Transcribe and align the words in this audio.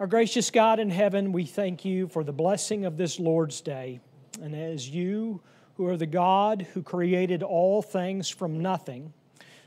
Our 0.00 0.06
gracious 0.06 0.50
God 0.50 0.80
in 0.80 0.88
heaven, 0.88 1.30
we 1.30 1.44
thank 1.44 1.84
you 1.84 2.08
for 2.08 2.24
the 2.24 2.32
blessing 2.32 2.86
of 2.86 2.96
this 2.96 3.20
Lord's 3.20 3.60
Day. 3.60 4.00
And 4.40 4.56
as 4.56 4.88
you, 4.88 5.42
who 5.76 5.86
are 5.88 5.96
the 5.98 6.06
God 6.06 6.66
who 6.72 6.82
created 6.82 7.42
all 7.42 7.82
things 7.82 8.30
from 8.30 8.62
nothing, 8.62 9.12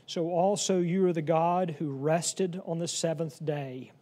so 0.06 0.30
also 0.30 0.80
you 0.80 1.06
are 1.06 1.12
the 1.12 1.22
God 1.22 1.76
who 1.78 1.92
rested 1.92 2.60
on 2.66 2.80
the 2.80 2.88
seventh 2.88 3.44
day. 3.44 3.92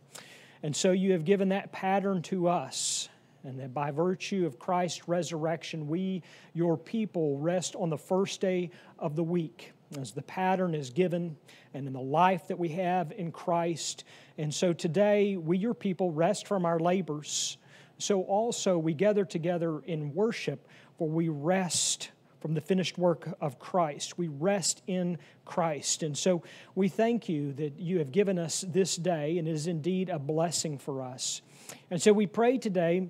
And 0.62 0.74
so 0.74 0.92
you 0.92 1.12
have 1.12 1.26
given 1.26 1.50
that 1.50 1.70
pattern 1.70 2.22
to 2.22 2.48
us. 2.48 3.10
And 3.44 3.60
that 3.60 3.74
by 3.74 3.90
virtue 3.90 4.46
of 4.46 4.58
Christ's 4.58 5.06
resurrection, 5.08 5.86
we, 5.86 6.22
your 6.54 6.78
people, 6.78 7.36
rest 7.36 7.76
on 7.76 7.90
the 7.90 7.98
first 7.98 8.40
day 8.40 8.70
of 8.98 9.16
the 9.16 9.24
week 9.24 9.74
as 9.98 10.12
the 10.12 10.22
pattern 10.22 10.74
is 10.74 10.90
given 10.90 11.36
and 11.74 11.86
in 11.86 11.92
the 11.92 12.00
life 12.00 12.48
that 12.48 12.58
we 12.58 12.68
have 12.70 13.12
in 13.12 13.32
Christ. 13.32 14.04
And 14.38 14.52
so 14.52 14.72
today, 14.72 15.36
we, 15.36 15.58
your 15.58 15.74
people, 15.74 16.10
rest 16.10 16.46
from 16.46 16.64
our 16.64 16.78
labors. 16.78 17.58
So 17.98 18.22
also 18.22 18.78
we 18.78 18.94
gather 18.94 19.24
together 19.24 19.80
in 19.80 20.14
worship, 20.14 20.68
for 20.98 21.08
we 21.08 21.28
rest 21.28 22.10
from 22.40 22.54
the 22.54 22.60
finished 22.60 22.98
work 22.98 23.36
of 23.40 23.60
Christ. 23.60 24.18
We 24.18 24.26
rest 24.26 24.82
in 24.88 25.18
Christ. 25.44 26.02
And 26.02 26.18
so 26.18 26.42
we 26.74 26.88
thank 26.88 27.28
you 27.28 27.52
that 27.52 27.78
you 27.78 27.98
have 27.98 28.10
given 28.10 28.38
us 28.38 28.64
this 28.66 28.96
day, 28.96 29.38
and 29.38 29.46
it 29.46 29.52
is 29.52 29.68
indeed 29.68 30.08
a 30.08 30.18
blessing 30.18 30.78
for 30.78 31.02
us. 31.02 31.42
And 31.90 32.02
so 32.02 32.12
we 32.12 32.26
pray 32.26 32.58
today 32.58 33.08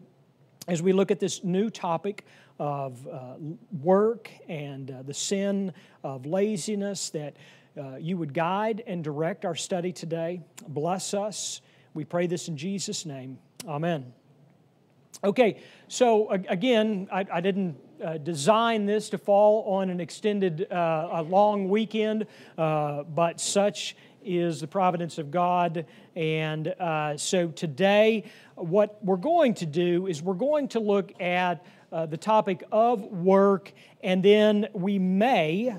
as 0.69 0.83
we 0.83 0.93
look 0.93 1.11
at 1.11 1.19
this 1.19 1.43
new 1.43 1.71
topic 1.71 2.27
of 2.63 3.09
uh, 3.09 3.35
work 3.83 4.31
and 4.49 4.89
uh, 4.89 5.03
the 5.03 5.13
sin 5.13 5.73
of 6.05 6.27
laziness, 6.27 7.11
that 7.11 7.35
uh, 7.77 7.97
you 7.97 8.17
would 8.17 8.33
guide 8.33 8.85
and 8.87 9.03
direct 9.03 9.45
our 9.45 9.57
study 9.57 9.93
today. 9.93 10.41
Bless 10.69 11.13
us. 11.13 11.61
We 11.93 12.05
pray 12.05 12.29
this 12.29 12.47
in 12.47 12.57
Jesus' 12.57 13.05
name. 13.05 13.39
Amen. 13.67 14.13
Okay, 15.25 15.61
so 15.89 16.31
again, 16.31 17.09
I, 17.13 17.27
I 17.33 17.41
didn't 17.41 17.77
uh, 18.03 18.19
design 18.19 18.87
this 18.87 19.11
to 19.11 19.19
fall 19.19 19.65
on 19.75 19.91
an 19.91 19.99
extended, 19.99 20.71
uh, 20.71 21.09
a 21.15 21.23
long 21.23 21.69
weekend, 21.69 22.27
uh, 22.57 23.03
but 23.03 23.41
such 23.41 23.97
is 24.25 24.61
the 24.61 24.69
providence 24.69 25.19
of 25.19 25.33
God. 25.33 25.87
And 26.15 26.69
uh, 26.69 27.17
so 27.17 27.49
today, 27.49 28.31
what 28.55 29.05
we're 29.05 29.17
going 29.17 29.55
to 29.55 29.67
do 29.67 30.07
is 30.07 30.23
we're 30.23 30.35
going 30.35 30.69
to 30.69 30.81
look 30.81 31.21
at 31.21 31.67
uh, 31.93 32.07
the 32.07 32.17
topic 32.17 32.65
of 32.73 33.01
work, 33.05 33.73
and 34.03 34.23
then 34.23 34.69
we 34.73 34.99
may 34.99 35.77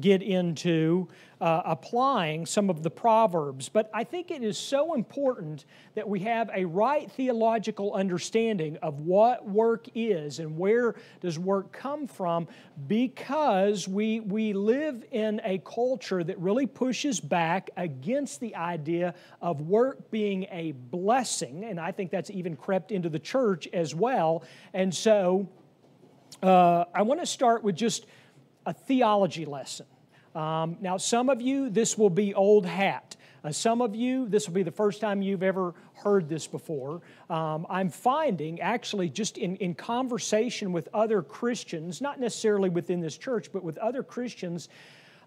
get 0.00 0.22
into 0.22 1.08
uh, 1.40 1.62
applying 1.64 2.46
some 2.46 2.70
of 2.70 2.82
the 2.84 2.90
Proverbs. 2.90 3.68
But 3.68 3.90
I 3.92 4.04
think 4.04 4.30
it 4.30 4.44
is 4.44 4.56
so 4.56 4.94
important 4.94 5.64
that 5.94 6.08
we 6.08 6.20
have 6.20 6.48
a 6.54 6.64
right 6.64 7.10
theological 7.10 7.92
understanding 7.94 8.76
of 8.76 9.00
what 9.00 9.48
work 9.48 9.88
is 9.94 10.38
and 10.38 10.56
where 10.56 10.94
does 11.20 11.38
work 11.38 11.72
come 11.72 12.06
from 12.06 12.46
because 12.86 13.88
we, 13.88 14.20
we 14.20 14.52
live 14.52 15.04
in 15.10 15.40
a 15.42 15.58
culture 15.58 16.22
that 16.22 16.38
really 16.38 16.66
pushes 16.66 17.18
back 17.18 17.70
against 17.76 18.38
the 18.38 18.54
idea 18.54 19.14
of 19.40 19.62
work 19.62 20.10
being 20.12 20.46
a 20.52 20.72
blessing. 20.72 21.64
And 21.64 21.80
I 21.80 21.90
think 21.90 22.12
that's 22.12 22.30
even 22.30 22.54
crept 22.54 22.92
into 22.92 23.08
the 23.08 23.18
church 23.18 23.68
as 23.72 23.94
well. 23.94 24.44
And 24.72 24.94
so 24.94 25.48
uh, 26.40 26.84
I 26.94 27.02
want 27.02 27.20
to 27.20 27.26
start 27.26 27.62
with 27.62 27.76
just 27.76 28.06
a 28.66 28.72
theology 28.72 29.44
lesson. 29.44 29.86
Um, 30.34 30.76
now, 30.80 30.96
some 30.96 31.28
of 31.28 31.40
you, 31.40 31.68
this 31.68 31.98
will 31.98 32.10
be 32.10 32.34
old 32.34 32.66
hat. 32.66 33.16
Uh, 33.44 33.50
some 33.50 33.80
of 33.80 33.94
you, 33.94 34.28
this 34.28 34.46
will 34.46 34.54
be 34.54 34.62
the 34.62 34.70
first 34.70 35.00
time 35.00 35.20
you've 35.20 35.42
ever 35.42 35.74
heard 35.94 36.28
this 36.28 36.46
before. 36.46 37.02
Um, 37.28 37.66
I'm 37.68 37.90
finding, 37.90 38.60
actually, 38.60 39.08
just 39.08 39.36
in, 39.36 39.56
in 39.56 39.74
conversation 39.74 40.72
with 40.72 40.88
other 40.94 41.22
Christians, 41.22 42.00
not 42.00 42.20
necessarily 42.20 42.70
within 42.70 43.00
this 43.00 43.18
church, 43.18 43.50
but 43.52 43.64
with 43.64 43.78
other 43.78 44.02
Christians. 44.02 44.68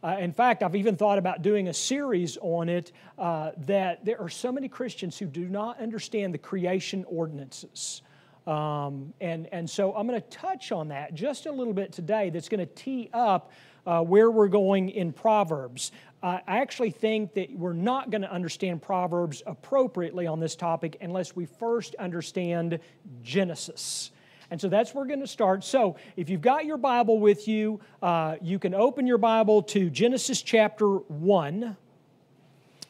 Uh, 0.02 0.18
in 0.20 0.32
fact, 0.32 0.64
I've 0.64 0.76
even 0.76 0.96
thought 0.96 1.18
about 1.18 1.42
doing 1.42 1.68
a 1.68 1.74
series 1.74 2.38
on 2.42 2.70
it 2.70 2.92
uh, 3.18 3.52
that 3.66 4.06
there 4.06 4.20
are 4.22 4.30
so 4.30 4.52
many 4.52 4.70
Christians 4.70 5.18
who 5.18 5.26
do 5.26 5.48
not 5.48 5.80
understand 5.80 6.34
the 6.34 6.38
creation 6.38 7.06
ordinances. 7.08 8.02
Um, 8.48 9.14
and, 9.22 9.48
and 9.52 9.70
so 9.70 9.96
I'm 9.96 10.08
going 10.08 10.22
to 10.22 10.30
touch 10.30 10.72
on 10.72 10.90
that 10.90 11.16
just 11.16 11.46
a 11.46 11.52
little 11.52 11.74
bit 11.74 11.92
today 11.92 12.30
that's 12.30 12.50
going 12.50 12.60
to 12.60 12.74
tee 12.74 13.10
up 13.14 13.52
uh, 13.88 14.02
where 14.02 14.30
we're 14.32 14.48
going 14.48 14.90
in 14.90 15.12
Proverbs. 15.14 15.92
I 16.24 16.42
actually 16.48 16.90
think 16.90 17.36
that 17.36 17.56
we're 17.56 17.74
not 17.74 18.10
going 18.10 18.24
to 18.24 18.32
understand 18.32 18.82
Proverbs 18.82 19.44
appropriately 19.46 20.26
on 20.26 20.40
this 20.40 20.56
topic 20.56 20.98
unless 21.02 21.36
we 21.36 21.46
first 21.46 21.94
understand 21.96 22.80
Genesis. 23.22 24.10
And 24.50 24.60
so 24.60 24.68
that's 24.68 24.94
where 24.94 25.04
we're 25.04 25.08
going 25.10 25.20
to 25.20 25.28
start. 25.28 25.64
So 25.64 25.98
if 26.18 26.30
you've 26.30 26.42
got 26.42 26.66
your 26.66 26.78
Bible 26.78 27.20
with 27.20 27.48
you, 27.48 27.80
uh, 28.02 28.38
you 28.42 28.58
can 28.58 28.74
open 28.74 29.06
your 29.06 29.20
Bible 29.20 29.62
to 29.64 29.92
Genesis 29.92 30.42
chapter 30.42 30.88
1. 30.88 31.78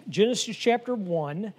Genesis 0.08 0.56
chapter 0.56 0.96
1 0.96 1.54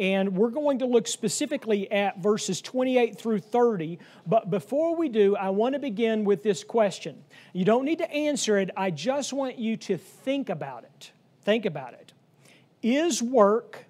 and 0.00 0.34
we're 0.34 0.48
going 0.48 0.78
to 0.78 0.86
look 0.86 1.06
specifically 1.06 1.92
at 1.92 2.22
verses 2.22 2.62
28 2.62 3.18
through 3.18 3.40
30. 3.40 3.98
But 4.26 4.48
before 4.48 4.96
we 4.96 5.10
do, 5.10 5.36
I 5.36 5.50
want 5.50 5.74
to 5.74 5.78
begin 5.78 6.24
with 6.24 6.42
this 6.42 6.64
question. 6.64 7.22
You 7.52 7.66
don't 7.66 7.84
need 7.84 7.98
to 7.98 8.10
answer 8.10 8.58
it, 8.58 8.70
I 8.76 8.90
just 8.90 9.34
want 9.34 9.58
you 9.58 9.76
to 9.76 9.98
think 9.98 10.48
about 10.48 10.84
it. 10.84 11.12
Think 11.42 11.66
about 11.66 11.92
it. 11.92 12.14
Is 12.82 13.22
work 13.22 13.84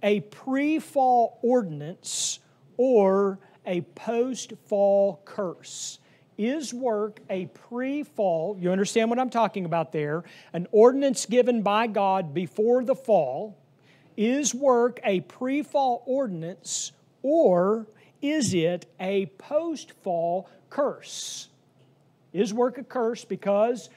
a 0.00 0.20
pre 0.20 0.78
fall 0.78 1.40
ordinance 1.42 2.38
or 2.76 3.40
a 3.66 3.80
post 3.80 4.52
fall 4.66 5.20
curse? 5.24 5.98
Is 6.36 6.72
work 6.72 7.18
a 7.28 7.46
pre 7.46 8.04
fall, 8.04 8.56
you 8.60 8.70
understand 8.70 9.10
what 9.10 9.18
I'm 9.18 9.28
talking 9.28 9.64
about 9.64 9.90
there, 9.90 10.22
an 10.52 10.68
ordinance 10.70 11.26
given 11.26 11.62
by 11.62 11.88
God 11.88 12.32
before 12.32 12.84
the 12.84 12.94
fall? 12.94 13.58
Is 14.18 14.52
work 14.52 14.98
a 15.04 15.20
pre 15.20 15.62
fall 15.62 16.02
ordinance 16.04 16.90
or 17.22 17.86
is 18.20 18.52
it 18.52 18.86
a 18.98 19.26
post 19.38 19.92
fall 20.02 20.50
curse? 20.70 21.48
Is 22.32 22.52
work 22.52 22.78
a 22.78 22.82
curse 22.82 23.24
because 23.24 23.90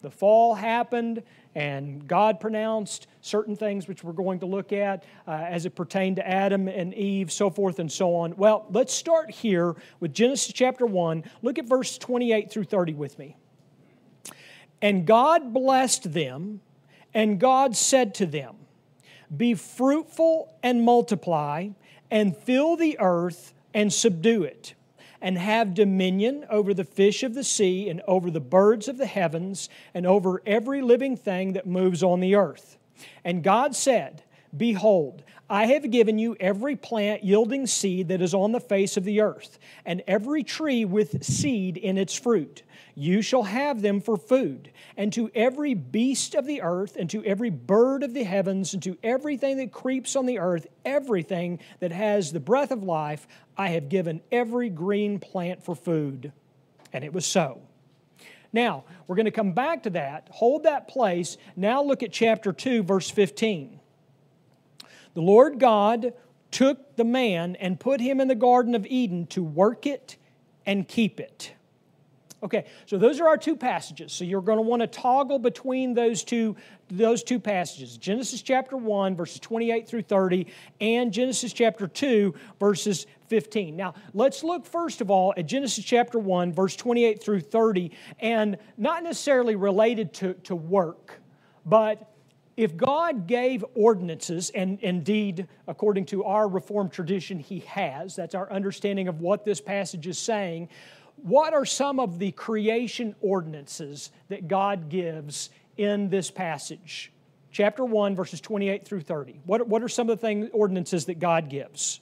the 0.00 0.10
fall 0.10 0.54
happened 0.54 1.22
and 1.54 2.08
God 2.08 2.40
pronounced 2.40 3.08
certain 3.20 3.56
things 3.56 3.86
which 3.86 4.02
we're 4.02 4.14
going 4.14 4.40
to 4.40 4.46
look 4.46 4.72
at 4.72 5.04
uh, 5.28 5.32
as 5.32 5.66
it 5.66 5.74
pertained 5.74 6.16
to 6.16 6.26
Adam 6.26 6.66
and 6.66 6.94
Eve, 6.94 7.30
so 7.30 7.50
forth 7.50 7.78
and 7.78 7.92
so 7.92 8.14
on. 8.14 8.34
Well, 8.36 8.64
let's 8.70 8.94
start 8.94 9.30
here 9.30 9.76
with 10.00 10.14
Genesis 10.14 10.50
chapter 10.54 10.86
1. 10.86 11.24
Look 11.42 11.58
at 11.58 11.66
verse 11.66 11.98
28 11.98 12.50
through 12.50 12.64
30 12.64 12.94
with 12.94 13.18
me. 13.18 13.36
And 14.80 15.06
God 15.06 15.52
blessed 15.52 16.14
them, 16.14 16.62
and 17.12 17.38
God 17.38 17.76
said 17.76 18.14
to 18.14 18.24
them, 18.24 18.56
be 19.34 19.54
fruitful 19.54 20.54
and 20.62 20.82
multiply, 20.82 21.68
and 22.10 22.36
fill 22.36 22.76
the 22.76 22.98
earth 22.98 23.54
and 23.74 23.92
subdue 23.92 24.42
it, 24.42 24.74
and 25.20 25.38
have 25.38 25.74
dominion 25.74 26.46
over 26.50 26.72
the 26.72 26.84
fish 26.84 27.22
of 27.22 27.34
the 27.34 27.44
sea, 27.44 27.88
and 27.88 28.02
over 28.06 28.30
the 28.30 28.40
birds 28.40 28.88
of 28.88 28.98
the 28.98 29.06
heavens, 29.06 29.68
and 29.94 30.06
over 30.06 30.42
every 30.46 30.82
living 30.82 31.16
thing 31.16 31.52
that 31.54 31.66
moves 31.66 32.02
on 32.02 32.20
the 32.20 32.34
earth. 32.34 32.78
And 33.24 33.42
God 33.42 33.74
said, 33.74 34.22
Behold, 34.56 35.22
I 35.48 35.66
have 35.66 35.90
given 35.92 36.18
you 36.18 36.36
every 36.40 36.74
plant 36.74 37.22
yielding 37.22 37.68
seed 37.68 38.08
that 38.08 38.20
is 38.20 38.34
on 38.34 38.50
the 38.50 38.60
face 38.60 38.96
of 38.96 39.04
the 39.04 39.20
earth, 39.20 39.58
and 39.84 40.02
every 40.08 40.42
tree 40.42 40.84
with 40.84 41.22
seed 41.24 41.76
in 41.76 41.98
its 41.98 42.14
fruit. 42.14 42.64
You 42.96 43.22
shall 43.22 43.44
have 43.44 43.80
them 43.80 44.00
for 44.00 44.16
food. 44.16 44.72
And 44.96 45.12
to 45.12 45.30
every 45.34 45.74
beast 45.74 46.34
of 46.34 46.46
the 46.46 46.62
earth, 46.62 46.96
and 46.96 47.08
to 47.10 47.24
every 47.24 47.50
bird 47.50 48.02
of 48.02 48.12
the 48.12 48.24
heavens, 48.24 48.74
and 48.74 48.82
to 48.82 48.98
everything 49.04 49.58
that 49.58 49.70
creeps 49.70 50.16
on 50.16 50.26
the 50.26 50.40
earth, 50.40 50.66
everything 50.84 51.60
that 51.78 51.92
has 51.92 52.32
the 52.32 52.40
breath 52.40 52.72
of 52.72 52.82
life, 52.82 53.28
I 53.56 53.68
have 53.68 53.88
given 53.88 54.22
every 54.32 54.68
green 54.68 55.20
plant 55.20 55.62
for 55.62 55.76
food. 55.76 56.32
And 56.92 57.04
it 57.04 57.12
was 57.12 57.26
so. 57.26 57.60
Now, 58.52 58.84
we're 59.06 59.16
going 59.16 59.26
to 59.26 59.30
come 59.30 59.52
back 59.52 59.84
to 59.84 59.90
that, 59.90 60.28
hold 60.32 60.64
that 60.64 60.88
place. 60.88 61.36
Now 61.54 61.82
look 61.82 62.02
at 62.02 62.10
chapter 62.10 62.52
2, 62.52 62.82
verse 62.82 63.10
15. 63.10 63.80
The 65.16 65.22
Lord 65.22 65.58
God 65.58 66.12
took 66.50 66.96
the 66.96 67.04
man 67.04 67.56
and 67.56 67.80
put 67.80 68.02
him 68.02 68.20
in 68.20 68.28
the 68.28 68.34
Garden 68.34 68.74
of 68.74 68.84
Eden 68.84 69.26
to 69.28 69.42
work 69.42 69.86
it 69.86 70.18
and 70.66 70.86
keep 70.86 71.18
it. 71.20 71.54
Okay, 72.42 72.66
so 72.84 72.98
those 72.98 73.18
are 73.18 73.26
our 73.26 73.38
two 73.38 73.56
passages. 73.56 74.12
So 74.12 74.24
you're 74.24 74.42
going 74.42 74.58
to 74.58 74.62
want 74.62 74.82
to 74.82 74.86
toggle 74.86 75.38
between 75.38 75.94
those 75.94 76.22
two, 76.22 76.54
those 76.90 77.22
two 77.22 77.40
passages 77.40 77.96
Genesis 77.96 78.42
chapter 78.42 78.76
1, 78.76 79.16
verses 79.16 79.40
28 79.40 79.88
through 79.88 80.02
30, 80.02 80.48
and 80.82 81.10
Genesis 81.10 81.54
chapter 81.54 81.88
2, 81.88 82.34
verses 82.60 83.06
15. 83.28 83.74
Now, 83.74 83.94
let's 84.12 84.44
look 84.44 84.66
first 84.66 85.00
of 85.00 85.10
all 85.10 85.32
at 85.38 85.46
Genesis 85.46 85.82
chapter 85.82 86.18
1, 86.18 86.52
verse 86.52 86.76
28 86.76 87.22
through 87.22 87.40
30, 87.40 87.90
and 88.20 88.58
not 88.76 89.02
necessarily 89.02 89.56
related 89.56 90.12
to, 90.12 90.34
to 90.44 90.54
work, 90.54 91.22
but 91.64 92.12
if 92.56 92.76
God 92.76 93.26
gave 93.26 93.64
ordinances, 93.74 94.50
and 94.50 94.78
indeed, 94.80 95.46
according 95.66 96.06
to 96.06 96.24
our 96.24 96.48
Reformed 96.48 96.90
tradition, 96.90 97.38
He 97.38 97.60
has, 97.60 98.16
that's 98.16 98.34
our 98.34 98.50
understanding 98.50 99.08
of 99.08 99.20
what 99.20 99.44
this 99.44 99.60
passage 99.60 100.06
is 100.06 100.18
saying, 100.18 100.68
what 101.16 101.54
are 101.54 101.64
some 101.64 102.00
of 102.00 102.18
the 102.18 102.32
creation 102.32 103.14
ordinances 103.20 104.10
that 104.28 104.48
God 104.48 104.88
gives 104.88 105.50
in 105.76 106.08
this 106.08 106.30
passage? 106.30 107.12
Chapter 107.50 107.84
1, 107.84 108.14
verses 108.14 108.40
28 108.40 108.84
through 108.84 109.00
30. 109.00 109.40
What, 109.44 109.66
what 109.66 109.82
are 109.82 109.88
some 109.88 110.10
of 110.10 110.18
the 110.18 110.26
things, 110.26 110.50
ordinances 110.52 111.06
that 111.06 111.18
God 111.18 111.48
gives? 111.48 112.00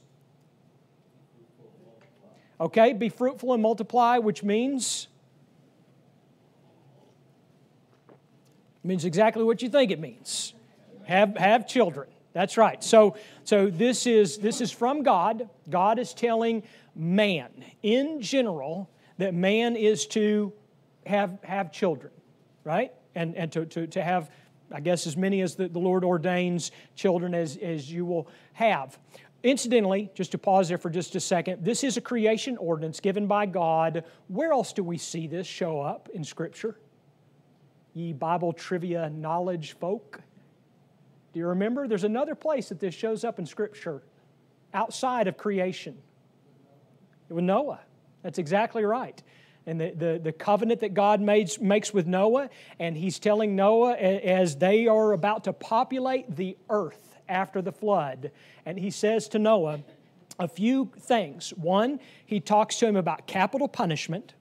Okay, 2.61 2.93
be 2.93 3.09
fruitful 3.09 3.53
and 3.53 3.63
multiply, 3.63 4.19
which 4.19 4.43
means 4.43 5.09
means 8.85 9.05
exactly 9.05 9.45
what 9.45 9.63
you 9.63 9.69
think 9.69 9.91
it 9.91 10.01
means. 10.01 10.55
Have 11.05 11.37
have 11.37 11.67
children. 11.67 12.09
That's 12.33 12.57
right. 12.57 12.83
So 12.83 13.17
so 13.45 13.71
this 13.71 14.07
is 14.07 14.39
this 14.39 14.61
is 14.61 14.71
from 14.71 15.03
God. 15.03 15.49
God 15.71 15.99
is 15.99 16.15
telling 16.15 16.63
man 16.95 17.51
in 17.83 18.21
general 18.21 18.91
that 19.19 19.35
man 19.35 19.77
is 19.77 20.07
to 20.09 20.53
have 21.07 21.39
have 21.45 21.73
children, 21.73 22.13
right? 22.65 22.93
And 23.15 23.35
and 23.37 23.53
to 23.53 23.67
to, 23.67 23.87
to 23.87 24.03
have 24.03 24.31
I 24.73 24.81
guess 24.81 25.07
as 25.07 25.17
many 25.17 25.41
as 25.41 25.55
the, 25.55 25.69
the 25.69 25.79
Lord 25.79 26.05
ordains 26.05 26.73
children 26.97 27.35
as, 27.35 27.57
as 27.59 27.91
you 27.91 28.05
will 28.05 28.29
have. 28.55 28.99
Incidentally, 29.43 30.11
just 30.15 30.33
to 30.33 30.39
pause 30.39 30.69
there 30.69 30.79
for 30.79 30.89
just 30.89 31.15
a 31.15 31.21
second, 31.21 31.65
this 31.65 31.85
is 31.85 31.99
a 31.99 32.01
creation 32.01 32.57
ordinance 32.57 32.99
given 32.99 33.27
by 33.27 33.45
God. 33.45 34.05
Where 34.29 34.53
else 34.53 34.73
do 34.73 34.83
we 34.83 34.97
see 34.97 35.27
this 35.27 35.47
show 35.47 35.83
up 35.83 36.09
in 36.15 36.25
Scripture? 36.25 36.79
Ye 37.95 38.13
Bible 38.13 38.53
trivia 38.53 39.09
knowledge 39.09 39.77
folk. 39.79 40.21
Do 41.33 41.41
you 41.41 41.47
remember? 41.49 41.89
There's 41.89 42.05
another 42.05 42.35
place 42.35 42.69
that 42.69 42.81
this 42.81 42.95
shows 42.95 43.25
up 43.25 43.39
in 43.39 43.47
Scripture 43.47 44.03
outside 44.73 45.29
of 45.29 45.37
creation. 45.37 45.97
With 47.29 47.45
Noah. 47.45 47.81
That's 48.23 48.39
exactly 48.39 48.85
right. 48.85 49.21
And 49.67 49.81
the, 49.81 49.91
the, 49.97 50.21
the 50.23 50.33
covenant 50.33 50.81
that 50.81 50.93
God 50.93 51.21
makes, 51.21 51.59
makes 51.59 51.95
with 51.95 52.07
Noah, 52.07 52.51
and 52.79 52.97
he's 52.97 53.19
telling 53.19 53.57
Noah 53.57 53.95
as 53.95 54.57
they 54.57 54.87
are 54.87 55.13
about 55.13 55.45
to 55.45 55.53
populate 55.53 56.37
the 56.37 56.57
earth 56.69 57.17
after 57.29 57.63
the 57.63 57.73
flood. 57.73 58.31
And 58.67 58.79
he 58.79 58.91
says 58.91 59.29
to 59.29 59.39
Noah 59.39 59.81
a 60.39 60.49
few 60.49 60.91
things. 60.99 61.51
One, 61.51 62.01
he 62.27 62.41
talks 62.41 62.79
to 62.79 62.87
him 62.87 62.97
about 62.97 63.27
capital 63.27 63.69
punishment, 63.69 64.35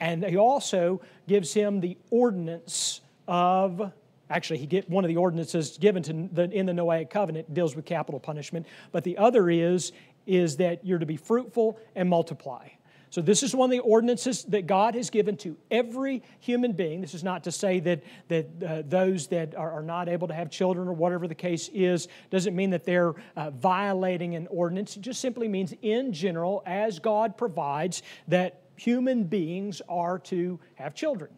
and 0.00 0.24
he 0.24 0.36
also 0.36 1.00
gives 1.28 1.52
him 1.52 1.80
the 1.80 1.96
ordinance 2.10 3.00
of 3.28 3.92
actually 4.28 4.58
he 4.58 4.66
get 4.66 4.88
one 4.88 5.04
of 5.04 5.08
the 5.08 5.16
ordinances 5.16 5.78
given 5.78 6.02
to 6.02 6.28
the, 6.32 6.50
in 6.50 6.66
the 6.66 6.72
noahic 6.72 7.10
covenant 7.10 7.52
deals 7.52 7.76
with 7.76 7.84
capital 7.84 8.18
punishment 8.18 8.66
but 8.92 9.04
the 9.04 9.16
other 9.18 9.50
is 9.50 9.92
is 10.26 10.56
that 10.56 10.84
you're 10.84 10.98
to 10.98 11.06
be 11.06 11.16
fruitful 11.16 11.78
and 11.94 12.08
multiply 12.08 12.68
so, 13.10 13.20
this 13.20 13.42
is 13.42 13.56
one 13.56 13.66
of 13.66 13.72
the 13.72 13.80
ordinances 13.80 14.44
that 14.44 14.68
God 14.68 14.94
has 14.94 15.10
given 15.10 15.36
to 15.38 15.56
every 15.68 16.22
human 16.38 16.72
being. 16.72 17.00
This 17.00 17.12
is 17.12 17.24
not 17.24 17.42
to 17.44 17.50
say 17.52 17.80
that, 17.80 18.04
that 18.28 18.46
uh, 18.64 18.82
those 18.86 19.26
that 19.28 19.56
are, 19.56 19.72
are, 19.72 19.82
not 19.82 20.08
able 20.08 20.28
to 20.28 20.34
have 20.34 20.48
children 20.48 20.86
or 20.86 20.92
whatever 20.92 21.26
the 21.26 21.34
case 21.34 21.68
is, 21.74 22.06
doesn't 22.30 22.54
mean 22.54 22.70
that 22.70 22.84
they're 22.84 23.14
uh, 23.34 23.50
violating 23.50 24.36
an 24.36 24.46
ordinance. 24.48 24.96
It 24.96 25.00
just 25.00 25.20
simply 25.20 25.48
means, 25.48 25.74
in 25.82 26.12
general, 26.12 26.62
as 26.64 27.00
God 27.00 27.36
provides, 27.36 28.04
that 28.28 28.59
human 28.80 29.24
beings 29.24 29.82
are 29.88 30.18
to 30.18 30.58
have 30.74 30.94
children. 30.94 31.30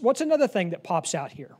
What's 0.00 0.20
another 0.20 0.48
thing 0.48 0.70
that 0.70 0.82
pops 0.82 1.14
out 1.14 1.32
here? 1.32 1.56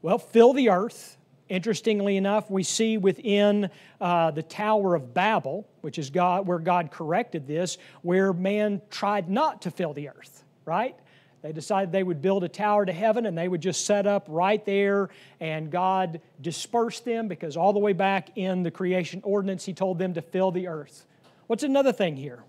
Well, 0.00 0.18
fill 0.18 0.52
the 0.52 0.70
earth 0.70 1.18
Interestingly 1.48 2.18
enough, 2.18 2.50
we 2.50 2.62
see 2.62 2.98
within 2.98 3.70
uh, 4.00 4.30
the 4.30 4.42
Tower 4.42 4.94
of 4.94 5.14
Babel, 5.14 5.66
which 5.80 5.98
is 5.98 6.10
God, 6.10 6.46
where 6.46 6.58
God 6.58 6.90
corrected 6.90 7.46
this, 7.46 7.78
where 8.02 8.32
man 8.32 8.82
tried 8.90 9.30
not 9.30 9.62
to 9.62 9.70
fill 9.70 9.94
the 9.94 10.10
earth, 10.10 10.44
right? 10.66 10.94
They 11.40 11.52
decided 11.52 11.90
they 11.90 12.02
would 12.02 12.20
build 12.20 12.44
a 12.44 12.48
tower 12.48 12.84
to 12.84 12.92
heaven 12.92 13.24
and 13.24 13.38
they 13.38 13.48
would 13.48 13.62
just 13.62 13.86
set 13.86 14.06
up 14.06 14.26
right 14.28 14.62
there, 14.66 15.08
and 15.40 15.70
God 15.70 16.20
dispersed 16.40 17.06
them 17.06 17.28
because 17.28 17.56
all 17.56 17.72
the 17.72 17.78
way 17.78 17.94
back 17.94 18.36
in 18.36 18.62
the 18.62 18.70
creation 18.70 19.22
ordinance, 19.24 19.64
He 19.64 19.72
told 19.72 19.98
them 19.98 20.14
to 20.14 20.22
fill 20.22 20.50
the 20.50 20.68
earth. 20.68 21.06
What's 21.48 21.64
another 21.64 21.92
thing 21.92 22.16
here? 22.16 22.44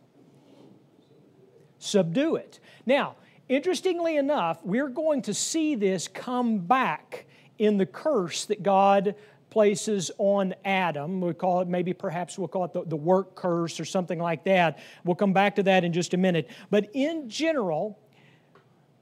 Subdue 1.79 2.35
it. 2.35 2.59
Now, 2.85 3.15
interestingly 3.47 4.17
enough, 4.17 4.59
we're 4.63 4.89
going 4.89 5.23
to 5.23 5.33
see 5.33 5.75
this 5.75 6.07
come 6.07 6.59
back 6.59 7.25
in 7.57 7.77
the 7.77 7.85
curse 7.85 8.45
that 8.45 8.61
God 8.61 9.15
places 9.49 10.11
on 10.17 10.53
Adam. 10.65 11.21
We 11.21 11.33
call 11.33 11.61
it, 11.61 11.67
maybe 11.69 11.93
perhaps 11.93 12.37
we'll 12.37 12.49
call 12.49 12.65
it 12.65 12.73
the, 12.73 12.83
the 12.83 12.97
work 12.97 13.35
curse 13.35 13.79
or 13.79 13.85
something 13.85 14.19
like 14.19 14.43
that. 14.43 14.79
We'll 15.05 15.15
come 15.15 15.33
back 15.33 15.55
to 15.55 15.63
that 15.63 15.85
in 15.85 15.93
just 15.93 16.13
a 16.13 16.17
minute. 16.17 16.49
But 16.69 16.89
in 16.93 17.29
general, 17.29 17.97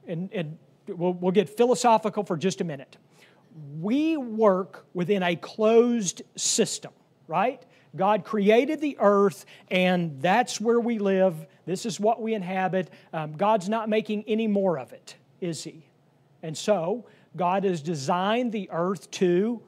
and, 0.07 0.29
and 0.31 0.59
we'll, 0.87 1.13
we'll 1.13 1.31
get 1.31 1.49
philosophical 1.49 2.23
for 2.23 2.37
just 2.37 2.61
a 2.61 2.63
minute, 2.63 2.97
we 3.79 4.15
work 4.15 4.85
within 4.93 5.23
a 5.23 5.35
closed 5.35 6.21
system, 6.35 6.93
right? 7.27 7.65
God 7.97 8.23
created 8.23 8.79
the 8.81 8.97
earth, 8.99 9.45
and 9.69 10.21
that's 10.21 10.61
where 10.61 10.79
we 10.79 10.99
live. 10.99 11.35
This 11.65 11.85
is 11.85 11.99
what 11.99 12.21
we 12.21 12.33
inhabit. 12.33 12.89
Um, 13.11 13.33
God's 13.33 13.67
not 13.67 13.89
making 13.89 14.23
any 14.27 14.47
more 14.47 14.79
of 14.79 14.93
it, 14.93 15.15
is 15.41 15.63
He? 15.63 15.85
And 16.41 16.57
so, 16.57 17.05
God 17.35 17.63
has 17.63 17.81
designed 17.81 18.51
the 18.51 18.69
earth 18.71 19.11
to 19.11 19.61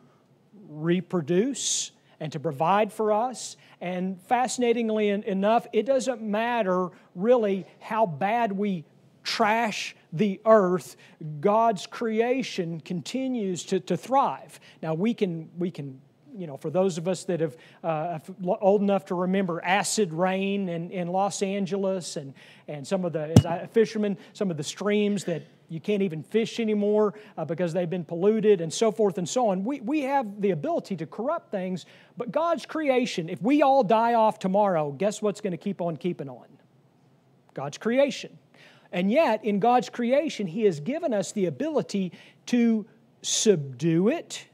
reproduce 0.70 1.92
and 2.20 2.31
to 2.31 2.40
provide 2.40 2.92
for 2.92 3.12
us. 3.12 3.58
And 3.81 4.22
fascinatingly 4.24 5.10
enough, 5.10 5.68
it 5.74 5.86
doesn't 5.86 6.22
matter 6.22 6.90
really 7.16 7.66
how 7.80 8.06
bad 8.06 8.52
we 8.52 8.86
trash 9.24 9.96
the 10.12 10.42
earth, 10.46 10.96
God's 11.40 11.86
creation 11.86 12.80
continues 12.80 13.64
to, 13.66 13.80
to 13.81 13.96
thrive. 13.96 14.60
Now, 14.81 14.96
we 14.96 15.14
can, 15.14 15.50
we 15.58 15.70
can 15.70 16.02
you 16.40 16.48
know, 16.48 16.56
for 16.56 16.70
those 16.70 16.98
of 16.98 17.08
us 17.08 17.26
that 17.26 17.42
have 17.42 17.58
uh, 17.84 18.18
old 18.62 18.82
enough 18.82 19.06
to 19.06 19.16
remember 19.16 19.62
acid 19.64 20.14
rain 20.14 20.70
in, 20.70 20.90
in 20.90 21.10
Los 21.10 21.42
Angeles 21.42 22.16
and, 22.16 22.34
and 22.68 22.88
some 22.88 23.04
of 23.04 23.12
the, 23.12 23.34
as 23.38 23.46
I, 23.46 23.68
fishermen, 23.68 24.18
some 24.32 24.50
of 24.50 24.56
the 24.56 24.64
streams 24.64 25.26
that 25.26 25.44
you 25.68 25.82
can't 25.82 26.02
even 26.02 26.24
fish 26.24 26.60
anymore 26.60 27.14
uh, 27.38 27.44
because 27.44 27.74
they've 27.74 27.90
been 27.90 28.06
polluted 28.06 28.62
and 28.62 28.72
so 28.72 28.92
forth 28.92 29.18
and 29.18 29.28
so 29.28 29.50
on. 29.50 29.66
We, 29.66 29.82
we 29.82 30.02
have 30.02 30.42
the 30.42 30.52
ability 30.52 30.96
to 30.98 31.06
corrupt 31.06 31.52
things, 31.52 31.86
but 32.18 32.32
God's 32.32 32.66
creation, 32.66 33.28
if 33.28 33.42
we 33.42 33.62
all 33.62 33.84
die 33.84 34.14
off 34.14 34.40
tomorrow, 34.40 34.92
guess 34.92 35.22
what's 35.22 35.42
going 35.42 35.52
to 35.52 35.58
keep 35.58 35.81
on 35.81 35.98
keeping 35.98 36.30
on? 36.30 36.48
God's 37.54 37.78
creation. 37.78 38.38
And 38.92 39.12
yet, 39.12 39.44
in 39.44 39.60
God's 39.60 39.90
creation, 39.90 40.48
He 40.48 40.64
has 40.64 40.80
given 40.80 41.14
us 41.14 41.34
the 41.34 41.46
ability 41.46 42.14
to 42.48 42.88
subdue 43.22 44.08
it 44.08 44.46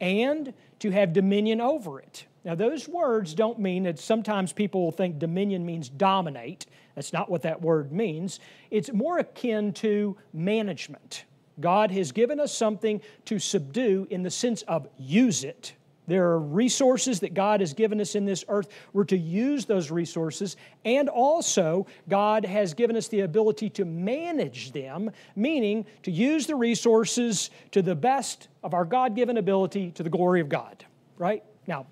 and 0.00 0.52
to 0.80 0.90
have 0.90 1.12
dominion 1.12 1.60
over 1.60 2.00
it. 2.00 2.26
Now, 2.44 2.54
those 2.54 2.88
words 2.88 3.34
don't 3.34 3.58
mean 3.58 3.82
that 3.84 3.98
sometimes 3.98 4.52
people 4.52 4.82
will 4.82 4.92
think 4.92 5.18
dominion 5.18 5.64
means 5.64 5.88
dominate. 5.88 6.66
That's 6.94 7.12
not 7.12 7.30
what 7.30 7.42
that 7.42 7.60
word 7.60 7.92
means. 7.92 8.40
It's 8.70 8.92
more 8.92 9.18
akin 9.18 9.72
to 9.74 10.16
management. 10.32 11.24
God 11.60 11.90
has 11.90 12.12
given 12.12 12.40
us 12.40 12.56
something 12.56 13.02
to 13.26 13.38
subdue 13.38 14.06
in 14.10 14.22
the 14.22 14.30
sense 14.30 14.62
of 14.62 14.88
use 14.98 15.44
it. 15.44 15.74
There 16.10 16.28
are 16.28 16.38
resources 16.38 17.20
that 17.20 17.32
God 17.32 17.60
has 17.60 17.72
given 17.72 18.00
us 18.00 18.14
in 18.14 18.26
this 18.26 18.44
earth. 18.48 18.68
We're 18.92 19.04
to 19.04 19.16
use 19.16 19.64
those 19.64 19.90
resources. 19.90 20.56
And 20.84 21.08
also, 21.08 21.86
God 22.08 22.44
has 22.44 22.74
given 22.74 22.96
us 22.96 23.08
the 23.08 23.20
ability 23.20 23.70
to 23.70 23.84
manage 23.84 24.72
them, 24.72 25.10
meaning 25.34 25.86
to 26.02 26.10
use 26.10 26.46
the 26.46 26.56
resources 26.56 27.50
to 27.70 27.80
the 27.80 27.94
best 27.94 28.48
of 28.62 28.74
our 28.74 28.84
God 28.84 29.16
given 29.16 29.38
ability 29.38 29.92
to 29.92 30.02
the 30.02 30.10
glory 30.10 30.40
of 30.40 30.48
God 30.48 30.84
right? 31.20 31.44
Now, 31.68 31.86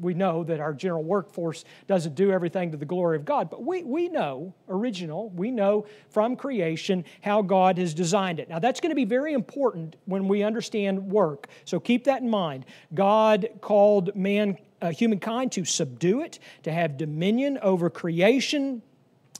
we 0.00 0.14
know 0.14 0.44
that 0.44 0.60
our 0.60 0.72
general 0.72 1.02
workforce 1.02 1.64
doesn't 1.86 2.14
do 2.14 2.30
everything 2.30 2.70
to 2.70 2.76
the 2.76 2.84
glory 2.84 3.16
of 3.16 3.24
God, 3.24 3.50
but 3.50 3.64
we, 3.64 3.82
we 3.82 4.08
know, 4.08 4.54
original, 4.68 5.30
we 5.30 5.50
know 5.50 5.86
from 6.10 6.36
creation 6.36 7.04
how 7.22 7.42
God 7.42 7.78
has 7.78 7.94
designed 7.94 8.38
it. 8.40 8.48
Now, 8.48 8.58
that's 8.58 8.80
going 8.80 8.90
to 8.90 8.96
be 8.96 9.04
very 9.04 9.32
important 9.32 9.96
when 10.04 10.28
we 10.28 10.42
understand 10.42 11.10
work. 11.10 11.48
So 11.64 11.80
keep 11.80 12.04
that 12.04 12.22
in 12.22 12.30
mind. 12.30 12.66
God 12.94 13.48
called 13.60 14.14
man, 14.14 14.58
uh, 14.82 14.90
humankind 14.90 15.52
to 15.52 15.64
subdue 15.64 16.22
it, 16.22 16.38
to 16.64 16.72
have 16.72 16.96
dominion 16.96 17.58
over 17.62 17.90
creation, 17.90 18.82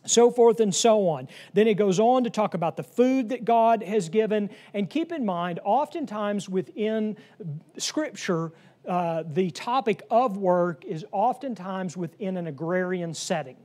so 0.07 0.31
forth 0.31 0.61
and 0.61 0.75
so 0.75 1.09
on. 1.09 1.29
Then 1.53 1.67
it 1.67 1.75
goes 1.75 2.01
on 2.01 2.25
to 2.25 2.31
talk 2.31 2.55
about 2.55 2.77
the 2.77 2.83
food 2.83 3.29
that 3.29 3.45
God 3.45 3.83
has 3.83 4.09
given. 4.09 4.51
And 4.73 4.89
keep 4.89 5.13
in 5.13 5.25
mind, 5.25 5.61
oftentimes 5.65 6.49
within 6.49 7.17
Scripture, 7.77 8.53
uh, 8.89 9.23
the 9.27 9.51
topic 9.51 10.03
of 10.11 10.37
work 10.37 10.85
is 10.85 11.05
oftentimes 11.13 11.97
within 11.97 12.37
an 12.37 12.47
agrarian 12.47 13.15
setting. 13.15 13.57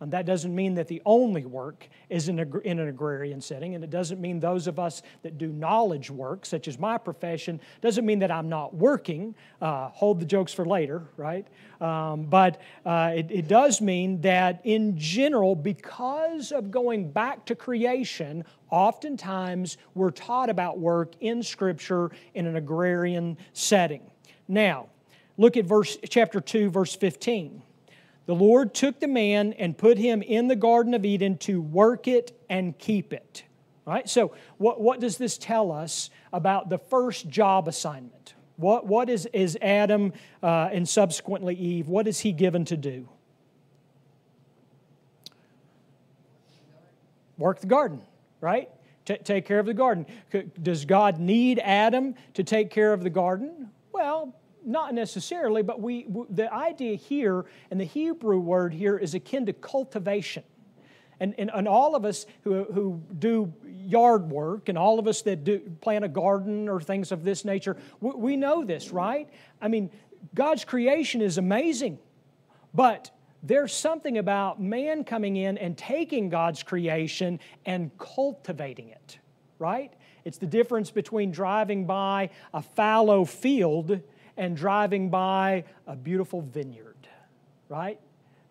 And 0.00 0.12
that 0.12 0.26
doesn't 0.26 0.54
mean 0.54 0.74
that 0.74 0.88
the 0.88 1.00
only 1.06 1.44
work 1.44 1.88
is 2.10 2.28
in, 2.28 2.38
a, 2.38 2.58
in, 2.58 2.78
an 2.78 2.88
agrarian 2.88 3.40
setting, 3.40 3.74
and 3.74 3.82
it 3.82 3.90
doesn't 3.90 4.20
mean 4.20 4.40
those 4.40 4.66
of 4.66 4.78
us 4.78 5.02
that 5.22 5.38
do 5.38 5.48
knowledge 5.48 6.10
work, 6.10 6.44
such 6.44 6.68
as 6.68 6.78
my 6.78 6.98
profession, 6.98 7.60
doesn't 7.80 8.04
mean 8.04 8.18
that 8.18 8.30
I'm 8.30 8.48
not 8.48 8.74
working. 8.74 9.34
Uh, 9.60 9.88
hold 9.88 10.20
the 10.20 10.26
jokes 10.26 10.52
for 10.52 10.64
later, 10.64 11.04
right? 11.16 11.46
Um, 11.80 12.24
but 12.24 12.60
uh, 12.84 13.12
it, 13.14 13.30
it 13.30 13.48
does 13.48 13.80
mean 13.80 14.20
that 14.22 14.60
in 14.64 14.98
general, 14.98 15.54
because 15.54 16.52
of 16.52 16.70
going 16.70 17.10
back 17.10 17.46
to 17.46 17.54
creation, 17.54 18.44
oftentimes 18.70 19.78
we're 19.94 20.10
taught 20.10 20.50
about 20.50 20.78
work 20.78 21.14
in 21.20 21.42
Scripture 21.42 22.10
in 22.34 22.46
an 22.46 22.56
agrarian 22.56 23.38
setting. 23.52 24.02
Now, 24.48 24.86
look 25.36 25.56
at 25.56 25.64
verse 25.64 25.96
chapter 26.08 26.40
2, 26.40 26.70
verse 26.70 26.94
15. 26.94 27.62
The 28.26 28.34
Lord 28.34 28.74
took 28.74 29.00
the 29.00 29.08
man 29.08 29.52
and 29.52 29.78
put 29.78 29.98
him 29.98 30.20
in 30.20 30.48
the 30.48 30.56
Garden 30.56 30.94
of 30.94 31.04
Eden 31.04 31.38
to 31.38 31.60
work 31.60 32.08
it 32.08 32.32
and 32.50 32.76
keep 32.76 33.12
it. 33.12 33.44
Right? 33.84 34.08
So, 34.08 34.34
what, 34.58 34.80
what 34.80 34.98
does 34.98 35.16
this 35.16 35.38
tell 35.38 35.70
us 35.70 36.10
about 36.32 36.68
the 36.68 36.78
first 36.78 37.28
job 37.28 37.68
assignment? 37.68 38.34
What, 38.56 38.86
what 38.86 39.08
is, 39.08 39.26
is 39.32 39.56
Adam 39.62 40.12
uh, 40.42 40.70
and 40.72 40.88
subsequently 40.88 41.54
Eve, 41.54 41.88
what 41.88 42.08
is 42.08 42.20
he 42.20 42.32
given 42.32 42.64
to 42.64 42.76
do? 42.76 43.08
Work 47.38 47.60
the 47.60 47.66
garden, 47.66 48.00
right? 48.40 48.70
T- 49.04 49.18
take 49.18 49.44
care 49.44 49.58
of 49.58 49.66
the 49.66 49.74
garden. 49.74 50.06
Does 50.60 50.84
God 50.84 51.20
need 51.20 51.60
Adam 51.60 52.14
to 52.34 52.42
take 52.42 52.70
care 52.70 52.92
of 52.92 53.04
the 53.04 53.10
garden? 53.10 53.70
Well, 53.96 54.34
not 54.62 54.92
necessarily, 54.92 55.62
but 55.62 55.80
we, 55.80 56.06
the 56.28 56.52
idea 56.52 56.96
here 56.96 57.46
and 57.70 57.80
the 57.80 57.86
Hebrew 57.86 58.38
word 58.38 58.74
here 58.74 58.98
is 58.98 59.14
akin 59.14 59.46
to 59.46 59.54
cultivation. 59.54 60.42
And, 61.18 61.34
and, 61.38 61.50
and 61.54 61.66
all 61.66 61.96
of 61.96 62.04
us 62.04 62.26
who, 62.42 62.64
who 62.64 63.00
do 63.18 63.54
yard 63.64 64.28
work 64.28 64.68
and 64.68 64.76
all 64.76 64.98
of 64.98 65.08
us 65.08 65.22
that 65.22 65.44
do 65.44 65.60
plant 65.80 66.04
a 66.04 66.08
garden 66.08 66.68
or 66.68 66.78
things 66.78 67.10
of 67.10 67.24
this 67.24 67.42
nature, 67.42 67.78
we, 68.02 68.10
we 68.10 68.36
know 68.36 68.64
this, 68.64 68.90
right? 68.90 69.30
I 69.62 69.68
mean, 69.68 69.90
God's 70.34 70.66
creation 70.66 71.22
is 71.22 71.38
amazing, 71.38 71.98
but 72.74 73.10
there's 73.42 73.72
something 73.72 74.18
about 74.18 74.60
man 74.60 75.04
coming 75.04 75.36
in 75.36 75.56
and 75.56 75.78
taking 75.78 76.28
God's 76.28 76.62
creation 76.62 77.40
and 77.64 77.96
cultivating 77.96 78.90
it, 78.90 79.20
right? 79.58 79.92
It's 80.24 80.38
the 80.38 80.46
difference 80.46 80.90
between 80.90 81.30
driving 81.30 81.86
by 81.86 82.30
a 82.52 82.62
fallow 82.62 83.24
field 83.24 84.00
and 84.36 84.56
driving 84.56 85.08
by 85.08 85.64
a 85.86 85.96
beautiful 85.96 86.42
vineyard, 86.42 87.08
right? 87.68 87.98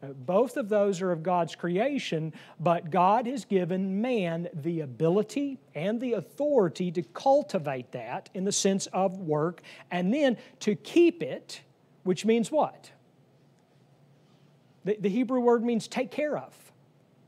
Uh, 0.02 0.08
both 0.08 0.58
of 0.58 0.70
those 0.70 1.02
are 1.02 1.12
of 1.12 1.24
God's 1.24 1.56
creation, 1.56 2.34
but 2.60 2.92
God 2.92 3.28
has 3.28 3.46
given 3.46 4.02
man 4.02 4.50
the 4.54 4.82
ability 4.82 5.60
and 5.74 6.00
the 6.02 6.14
authority 6.14 6.92
to 6.92 7.02
cultivate 7.02 7.92
that 7.92 8.30
in 8.34 8.44
the 8.44 8.52
sense 8.52 8.88
of 8.88 9.20
work, 9.20 9.62
and 9.92 10.14
then 10.14 10.38
to 10.62 10.76
keep 10.76 11.24
it, 11.24 11.62
which 12.04 12.26
means 12.26 12.52
what? 12.52 12.92
The, 14.84 14.98
the 15.00 15.10
Hebrew 15.10 15.40
word 15.40 15.64
means 15.64 15.88
take 15.88 16.12
care 16.12 16.38
of. 16.38 16.54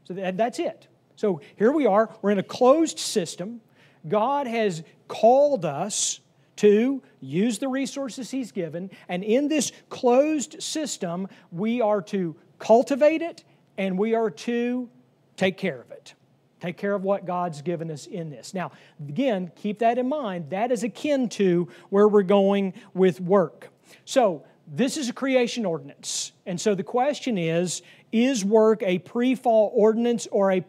So 0.03 0.13
that, 0.13 0.37
that's 0.37 0.59
it. 0.59 0.87
So 1.15 1.41
here 1.55 1.71
we 1.71 1.85
are, 1.85 2.09
we're 2.21 2.31
in 2.31 2.39
a 2.39 2.43
closed 2.43 2.99
system. 2.99 3.61
God 4.07 4.47
has 4.47 4.83
called 5.07 5.65
us 5.65 6.19
to 6.57 7.01
use 7.19 7.59
the 7.59 7.67
resources 7.67 8.31
He's 8.31 8.51
given, 8.51 8.89
and 9.07 9.23
in 9.23 9.47
this 9.47 9.71
closed 9.89 10.61
system, 10.61 11.27
we 11.51 11.81
are 11.81 12.01
to 12.03 12.35
cultivate 12.59 13.21
it 13.21 13.43
and 13.77 13.97
we 13.97 14.15
are 14.15 14.31
to 14.31 14.89
take 15.35 15.57
care 15.57 15.79
of 15.79 15.91
it. 15.91 16.15
Take 16.59 16.77
care 16.77 16.95
of 16.95 17.03
what 17.03 17.25
God's 17.25 17.61
given 17.61 17.91
us 17.91 18.07
in 18.07 18.31
this. 18.31 18.55
Now, 18.55 18.71
again, 19.07 19.51
keep 19.55 19.79
that 19.79 19.99
in 19.99 20.09
mind. 20.09 20.49
That 20.49 20.71
is 20.71 20.83
akin 20.83 21.29
to 21.29 21.67
where 21.89 22.07
we're 22.07 22.23
going 22.23 22.73
with 22.95 23.21
work. 23.21 23.69
So, 24.05 24.43
this 24.67 24.97
is 24.97 25.07
a 25.07 25.13
creation 25.13 25.65
ordinance. 25.65 26.33
And 26.45 26.59
so 26.59 26.75
the 26.75 26.83
question 26.83 27.37
is 27.37 27.81
is 28.11 28.43
work 28.43 28.83
a 28.83 28.99
pre 28.99 29.35
fall 29.35 29.71
ordinance 29.73 30.27
or 30.31 30.51
a 30.51 30.61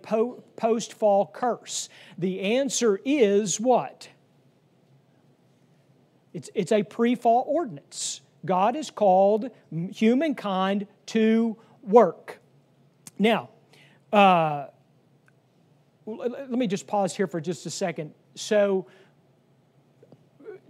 post 0.59 0.93
fall 0.93 1.31
curse? 1.33 1.89
The 2.19 2.41
answer 2.41 3.01
is 3.05 3.59
what? 3.59 4.09
It's, 6.35 6.51
it's 6.55 6.73
a 6.73 6.83
pre 6.83 7.15
fall 7.15 7.45
ordinance. 7.49 8.21
God 8.45 8.75
has 8.75 8.91
called 8.91 9.51
humankind 9.91 10.87
to 11.07 11.57
work. 11.83 12.41
Now, 13.19 13.49
uh, 14.13 14.67
let 16.07 16.51
me 16.51 16.67
just 16.67 16.87
pause 16.87 17.17
here 17.17 17.27
for 17.27 17.41
just 17.41 17.67
a 17.67 17.71
second. 17.71 18.15
So, 18.35 18.87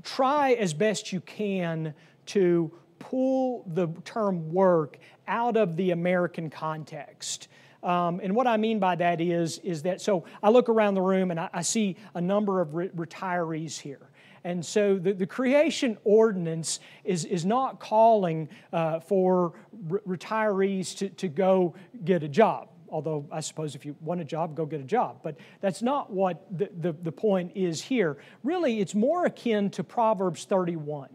try 0.03 0.53
as 0.53 0.73
best 0.73 1.13
you 1.13 1.21
can 1.21 1.95
to 2.27 2.73
pull 2.99 3.65
the 3.75 3.89
term 4.05 4.53
work 4.53 4.99
out 5.27 5.57
of 5.57 5.77
the 5.77 5.91
American 5.91 6.51
context. 6.51 7.49
Um, 7.83 8.21
and 8.23 8.35
what 8.35 8.47
I 8.47 8.57
mean 8.57 8.79
by 8.79 8.97
that 8.97 9.21
is, 9.21 9.59
is 9.59 9.83
that, 9.83 10.01
so 10.01 10.25
I 10.43 10.51
look 10.51 10.69
around 10.69 10.95
the 10.95 11.03
room 11.03 11.31
and 11.31 11.39
I, 11.39 11.49
I 11.53 11.63
see 11.63 11.97
a 12.15 12.21
number 12.21 12.61
of 12.61 12.75
re- 12.75 12.89
retirees 12.89 13.79
here. 13.79 14.11
And 14.45 14.65
so 14.65 14.99
the, 14.99 15.13
the 15.13 15.27
creation 15.27 15.99
ordinance 16.05 16.81
is, 17.05 17.25
is 17.25 17.45
not 17.45 17.81
calling 17.81 18.49
uh, 18.73 19.01
for 19.01 19.53
re- 19.87 20.01
retirees 20.09 20.97
to, 20.99 21.09
to 21.11 21.29
go 21.29 21.75
get 22.05 22.23
a 22.23 22.29
job. 22.29 22.69
Although 22.89 23.27
I 23.31 23.41
suppose 23.41 23.75
if 23.75 23.85
you 23.85 23.95
want 24.01 24.21
a 24.21 24.25
job, 24.25 24.55
go 24.57 24.65
get 24.65 24.81
a 24.81 24.85
job. 24.85 25.19
But 25.23 25.37
that's 25.61 25.83
not 25.83 26.11
what 26.11 26.47
the, 26.57 26.71
the, 26.81 26.93
the 26.93 27.13
point 27.13 27.53
is 27.55 27.83
here. 27.83 28.17
Really, 28.43 28.81
it's 28.81 28.95
more 28.95 29.27
akin 29.27 29.71
to 29.71 29.85
Proverbs 29.85 30.47
31. 30.47 31.11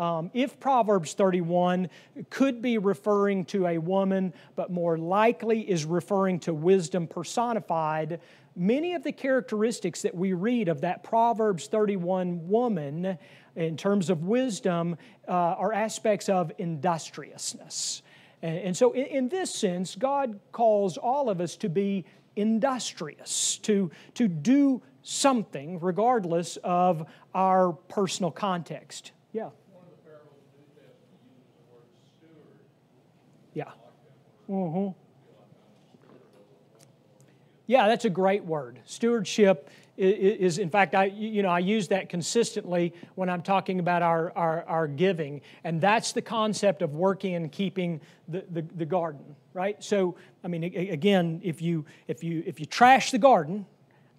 Um, 0.00 0.30
if 0.32 0.58
Proverbs 0.58 1.12
31 1.12 1.90
could 2.30 2.62
be 2.62 2.78
referring 2.78 3.44
to 3.46 3.66
a 3.66 3.76
woman, 3.76 4.32
but 4.56 4.72
more 4.72 4.96
likely 4.96 5.60
is 5.60 5.84
referring 5.84 6.40
to 6.40 6.54
wisdom 6.54 7.06
personified, 7.06 8.18
many 8.56 8.94
of 8.94 9.02
the 9.02 9.12
characteristics 9.12 10.00
that 10.00 10.14
we 10.14 10.32
read 10.32 10.68
of 10.68 10.80
that 10.80 11.04
Proverbs 11.04 11.66
31 11.66 12.48
woman 12.48 13.18
in 13.56 13.76
terms 13.76 14.08
of 14.08 14.22
wisdom 14.24 14.96
uh, 15.28 15.32
are 15.32 15.74
aspects 15.74 16.30
of 16.30 16.50
industriousness. 16.56 18.00
And, 18.40 18.56
and 18.56 18.76
so, 18.76 18.92
in, 18.92 19.04
in, 19.04 19.28
this 19.28 19.54
sense, 19.54 19.96
God 19.96 20.40
calls 20.50 20.96
all 20.96 21.28
of 21.28 21.42
us 21.42 21.56
to 21.56 21.68
be 21.68 22.06
industrious, 22.36 23.58
to, 23.64 23.90
to 24.14 24.28
do 24.28 24.80
something 25.02 25.78
regardless 25.78 26.56
of 26.64 27.06
our 27.34 27.72
personal 27.72 28.30
context. 28.30 29.12
Yeah. 29.32 29.50
Mm-hmm. 34.50 34.88
Yeah, 37.68 37.86
that's 37.86 38.04
a 38.04 38.10
great 38.10 38.44
word. 38.44 38.80
Stewardship 38.84 39.70
is, 39.96 40.58
in 40.58 40.70
fact, 40.70 40.94
I, 40.96 41.04
you 41.04 41.42
know, 41.42 41.50
I 41.50 41.60
use 41.60 41.86
that 41.88 42.08
consistently 42.08 42.92
when 43.14 43.30
I'm 43.30 43.42
talking 43.42 43.78
about 43.78 44.02
our, 44.02 44.32
our, 44.34 44.64
our 44.64 44.88
giving. 44.88 45.42
And 45.62 45.80
that's 45.80 46.12
the 46.12 46.22
concept 46.22 46.82
of 46.82 46.94
working 46.94 47.36
and 47.36 47.52
keeping 47.52 48.00
the, 48.26 48.44
the, 48.50 48.62
the 48.62 48.86
garden, 48.86 49.36
right? 49.52 49.82
So, 49.84 50.16
I 50.42 50.48
mean, 50.48 50.64
again, 50.64 51.40
if 51.44 51.62
you, 51.62 51.84
if 52.08 52.24
you, 52.24 52.42
if 52.44 52.58
you 52.58 52.66
trash 52.66 53.12
the 53.12 53.18
garden, 53.18 53.66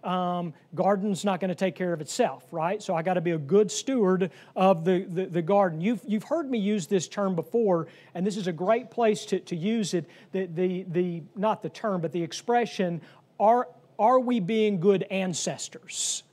um, 0.03 0.53
garden's 0.74 1.24
not 1.24 1.39
going 1.39 1.50
to 1.50 1.55
take 1.55 1.75
care 1.75 1.93
of 1.93 2.01
itself, 2.01 2.46
right? 2.51 2.81
So 2.81 2.96
I 2.96 3.01
got 3.01 3.15
to 3.15 3.22
be 3.22 3.31
a 3.31 3.38
good 3.38 3.72
steward 3.72 4.31
of 4.55 4.84
the, 4.86 5.05
the, 5.05 5.25
the, 5.25 5.41
garden. 5.41 5.81
You've, 5.81 6.01
you've 6.08 6.24
heard 6.24 6.50
me 6.50 6.58
use 6.58 6.88
this 6.88 7.08
term 7.08 7.36
before, 7.36 7.88
and 8.15 8.25
this 8.25 8.38
is 8.38 8.48
a 8.48 8.51
great 8.53 8.89
place 8.89 9.25
to, 9.25 9.39
to 9.39 9.55
use 9.55 9.93
it. 9.93 10.10
The, 10.31 10.46
the, 10.48 10.86
the, 10.89 11.24
not 11.36 11.62
the 11.62 11.70
term, 11.70 12.01
but 12.01 12.12
the 12.12 12.24
expression 12.24 13.01
are, 13.39 13.67
are 14.00 14.20
we 14.20 14.39
being 14.39 14.79
good 14.79 15.03
ancestors? 15.03 16.24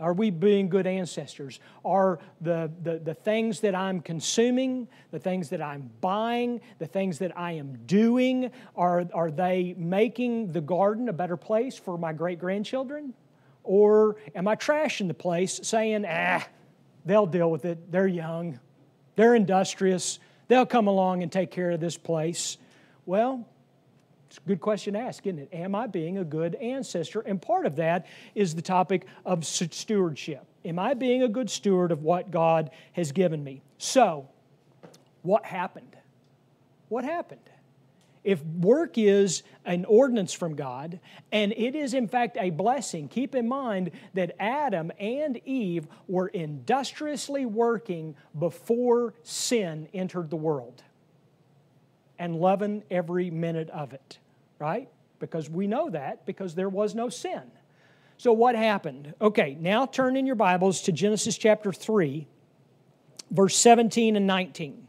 Are 0.00 0.12
we 0.12 0.30
being 0.30 0.68
good 0.68 0.86
ancestors? 0.86 1.60
Are 1.84 2.18
the, 2.40 2.70
the, 2.82 2.98
the 2.98 3.14
things 3.14 3.60
that 3.60 3.74
I'm 3.74 4.00
consuming, 4.00 4.88
the 5.10 5.18
things 5.18 5.50
that 5.50 5.62
I'm 5.62 5.90
buying, 6.00 6.60
the 6.78 6.86
things 6.86 7.18
that 7.18 7.36
I 7.36 7.52
am 7.52 7.78
doing, 7.86 8.50
are, 8.76 9.06
are 9.12 9.30
they 9.30 9.74
making 9.76 10.52
the 10.52 10.60
garden 10.60 11.08
a 11.08 11.12
better 11.12 11.36
place 11.36 11.78
for 11.78 11.96
my 11.98 12.12
great 12.12 12.38
grandchildren? 12.38 13.14
Or 13.64 14.16
am 14.34 14.46
I 14.46 14.54
trashing 14.54 15.08
the 15.08 15.14
place 15.14 15.60
saying, 15.62 16.04
ah, 16.08 16.46
they'll 17.04 17.26
deal 17.26 17.50
with 17.50 17.64
it, 17.64 17.90
they're 17.90 18.06
young, 18.06 18.60
they're 19.16 19.34
industrious, 19.34 20.18
they'll 20.48 20.66
come 20.66 20.86
along 20.86 21.22
and 21.22 21.32
take 21.32 21.50
care 21.50 21.72
of 21.72 21.80
this 21.80 21.96
place? 21.96 22.58
Well, 23.06 23.48
it's 24.28 24.38
a 24.38 24.48
good 24.48 24.60
question 24.60 24.94
to 24.94 25.00
ask, 25.00 25.26
isn't 25.26 25.38
it? 25.38 25.48
Am 25.52 25.74
I 25.74 25.86
being 25.86 26.18
a 26.18 26.24
good 26.24 26.54
ancestor? 26.56 27.20
And 27.20 27.40
part 27.40 27.66
of 27.66 27.76
that 27.76 28.06
is 28.34 28.54
the 28.54 28.62
topic 28.62 29.06
of 29.24 29.44
stewardship. 29.44 30.44
Am 30.64 30.78
I 30.78 30.94
being 30.94 31.22
a 31.22 31.28
good 31.28 31.48
steward 31.48 31.92
of 31.92 32.02
what 32.02 32.30
God 32.30 32.70
has 32.92 33.12
given 33.12 33.42
me? 33.42 33.62
So, 33.78 34.28
what 35.22 35.44
happened? 35.44 35.96
What 36.88 37.04
happened? 37.04 37.40
if 38.26 38.44
work 38.44 38.98
is 38.98 39.44
an 39.64 39.84
ordinance 39.84 40.32
from 40.32 40.56
God, 40.56 40.98
and 41.30 41.52
it 41.52 41.76
is 41.76 41.94
in 41.94 42.08
fact 42.08 42.36
a 42.40 42.50
blessing, 42.50 43.06
keep 43.06 43.36
in 43.36 43.46
mind 43.46 43.92
that 44.14 44.34
Adam 44.40 44.90
and 44.98 45.40
Eve 45.44 45.86
were 46.08 46.26
industriously 46.26 47.46
working 47.46 48.16
before 48.36 49.14
sin 49.22 49.88
entered 49.94 50.28
the 50.28 50.36
world 50.36 50.82
and 52.18 52.36
loving 52.36 52.82
every 52.90 53.30
minute 53.30 53.70
of 53.70 53.92
it, 53.92 54.18
right? 54.58 54.88
Because 55.18 55.48
we 55.48 55.66
know 55.66 55.90
that 55.90 56.26
because 56.26 56.54
there 56.54 56.68
was 56.68 56.94
no 56.94 57.08
sin. 57.08 57.42
So, 58.18 58.32
what 58.32 58.54
happened? 58.54 59.14
Okay, 59.20 59.56
now 59.60 59.86
turn 59.86 60.16
in 60.16 60.26
your 60.26 60.36
Bibles 60.36 60.80
to 60.82 60.92
Genesis 60.92 61.36
chapter 61.36 61.72
3, 61.72 62.26
verse 63.30 63.56
17 63.56 64.16
and 64.16 64.26
19. 64.26 64.86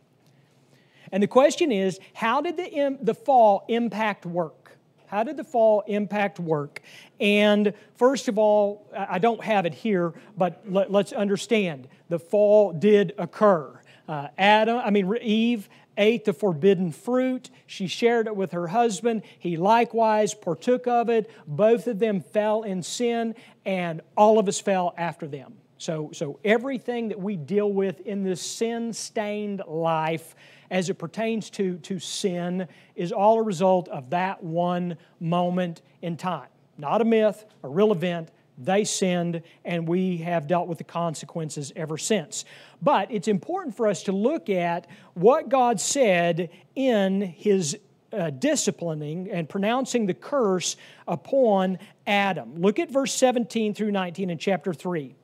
And 1.12 1.24
the 1.24 1.28
question 1.28 1.72
is 1.72 2.00
how 2.14 2.42
did 2.42 2.58
the, 2.58 2.98
the 3.02 3.14
fall 3.14 3.66
impact 3.68 4.26
work? 4.26 4.78
How 5.08 5.24
did 5.24 5.38
the 5.38 5.44
fall 5.44 5.84
impact 5.88 6.40
work? 6.40 6.82
And 7.20 7.74
first 7.96 8.28
of 8.28 8.38
all, 8.38 8.88
I 8.96 9.20
don't 9.20 9.44
have 9.44 9.66
it 9.66 9.74
here, 9.74 10.14
but 10.38 10.62
let, 10.70 10.94
us 10.94 11.14
understand 11.14 11.88
the 12.10 12.20
fall 12.20 12.74
did 12.74 13.14
occur. 13.18 13.80
Uh, 14.08 14.28
Adam, 14.38 14.78
I 14.84 14.90
mean, 14.90 15.14
Eve 15.22 15.70
ate 15.98 16.26
the 16.26 16.34
forbidden 16.34 16.92
fruit. 16.92 17.50
She 17.66 17.88
shared 17.88 18.28
it 18.28 18.36
with 18.36 18.52
her 18.52 18.68
husband. 18.68 19.24
He 19.40 19.58
likewise 19.58 20.34
partook 20.34 20.88
of 20.88 21.10
it. 21.10 21.30
Both 21.48 21.88
of 21.88 22.00
them 22.00 22.22
fell 22.22 22.64
in 22.64 22.84
sin, 22.84 23.36
and 23.66 24.02
all 24.16 24.40
of 24.40 24.48
us 24.48 24.60
fell 24.60 24.94
after 24.98 25.28
them. 25.28 25.56
So, 25.80 26.10
so 26.14 26.40
everything 26.44 27.10
that 27.10 27.20
we 27.20 27.36
deal 27.36 27.72
with 27.72 28.02
in 28.02 28.24
this 28.24 28.42
sin 28.42 28.94
stained 28.94 29.62
life 29.68 30.36
as 30.72 30.90
it 30.90 30.96
pertains 30.96 31.50
to, 31.52 31.78
to 31.78 32.00
sin 32.00 32.68
is 32.96 33.12
all 33.12 33.40
a 33.40 33.44
result 33.44 33.88
of 33.90 34.10
that 34.10 34.44
one 34.44 34.98
moment 35.20 35.82
in 36.02 36.18
time. 36.18 36.48
Not 36.78 37.02
a 37.02 37.06
myth, 37.06 37.46
a 37.64 37.70
real 37.70 37.92
event. 37.92 38.30
They 38.58 38.86
sinned, 38.86 39.44
and 39.64 39.88
we 39.88 40.18
have 40.18 40.48
dealt 40.48 40.68
with 40.68 40.80
the 40.80 40.84
consequences 40.84 41.72
ever 41.76 41.98
since. 41.98 42.44
But 42.82 43.12
it's 43.12 43.28
important 43.28 43.76
for 43.76 43.88
us 43.88 44.04
to 44.04 44.12
look 44.12 44.50
at 44.50 44.88
what 45.14 45.50
God 45.50 45.80
said 45.80 46.50
in 46.76 47.22
His 47.22 47.78
uh, 48.14 48.30
disciplining 48.30 49.30
and 49.32 49.50
pronouncing 49.50 50.06
the 50.06 50.14
curse 50.14 50.78
upon 51.08 51.80
Adam. 52.06 52.62
Look 52.62 52.80
at 52.80 52.92
verse 52.92 53.14
17 53.14 53.74
through 53.74 53.92
19 53.92 54.30
in 54.30 54.38
chapter 54.38 54.74
3. 54.74 55.16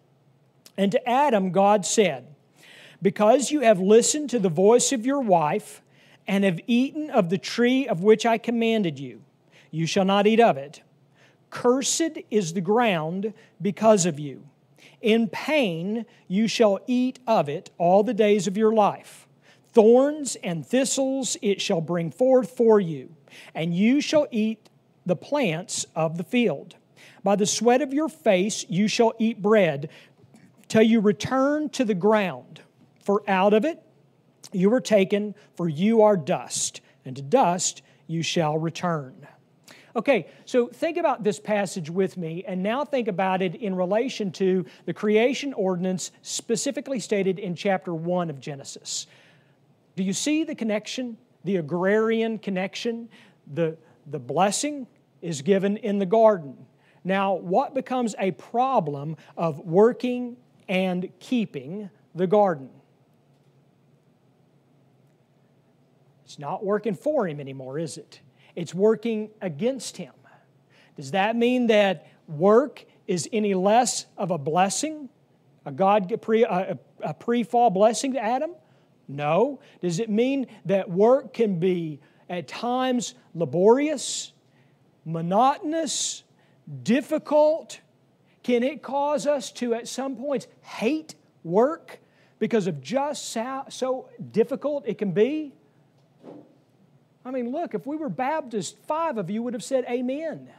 And 0.78 0.92
to 0.92 1.10
Adam, 1.10 1.52
God 1.52 1.86
said, 1.86 2.28
because 3.02 3.52
you 3.52 3.62
have 3.62 3.80
listened 3.80 4.30
to 4.32 4.40
the 4.40 4.50
voice 4.50 4.92
of 4.92 5.06
your 5.06 5.20
wife 5.20 5.82
and 6.26 6.44
have 6.44 6.60
eaten 6.68 7.10
of 7.10 7.30
the 7.30 7.38
tree 7.38 7.88
of 7.88 8.02
which 8.02 8.26
I 8.26 8.38
commanded 8.38 8.98
you, 8.98 9.22
you 9.72 9.86
shall 9.86 10.06
not 10.06 10.26
eat 10.26 10.40
of 10.40 10.58
it. 10.58 10.82
Cursed 11.50 12.18
is 12.32 12.54
the 12.54 12.62
ground 12.62 13.34
because 13.62 14.06
of 14.06 14.20
you. 14.20 14.44
In 15.04 15.28
pain 15.28 16.06
you 16.28 16.48
shall 16.48 16.80
eat 16.88 17.20
of 17.28 17.50
it 17.50 17.70
all 17.78 18.04
the 18.04 18.14
days 18.14 18.48
of 18.48 18.58
your 18.58 18.74
life. 18.74 19.28
Thorns 19.74 20.36
and 20.38 20.66
thistles 20.66 21.38
it 21.42 21.62
shall 21.62 21.82
bring 21.82 22.10
forth 22.10 22.50
for 22.58 22.80
you, 22.80 23.16
and 23.54 23.76
you 23.76 24.02
shall 24.02 24.28
eat 24.32 24.70
the 25.06 25.16
plants 25.16 25.86
of 25.96 26.18
the 26.18 26.24
field. 26.24 26.76
By 27.24 27.36
the 27.36 27.46
sweat 27.46 27.82
of 27.82 27.94
your 27.94 28.10
face 28.10 28.66
you 28.70 28.88
shall 28.88 29.14
eat 29.20 29.42
bread 29.42 29.90
till 30.68 30.84
you 30.84 31.02
return 31.02 31.70
to 31.70 31.84
the 31.84 31.94
ground 31.94 32.62
for 33.04 33.22
out 33.28 33.54
of 33.54 33.66
it 33.66 33.84
you 34.54 34.70
were 34.70 34.82
taken, 34.82 35.36
for 35.56 35.68
you 35.68 36.02
are 36.04 36.16
dust, 36.16 36.82
and 37.06 37.16
to 37.16 37.22
dust 37.22 37.82
you 38.08 38.22
shall 38.22 38.58
return. 38.58 39.28
Okay, 39.96 40.28
so 40.46 40.68
think 40.68 40.98
about 40.98 41.24
this 41.24 41.40
passage 41.40 41.90
with 41.90 42.18
me, 42.18 42.44
and 42.48 42.64
now 42.64 42.84
think 42.84 43.08
about 43.08 43.44
it 43.44 43.54
in 43.54 43.76
relation 43.76 44.32
to 44.32 44.66
the 44.86 44.94
creation 44.94 45.54
ordinance 45.54 46.12
specifically 46.24 47.00
stated 47.00 47.38
in 47.38 47.54
chapter 47.54 47.94
1 47.94 48.32
of 48.32 48.40
Genesis. 48.40 49.06
Do 49.96 50.02
you 50.04 50.14
see 50.14 50.44
the 50.44 50.56
connection, 50.56 51.18
the 51.44 51.58
agrarian 51.58 52.40
connection? 52.40 53.08
The, 53.54 53.78
the 54.10 54.18
blessing 54.18 54.88
is 55.22 55.44
given 55.44 55.78
in 55.78 56.00
the 56.00 56.08
garden. 56.08 56.66
Now, 57.04 57.36
what 57.36 57.76
becomes 57.76 58.16
a 58.18 58.32
problem 58.32 59.16
of 59.38 59.60
working 59.60 60.38
and 60.68 61.10
keeping 61.20 61.92
the 62.16 62.26
garden? 62.26 62.70
It's 66.26 66.40
not 66.40 66.66
working 66.66 66.96
for 66.96 67.28
him 67.28 67.40
anymore, 67.40 67.78
is 67.78 67.98
it? 67.98 68.22
It's 68.56 68.74
working 68.74 69.30
against 69.42 69.98
him. 69.98 70.14
Does 70.96 71.12
that 71.12 71.36
mean 71.36 71.68
that 71.68 72.08
work 72.28 72.86
is 73.08 73.28
any 73.34 73.54
less 73.54 74.06
of 74.18 74.32
a 74.32 74.38
blessing, 74.38 75.10
a 75.66 75.72
God 75.72 76.22
pre, 76.22 76.44
a, 76.44 76.78
a 77.02 77.14
pre-fall 77.14 77.70
blessing 77.70 78.14
to 78.14 78.20
Adam? 78.20 78.52
No. 79.08 79.60
Does 79.82 80.00
it 80.00 80.10
mean 80.10 80.48
that 80.66 80.90
work 80.90 81.34
can 81.34 81.60
be 81.60 82.00
at 82.30 82.48
times 82.48 83.16
laborious, 83.34 84.34
monotonous, 85.06 86.24
difficult? 86.84 87.80
Can 88.44 88.64
it 88.64 88.82
cause 88.82 89.26
us 89.26 89.52
to, 89.54 89.74
at 89.74 89.88
some 89.88 90.16
points, 90.16 90.48
hate 90.62 91.16
work 91.44 92.00
because 92.40 92.68
of 92.68 92.82
just 92.82 93.30
so, 93.30 93.64
so 93.70 94.10
difficult 94.32 94.84
it 94.88 94.98
can 94.98 95.12
be? 95.12 95.54
I 97.26 97.32
mean, 97.32 97.52
look, 97.52 97.74
if 97.74 97.88
we 97.88 97.96
were 97.96 98.10
Baptist, 98.10 98.78
five 98.86 99.18
of 99.18 99.30
you 99.30 99.44
would 99.44 99.54
have 99.54 99.64
said 99.64 99.86
amen. 99.90 100.50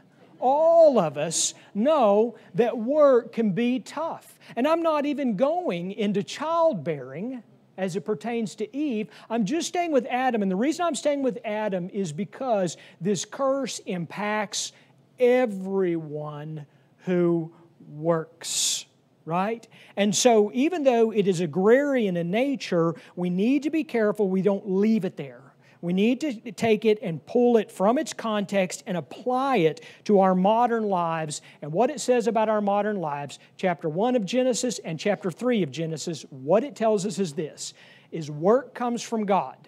All 0.41 0.99
of 0.99 1.17
us 1.17 1.55
know 1.75 2.37
that 2.55 2.77
work 2.77 3.33
can 3.33 3.53
be 3.53 3.81
tough. 3.81 4.39
And 4.57 4.67
I'm 4.67 4.83
not 4.83 5.07
even 5.07 5.37
going 5.37 5.93
into 5.93 6.23
childbearing 6.23 7.43
as 7.77 7.97
it 7.97 8.03
pertains 8.03 8.55
to 8.57 8.77
Eve. 8.77 9.09
I'm 9.29 9.45
just 9.45 9.69
staying 9.69 9.93
with 9.93 10.07
Adam. 10.09 10.43
And 10.43 10.51
the 10.51 10.57
reason 10.57 10.85
I'm 10.85 10.95
staying 10.95 11.23
with 11.23 11.39
Adam 11.45 11.91
is 11.93 12.13
because 12.13 12.77
this 13.01 13.25
curse 13.25 13.79
impacts 13.81 14.73
everyone 15.19 16.67
who 16.99 17.53
works 17.89 18.87
right? 19.27 19.67
And 19.97 20.15
so, 20.15 20.51
even 20.53 20.85
though 20.85 21.11
it 21.11 21.27
is 21.27 21.41
agrarian 21.41 22.17
in 22.17 22.31
nature, 22.31 22.95
we 23.17 23.31
need 23.31 23.63
to 23.63 23.71
be 23.71 23.83
careful 23.83 24.29
we 24.29 24.43
don't 24.43 24.69
leave 24.69 25.07
it 25.07 25.17
there. 25.17 25.44
We 25.85 25.93
need 25.93 26.23
to 26.23 26.33
take 26.51 26.87
it 26.87 26.99
and 27.03 27.25
pull 27.27 27.59
it 27.59 27.71
from 27.71 27.99
its 27.99 28.15
context 28.15 28.83
and 28.87 28.97
apply 28.97 29.59
it 29.59 29.85
to 30.05 30.21
our 30.21 30.35
modern 30.35 30.85
lives 30.85 31.43
and 31.61 31.71
what 31.71 31.91
it 31.91 32.01
says 32.01 32.27
about 32.27 32.49
our 32.49 32.63
modern 32.63 32.97
lives. 32.97 33.39
Chapter 33.59 33.91
1 33.91 34.17
of 34.17 34.25
Genesis 34.25 34.79
and 34.79 34.99
chapter 34.99 35.31
3 35.31 35.63
of 35.63 35.71
Genesis, 35.71 36.25
what 36.31 36.65
it 36.65 36.75
tells 36.75 37.05
us 37.05 37.19
is 37.19 37.35
this 37.35 37.75
is 38.11 38.31
work 38.31 38.75
comes 38.75 39.03
from 39.03 39.27
God 39.27 39.59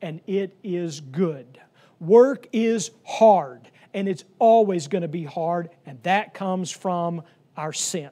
and 0.00 0.22
it 0.26 0.56
is 0.64 1.00
good. 1.00 1.60
Work 2.00 2.48
is 2.54 2.90
hard 3.04 3.70
and 3.92 4.08
it's 4.08 4.24
always 4.38 4.88
going 4.88 5.02
to 5.02 5.08
be 5.08 5.24
hard 5.24 5.68
and 5.84 6.02
that 6.02 6.32
comes 6.32 6.70
from 6.70 7.22
our 7.58 7.74
sin. 7.74 8.08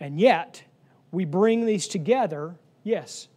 And 0.00 0.18
yet, 0.18 0.62
we 1.12 1.26
bring 1.26 1.66
these 1.66 1.86
together, 1.86 2.54
yes. 2.82 3.28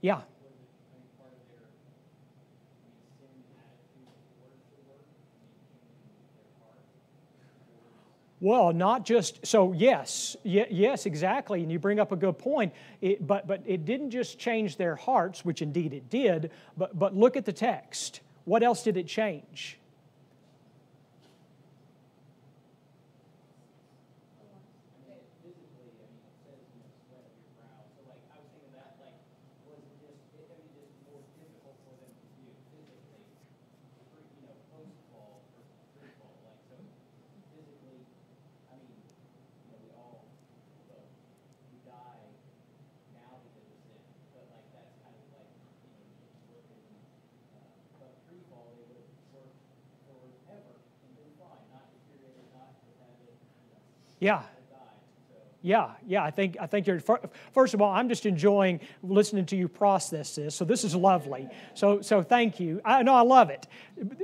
Yeah. 0.00 0.22
Well, 8.42 8.72
not 8.72 9.04
just 9.04 9.46
so. 9.46 9.74
Yes, 9.74 10.34
yes, 10.44 11.04
exactly, 11.04 11.62
and 11.62 11.70
you 11.70 11.78
bring 11.78 12.00
up 12.00 12.10
a 12.10 12.16
good 12.16 12.38
point. 12.38 12.72
It, 13.02 13.26
but 13.26 13.46
but 13.46 13.62
it 13.66 13.84
didn't 13.84 14.10
just 14.10 14.38
change 14.38 14.76
their 14.78 14.96
hearts, 14.96 15.44
which 15.44 15.60
indeed 15.60 15.92
it 15.92 16.08
did. 16.08 16.50
But 16.74 16.98
but 16.98 17.14
look 17.14 17.36
at 17.36 17.44
the 17.44 17.52
text. 17.52 18.22
What 18.46 18.62
else 18.62 18.82
did 18.82 18.96
it 18.96 19.06
change? 19.06 19.79
Yeah. 54.20 54.42
Yeah, 55.62 55.90
yeah. 56.06 56.24
I 56.24 56.30
think 56.30 56.56
I 56.58 56.66
think 56.66 56.86
you're. 56.86 57.00
First 57.52 57.74
of 57.74 57.82
all, 57.82 57.92
I'm 57.92 58.08
just 58.08 58.24
enjoying 58.24 58.80
listening 59.02 59.44
to 59.46 59.56
you 59.56 59.68
process 59.68 60.34
this. 60.34 60.54
So 60.54 60.64
this 60.64 60.84
is 60.84 60.94
lovely. 60.94 61.48
So 61.74 62.00
so 62.00 62.22
thank 62.22 62.58
you. 62.58 62.80
I 62.82 63.02
know 63.02 63.14
I 63.14 63.20
love 63.20 63.50
it. 63.50 63.66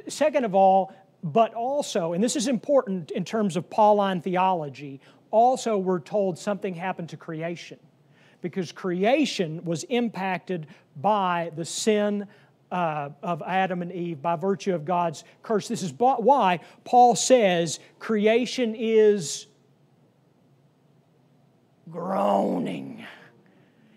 Second 0.08 0.46
of 0.46 0.54
all, 0.54 0.94
but 1.22 1.52
also, 1.52 2.14
and 2.14 2.24
this 2.24 2.36
is 2.36 2.48
important 2.48 3.10
in 3.10 3.22
terms 3.22 3.56
of 3.56 3.68
Pauline 3.68 4.22
theology. 4.22 5.00
Also, 5.30 5.76
we're 5.76 6.00
told 6.00 6.38
something 6.38 6.72
happened 6.72 7.10
to 7.10 7.18
creation, 7.18 7.78
because 8.40 8.72
creation 8.72 9.62
was 9.64 9.84
impacted 9.84 10.66
by 11.02 11.50
the 11.54 11.66
sin 11.66 12.26
uh, 12.72 13.10
of 13.22 13.42
Adam 13.42 13.82
and 13.82 13.92
Eve 13.92 14.22
by 14.22 14.36
virtue 14.36 14.74
of 14.74 14.86
God's 14.86 15.24
curse. 15.42 15.68
This 15.68 15.82
is 15.82 15.92
why 15.92 16.60
Paul 16.84 17.14
says 17.14 17.78
creation 17.98 18.74
is 18.74 19.48
groaning. 21.90 23.04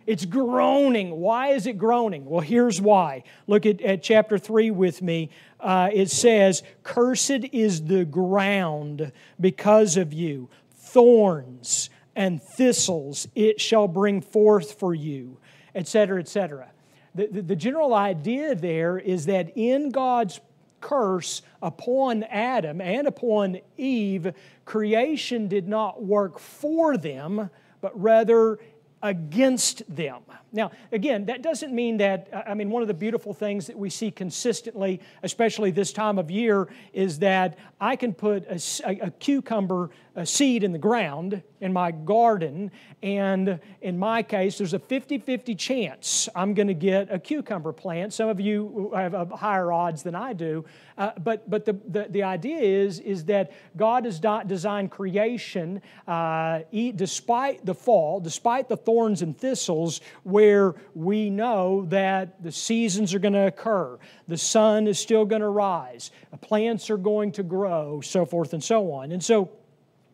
It's 0.05 0.25
groaning. 0.25 1.11
Why 1.11 1.49
is 1.49 1.67
it 1.67 1.77
groaning? 1.77 2.25
Well, 2.25 2.41
here's 2.41 2.81
why. 2.81 3.23
Look 3.45 3.65
at, 3.65 3.79
at 3.81 4.01
chapter 4.01 4.37
3 4.37 4.71
with 4.71 5.01
me. 5.01 5.29
Uh, 5.59 5.89
it 5.93 6.09
says, 6.09 6.63
Cursed 6.83 7.45
is 7.51 7.83
the 7.83 8.05
ground 8.05 9.11
because 9.39 9.97
of 9.97 10.13
you, 10.13 10.49
thorns 10.75 11.89
and 12.15 12.41
thistles 12.41 13.27
it 13.35 13.61
shall 13.61 13.87
bring 13.87 14.21
forth 14.21 14.79
for 14.79 14.93
you, 14.93 15.37
etc., 15.75 16.19
etc. 16.19 16.71
The, 17.15 17.27
the, 17.27 17.41
the 17.41 17.55
general 17.55 17.93
idea 17.93 18.55
there 18.55 18.97
is 18.97 19.27
that 19.27 19.53
in 19.55 19.89
God's 19.89 20.39
curse 20.81 21.41
upon 21.61 22.23
Adam 22.23 22.81
and 22.81 23.07
upon 23.07 23.59
Eve, 23.77 24.33
creation 24.65 25.47
did 25.47 25.67
not 25.67 26.03
work 26.03 26.39
for 26.39 26.97
them, 26.97 27.49
but 27.81 27.99
rather 27.99 28.59
against 29.01 29.83
them. 29.93 30.21
Now, 30.51 30.71
again, 30.91 31.25
that 31.25 31.41
doesn't 31.41 31.73
mean 31.73 31.97
that, 31.97 32.27
I 32.47 32.53
mean, 32.53 32.69
one 32.69 32.81
of 32.81 32.87
the 32.87 32.93
beautiful 32.93 33.33
things 33.33 33.67
that 33.67 33.77
we 33.77 33.89
see 33.89 34.11
consistently, 34.11 34.99
especially 35.23 35.71
this 35.71 35.93
time 35.93 36.17
of 36.17 36.29
year, 36.29 36.67
is 36.91 37.19
that 37.19 37.57
I 37.79 37.95
can 37.95 38.13
put 38.13 38.45
a, 38.47 38.59
a, 38.85 39.11
cucumber 39.11 39.91
a 40.15 40.25
seed 40.25 40.63
in 40.63 40.71
the 40.71 40.79
ground 40.79 41.43
in 41.61 41.73
my 41.73 41.91
garden, 41.91 42.71
and 43.03 43.59
in 43.81 43.97
my 43.97 44.23
case, 44.23 44.57
there's 44.57 44.73
a 44.73 44.79
50 44.79 45.19
50 45.19 45.55
chance 45.55 46.29
I'm 46.35 46.53
going 46.53 46.67
to 46.67 46.73
get 46.73 47.11
a 47.11 47.19
cucumber 47.19 47.73
plant. 47.73 48.13
Some 48.13 48.29
of 48.29 48.39
you 48.39 48.91
have 48.95 49.31
higher 49.31 49.71
odds 49.71 50.03
than 50.03 50.15
I 50.15 50.33
do, 50.33 50.65
uh, 50.97 51.11
but, 51.23 51.49
but 51.49 51.65
the, 51.65 51.73
the, 51.87 52.07
the, 52.09 52.23
idea 52.23 52.59
is, 52.59 52.99
is 52.99 53.25
that 53.25 53.51
God 53.77 54.05
has 54.05 54.21
not 54.21 54.47
designed 54.47 54.91
creation, 54.91 55.81
uh, 56.07 56.59
despite 56.95 57.65
the 57.65 57.73
fall, 57.73 58.19
despite 58.19 58.67
the 58.67 58.77
thorns 58.77 59.21
and 59.21 59.37
thistles, 59.37 60.01
where 60.23 60.75
we 60.93 61.29
know 61.29 61.85
that 61.85 62.43
the 62.43 62.51
seasons 62.51 63.13
are 63.13 63.19
going 63.19 63.33
to 63.33 63.47
occur, 63.47 63.97
the 64.27 64.37
sun 64.37 64.87
is 64.87 64.99
still 64.99 65.25
going 65.25 65.41
to 65.41 65.49
rise, 65.49 66.11
plants 66.41 66.89
are 66.89 66.97
going 66.97 67.31
to 67.33 67.43
grow, 67.43 68.01
so 68.01 68.25
forth 68.25 68.53
and 68.53 68.63
so 68.63 68.91
on. 68.91 69.11
And 69.11 69.23
so 69.23 69.49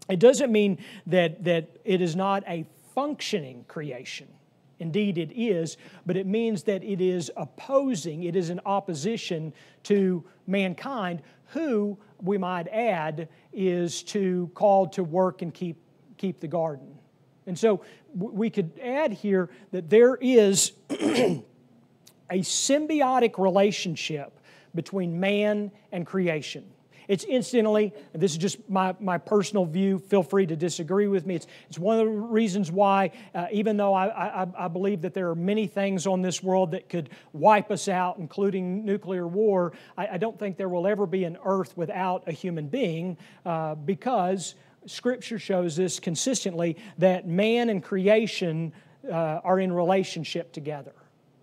it 0.09 0.19
doesn't 0.19 0.51
mean 0.51 0.77
that, 1.07 1.43
that 1.43 1.69
it 1.83 2.01
is 2.01 2.15
not 2.15 2.43
a 2.47 2.65
functioning 2.93 3.65
creation. 3.67 4.27
Indeed, 4.79 5.17
it 5.17 5.31
is, 5.33 5.77
but 6.05 6.17
it 6.17 6.27
means 6.27 6.63
that 6.63 6.83
it 6.83 6.99
is 6.99 7.31
opposing, 7.37 8.23
it 8.23 8.35
is 8.35 8.49
in 8.49 8.59
opposition 8.65 9.53
to 9.83 10.23
mankind, 10.47 11.21
who, 11.47 11.97
we 12.21 12.37
might 12.37 12.67
add, 12.67 13.29
is 13.53 14.03
to 14.03 14.49
called 14.53 14.93
to 14.93 15.03
work 15.03 15.41
and 15.41 15.53
keep, 15.53 15.77
keep 16.17 16.39
the 16.39 16.47
garden. 16.47 16.97
And 17.47 17.57
so 17.57 17.81
we 18.13 18.49
could 18.49 18.71
add 18.81 19.13
here 19.13 19.49
that 19.71 19.89
there 19.89 20.15
is 20.15 20.73
a 20.89 21.43
symbiotic 22.31 23.37
relationship 23.37 24.39
between 24.73 25.19
man 25.19 25.71
and 25.91 26.05
creation. 26.05 26.65
It's 27.07 27.23
incidentally, 27.23 27.93
this 28.13 28.31
is 28.31 28.37
just 28.37 28.69
my, 28.69 28.95
my 28.99 29.17
personal 29.17 29.65
view, 29.65 29.99
feel 29.99 30.23
free 30.23 30.45
to 30.47 30.55
disagree 30.55 31.07
with 31.07 31.25
me. 31.25 31.35
It's, 31.35 31.47
it's 31.69 31.79
one 31.79 31.99
of 31.99 32.05
the 32.05 32.11
reasons 32.11 32.71
why, 32.71 33.11
uh, 33.33 33.47
even 33.51 33.77
though 33.77 33.93
I, 33.93 34.43
I, 34.43 34.47
I 34.57 34.67
believe 34.67 35.01
that 35.01 35.13
there 35.13 35.29
are 35.29 35.35
many 35.35 35.67
things 35.67 36.07
on 36.07 36.21
this 36.21 36.41
world 36.41 36.71
that 36.71 36.89
could 36.89 37.09
wipe 37.33 37.71
us 37.71 37.87
out, 37.87 38.17
including 38.17 38.85
nuclear 38.85 39.27
war, 39.27 39.73
I, 39.97 40.07
I 40.07 40.17
don't 40.17 40.37
think 40.37 40.57
there 40.57 40.69
will 40.69 40.87
ever 40.87 41.05
be 41.05 41.23
an 41.23 41.37
earth 41.45 41.77
without 41.77 42.23
a 42.27 42.31
human 42.31 42.67
being 42.67 43.17
uh, 43.45 43.75
because 43.75 44.55
Scripture 44.87 45.39
shows 45.39 45.79
us 45.79 45.99
consistently 45.99 46.77
that 46.97 47.27
man 47.27 47.69
and 47.69 47.83
creation 47.83 48.73
uh, 49.09 49.41
are 49.43 49.59
in 49.59 49.71
relationship 49.71 50.51
together. 50.51 50.93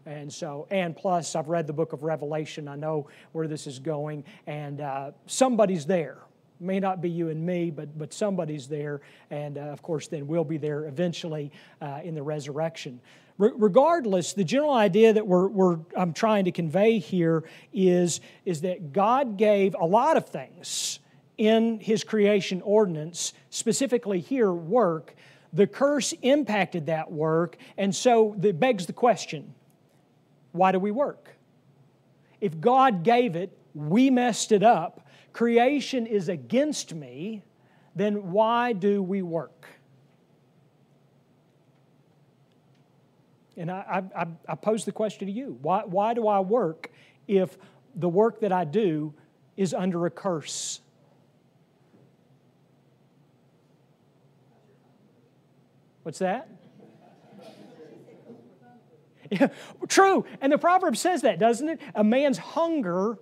And 0.06 0.32
so, 0.32 0.66
and 0.70 0.96
plus, 0.96 1.36
I've 1.36 1.48
read 1.48 1.66
the 1.66 1.72
book 1.72 1.92
of 1.92 2.02
Revelation. 2.02 2.66
I 2.66 2.76
know 2.76 3.08
where 3.32 3.46
this 3.46 3.66
is 3.66 3.78
going, 3.78 4.24
and 4.46 4.80
uh, 4.80 5.12
somebody's 5.26 5.86
there. 5.86 6.18
May 6.58 6.80
not 6.80 7.00
be 7.00 7.10
you 7.10 7.28
and 7.28 7.44
me, 7.44 7.70
but, 7.70 7.96
but 7.98 8.12
somebody's 8.12 8.68
there. 8.68 9.00
And 9.30 9.58
uh, 9.58 9.62
of 9.62 9.82
course, 9.82 10.08
then 10.08 10.26
we'll 10.26 10.44
be 10.44 10.58
there 10.58 10.86
eventually 10.86 11.50
uh, 11.80 12.00
in 12.02 12.14
the 12.14 12.22
resurrection. 12.22 13.00
Re- 13.38 13.52
regardless, 13.54 14.32
the 14.32 14.44
general 14.44 14.72
idea 14.72 15.12
that 15.12 15.26
we're, 15.26 15.48
we're, 15.48 15.78
I'm 15.96 16.12
trying 16.12 16.44
to 16.44 16.52
convey 16.52 16.98
here 16.98 17.44
is, 17.72 18.20
is 18.44 18.60
that 18.62 18.92
God 18.92 19.36
gave 19.36 19.74
a 19.78 19.86
lot 19.86 20.16
of 20.16 20.28
things 20.28 21.00
in 21.38 21.80
His 21.80 22.04
creation 22.04 22.60
ordinance, 22.62 23.32
specifically 23.50 24.20
here, 24.20 24.52
work. 24.52 25.14
The 25.52 25.66
curse 25.66 26.14
impacted 26.22 26.86
that 26.86 27.10
work, 27.10 27.56
and 27.76 27.94
so 27.94 28.36
it 28.40 28.58
begs 28.58 28.86
the 28.86 28.92
question 28.92 29.54
why 30.52 30.72
do 30.72 30.78
we 30.78 30.90
work? 30.90 31.30
If 32.40 32.60
God 32.60 33.02
gave 33.02 33.36
it, 33.36 33.56
we 33.74 34.10
messed 34.10 34.52
it 34.52 34.62
up, 34.62 35.06
creation 35.32 36.06
is 36.06 36.28
against 36.28 36.94
me, 36.94 37.42
then 37.94 38.32
why 38.32 38.72
do 38.72 39.02
we 39.02 39.22
work? 39.22 39.66
And 43.56 43.70
I, 43.70 44.02
I, 44.16 44.26
I, 44.48 44.54
pose 44.54 44.84
the 44.86 44.92
question 44.92 45.26
to 45.26 45.32
you 45.32 45.58
why, 45.60 45.82
why 45.84 46.14
do 46.14 46.26
I 46.26 46.40
work 46.40 46.90
if 47.28 47.58
the 47.94 48.08
work 48.08 48.40
that 48.40 48.50
I 48.50 48.64
do 48.64 49.12
is 49.56 49.74
under 49.74 50.06
a 50.06 50.10
curse? 50.10 50.80
What's 56.02 56.18
that? 56.18 56.48
True. 59.88 60.25
And 60.40 60.53
the 60.53 60.59
proverb 60.59 60.97
says 60.97 61.23
that, 61.23 61.38
doesn't 61.38 61.68
it? 61.68 61.81
A 61.95 62.05
man's 62.05 62.38
hunger 62.38 63.18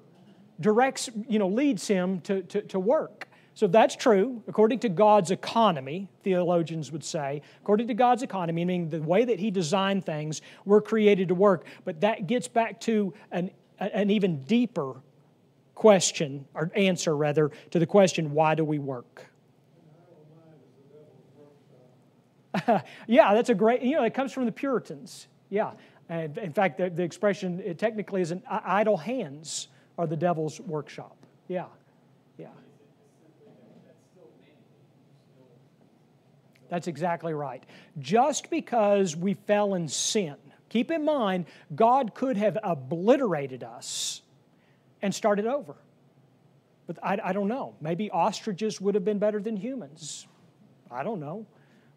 directs, 0.61 1.09
you 1.29 1.39
know, 1.39 1.49
leads 1.49 1.87
him 1.87 2.21
to, 2.23 2.43
to, 2.43 2.63
to 2.63 2.79
work. 2.79 3.29
So 3.55 3.67
that's 3.67 3.97
true, 3.97 4.43
according 4.49 4.79
to 4.81 4.89
God's 4.89 5.31
economy, 5.31 6.09
theologians 6.23 6.93
would 6.93 7.05
say. 7.05 7.43
According 7.61 7.89
to 7.89 7.95
God's 7.95 8.23
economy, 8.23 8.65
meaning 8.65 8.89
the 8.89 9.03
way 9.03 9.25
that 9.25 9.39
He 9.39 9.51
designed 9.51 10.07
things, 10.07 10.41
we're 10.65 10.81
created 10.81 11.29
to 11.29 11.35
work. 11.35 11.67
But 11.85 12.01
that 12.01 12.27
gets 12.27 12.49
back 12.49 12.81
to 12.83 13.13
an, 13.31 13.51
an 13.79 14.11
even 14.11 14.43
deeper 14.45 14.95
question, 15.75 16.47
or 16.55 16.71
answer 16.75 17.17
rather, 17.17 17.51
to 17.71 17.79
the 17.79 17.87
question 17.87 18.33
why 18.33 18.55
do 18.55 18.65
we 18.65 18.79
work? 18.79 19.27
yeah, 23.07 23.35
that's 23.35 23.51
a 23.51 23.55
great, 23.55 23.83
you 23.83 23.97
know, 23.97 24.05
it 24.05 24.15
comes 24.15 24.33
from 24.33 24.45
the 24.45 24.53
Puritans. 24.53 25.27
Yeah, 25.51 25.73
and 26.11 26.37
in 26.39 26.53
fact, 26.53 26.79
the, 26.79 26.91
the 26.91 27.05
expression 27.05 27.63
it 27.65 27.79
technically 27.79 28.21
is 28.21 28.33
an 28.33 28.43
idle 28.49 28.97
hands 28.97 29.69
are 29.97 30.09
the 30.09 30.17
devil's 30.17 30.61
workshop. 30.61 31.17
Yeah, 31.47 31.67
yeah. 32.37 32.49
That's 36.69 36.89
exactly 36.89 37.33
right. 37.33 37.63
Just 38.01 38.51
because 38.51 39.15
we 39.15 39.35
fell 39.35 39.75
in 39.75 39.87
sin, 39.87 40.35
keep 40.69 40.91
in 40.91 41.05
mind, 41.05 41.47
God 41.77 42.13
could 42.15 42.37
have 42.37 42.59
obliterated 42.61 43.63
us 43.63 44.23
and 45.03 45.15
started 45.15 45.47
over. 45.47 45.77
But 46.89 46.99
I, 47.05 47.21
I 47.23 47.33
don't 47.33 47.47
know. 47.49 47.77
Maybe 47.81 48.11
ostriches 48.11 48.81
would 48.81 48.97
have 48.97 49.05
been 49.05 49.21
better 49.21 49.41
than 49.41 49.57
humans. 49.57 50.27
I 50.91 51.05
don't 51.05 51.21
know. 51.21 51.47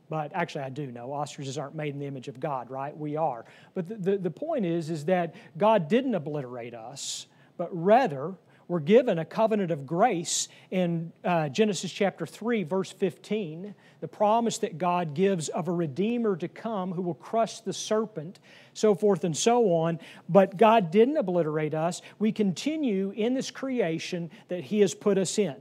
But 0.09 0.31
actually, 0.33 0.63
I 0.65 0.69
do 0.69 0.91
know 0.91 1.13
ostriches 1.13 1.57
aren't 1.57 1.75
made 1.75 1.93
in 1.93 1.99
the 1.99 2.05
image 2.05 2.27
of 2.27 2.39
God, 2.39 2.69
right? 2.69 2.95
We 2.95 3.15
are. 3.15 3.45
But 3.73 3.87
the, 3.87 3.95
the, 3.95 4.17
the 4.17 4.31
point 4.31 4.65
is, 4.65 4.89
is 4.89 5.05
that 5.05 5.35
God 5.57 5.87
didn't 5.87 6.13
obliterate 6.13 6.73
us, 6.73 7.27
but 7.57 7.69
rather 7.71 8.35
we're 8.67 8.79
given 8.79 9.19
a 9.19 9.25
covenant 9.25 9.71
of 9.71 9.85
grace 9.85 10.47
in 10.71 11.11
uh, 11.23 11.49
Genesis 11.49 11.91
chapter 11.91 12.25
3, 12.25 12.63
verse 12.63 12.91
15, 12.91 13.75
the 13.99 14.07
promise 14.07 14.57
that 14.59 14.77
God 14.77 15.13
gives 15.13 15.49
of 15.49 15.67
a 15.67 15.71
Redeemer 15.71 16.35
to 16.37 16.47
come 16.47 16.91
who 16.91 17.01
will 17.01 17.13
crush 17.13 17.59
the 17.59 17.73
serpent, 17.73 18.39
so 18.73 18.95
forth 18.95 19.25
and 19.25 19.35
so 19.35 19.73
on. 19.73 19.99
But 20.29 20.57
God 20.57 20.91
didn't 20.91 21.17
obliterate 21.17 21.73
us. 21.73 22.01
We 22.19 22.31
continue 22.31 23.11
in 23.11 23.33
this 23.33 23.51
creation 23.51 24.31
that 24.47 24.63
He 24.63 24.79
has 24.79 24.93
put 24.93 25.17
us 25.17 25.37
in. 25.37 25.55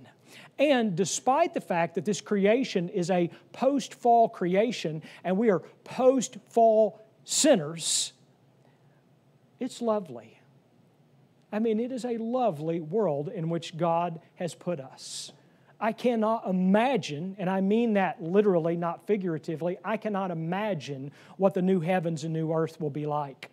And 0.62 0.94
despite 0.94 1.54
the 1.54 1.60
fact 1.60 1.96
that 1.96 2.04
this 2.04 2.20
creation 2.20 2.88
is 2.88 3.10
a 3.10 3.30
post 3.52 3.94
fall 3.94 4.28
creation 4.28 5.02
and 5.24 5.36
we 5.36 5.50
are 5.50 5.58
post 5.82 6.36
fall 6.50 7.00
sinners, 7.24 8.12
it's 9.58 9.82
lovely. 9.82 10.38
I 11.50 11.58
mean, 11.58 11.80
it 11.80 11.90
is 11.90 12.04
a 12.04 12.16
lovely 12.16 12.78
world 12.78 13.28
in 13.28 13.48
which 13.48 13.76
God 13.76 14.20
has 14.36 14.54
put 14.54 14.78
us. 14.78 15.32
I 15.80 15.90
cannot 15.90 16.46
imagine, 16.46 17.34
and 17.40 17.50
I 17.50 17.60
mean 17.60 17.94
that 17.94 18.22
literally, 18.22 18.76
not 18.76 19.04
figuratively, 19.04 19.78
I 19.84 19.96
cannot 19.96 20.30
imagine 20.30 21.10
what 21.38 21.54
the 21.54 21.62
new 21.62 21.80
heavens 21.80 22.22
and 22.22 22.32
new 22.32 22.52
earth 22.52 22.80
will 22.80 22.88
be 22.88 23.04
like. 23.04 23.50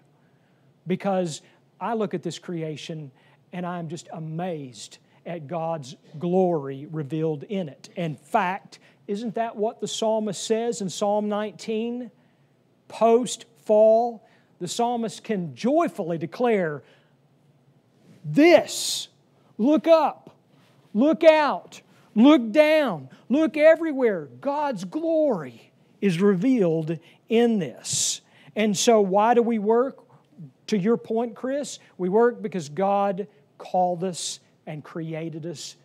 Because 0.86 1.42
I 1.82 1.96
look 1.96 2.14
at 2.14 2.22
this 2.22 2.38
creation 2.38 3.10
and 3.52 3.66
I'm 3.66 3.90
just 3.90 4.10
amazed 4.14 5.00
at 5.30 5.48
God's 5.48 5.96
glory 6.18 6.88
revealed 6.92 7.44
in 7.44 7.70
it. 7.70 7.90
In 7.96 8.16
fact, 8.16 8.80
isn't 9.08 9.36
that 9.36 9.56
what 9.56 9.80
the 9.80 9.88
psalmist 9.88 10.44
says 10.44 10.82
in 10.82 10.90
Psalm 10.90 11.30
19? 11.30 12.10
Post 12.88 13.46
fall, 13.64 14.28
the 14.60 14.68
psalmist 14.68 15.24
can 15.24 15.56
joyfully 15.56 16.18
declare, 16.18 16.82
this. 18.26 19.08
Look 19.60 19.88
up, 19.88 20.36
look 20.96 21.24
out, 21.24 21.82
look 22.16 22.52
down, 22.52 23.10
look 23.30 23.56
everywhere. 23.56 24.30
God's 24.42 24.84
glory 24.84 25.72
is 26.02 26.20
revealed 26.20 26.98
in 27.30 27.60
this. 27.60 28.22
And 28.56 28.76
so, 28.76 29.00
why 29.00 29.36
do 29.36 29.44
we 29.44 29.60
work? 29.60 30.00
To 30.68 30.78
your 30.78 30.98
point, 30.98 31.36
Chris, 31.36 31.80
we 31.98 32.10
work 32.10 32.42
because 32.42 32.70
God 32.70 33.28
called 33.58 34.04
us 34.04 34.40
and 34.70 34.84
created 34.84 35.48
us 35.48 35.76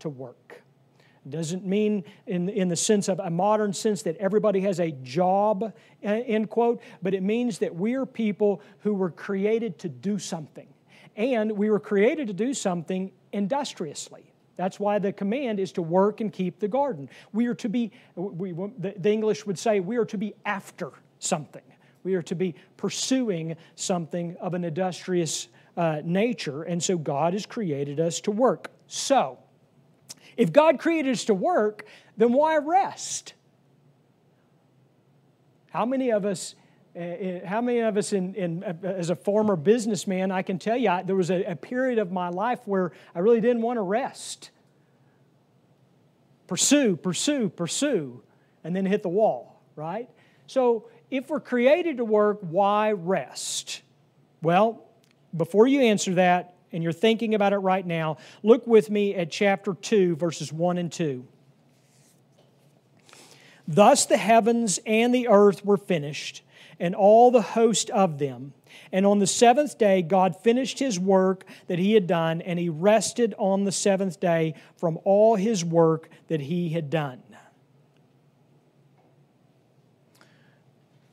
to 0.00 0.10
work. 0.10 0.62
Doesn't 1.26 1.64
mean 1.64 2.04
in, 2.26 2.50
in 2.50 2.68
the 2.68 2.76
sense 2.76 3.08
of 3.08 3.18
a 3.18 3.30
modern 3.30 3.72
sense 3.72 4.02
that 4.02 4.18
everybody 4.18 4.60
has 4.60 4.78
a 4.78 4.90
job, 4.90 5.72
end 6.02 6.50
quote, 6.50 6.82
but 7.02 7.14
it 7.14 7.22
means 7.22 7.58
that 7.60 7.74
we're 7.74 8.04
people 8.04 8.60
who 8.80 8.92
were 8.92 9.10
created 9.10 9.78
to 9.78 9.88
do 9.88 10.18
something. 10.18 10.68
And 11.16 11.52
we 11.52 11.70
were 11.70 11.80
created 11.80 12.26
to 12.26 12.34
do 12.34 12.52
something 12.52 13.10
industriously. 13.32 14.30
That's 14.56 14.78
why 14.78 14.98
the 14.98 15.12
command 15.12 15.58
is 15.58 15.72
to 15.72 15.82
work 15.82 16.20
and 16.20 16.30
keep 16.30 16.60
the 16.60 16.68
garden. 16.68 17.08
We 17.32 17.46
are 17.46 17.54
to 17.54 17.68
be, 17.70 17.92
we, 18.14 18.52
the 18.52 19.10
English 19.10 19.46
would 19.46 19.58
say, 19.58 19.80
we 19.80 19.96
are 19.96 20.04
to 20.04 20.18
be 20.18 20.34
after 20.44 20.92
something. 21.18 21.62
We 22.02 22.14
are 22.14 22.22
to 22.22 22.34
be 22.34 22.54
pursuing 22.76 23.56
something 23.74 24.36
of 24.38 24.52
an 24.52 24.64
industrious 24.64 25.48
uh, 25.76 26.02
nature. 26.04 26.62
And 26.62 26.82
so 26.82 26.96
God 26.96 27.32
has 27.32 27.46
created 27.46 28.00
us 28.00 28.20
to 28.22 28.30
work. 28.30 28.70
So, 28.86 29.38
if 30.36 30.52
God 30.52 30.78
created 30.78 31.12
us 31.12 31.24
to 31.26 31.34
work, 31.34 31.86
then 32.16 32.32
why 32.32 32.56
rest? 32.56 33.34
How 35.70 35.84
many 35.86 36.10
of 36.10 36.24
us 36.24 36.54
uh, 36.96 37.00
uh, 37.00 37.46
how 37.46 37.60
many 37.60 37.80
of 37.80 37.96
us, 37.96 38.12
in, 38.12 38.34
in, 38.36 38.62
uh, 38.62 38.72
as 38.84 39.10
a 39.10 39.16
former 39.16 39.56
businessman, 39.56 40.30
I 40.30 40.42
can 40.42 40.60
tell 40.60 40.76
you, 40.76 40.88
I, 40.88 41.02
there 41.02 41.16
was 41.16 41.30
a, 41.30 41.42
a 41.42 41.56
period 41.56 41.98
of 41.98 42.12
my 42.12 42.28
life 42.28 42.60
where 42.66 42.92
I 43.16 43.18
really 43.18 43.40
didn't 43.40 43.62
want 43.62 43.78
to 43.78 43.82
rest. 43.82 44.50
Pursue, 46.46 46.94
pursue, 46.96 47.48
pursue, 47.48 48.22
and 48.62 48.76
then 48.76 48.86
hit 48.86 49.02
the 49.02 49.08
wall, 49.08 49.60
right? 49.74 50.08
So, 50.46 50.88
if 51.10 51.30
we're 51.30 51.40
created 51.40 51.96
to 51.96 52.04
work, 52.04 52.38
why 52.42 52.92
rest? 52.92 53.82
Well, 54.40 54.83
before 55.36 55.66
you 55.66 55.80
answer 55.80 56.14
that, 56.14 56.54
and 56.72 56.82
you're 56.82 56.92
thinking 56.92 57.34
about 57.34 57.52
it 57.52 57.58
right 57.58 57.86
now, 57.86 58.16
look 58.42 58.66
with 58.66 58.90
me 58.90 59.14
at 59.14 59.30
chapter 59.30 59.74
2, 59.74 60.16
verses 60.16 60.52
1 60.52 60.78
and 60.78 60.90
2. 60.90 61.24
Thus 63.66 64.06
the 64.06 64.16
heavens 64.16 64.78
and 64.84 65.14
the 65.14 65.28
earth 65.28 65.64
were 65.64 65.76
finished 65.76 66.42
and 66.80 66.94
all 66.94 67.30
the 67.30 67.42
host 67.42 67.90
of 67.90 68.18
them. 68.18 68.52
And 68.92 69.06
on 69.06 69.20
the 69.20 69.26
seventh 69.26 69.78
day, 69.78 70.02
God 70.02 70.36
finished 70.42 70.78
his 70.78 70.98
work 70.98 71.44
that 71.68 71.78
he 71.78 71.94
had 71.94 72.06
done, 72.06 72.40
and 72.40 72.58
he 72.58 72.68
rested 72.68 73.34
on 73.38 73.64
the 73.64 73.72
seventh 73.72 74.18
day 74.18 74.54
from 74.76 74.98
all 75.04 75.36
his 75.36 75.64
work 75.64 76.08
that 76.28 76.40
he 76.40 76.70
had 76.70 76.90
done. 76.90 77.22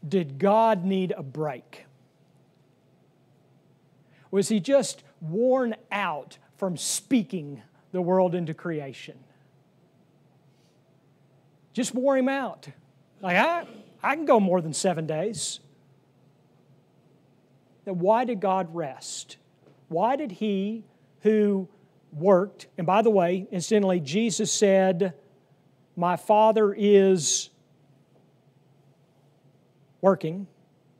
Did 0.07 0.39
God 0.39 0.84
need 0.84 1.13
a 1.15 1.21
break? 1.23 1.86
Was 4.31 4.47
he 4.47 4.59
just 4.59 5.03
worn 5.19 5.75
out 5.91 6.37
from 6.57 6.77
speaking 6.77 7.61
the 7.91 8.01
world 8.01 8.33
into 8.33 8.53
creation? 8.53 9.19
Just 11.73 11.93
wore 11.93 12.17
him 12.17 12.29
out. 12.29 12.67
Like, 13.21 13.37
I, 13.37 13.67
I 14.01 14.15
can 14.15 14.25
go 14.25 14.39
more 14.39 14.61
than 14.61 14.73
seven 14.73 15.05
days. 15.05 15.59
Then 17.85 17.99
why 17.99 18.25
did 18.25 18.39
God 18.39 18.73
rest? 18.73 19.37
Why 19.87 20.15
did 20.15 20.31
He 20.31 20.85
who 21.21 21.67
worked, 22.13 22.67
and 22.77 22.85
by 22.85 23.01
the 23.01 23.09
way, 23.09 23.47
incidentally, 23.51 23.99
Jesus 23.99 24.51
said, 24.51 25.13
My 25.95 26.15
Father 26.17 26.73
is 26.73 27.49
working. 30.01 30.47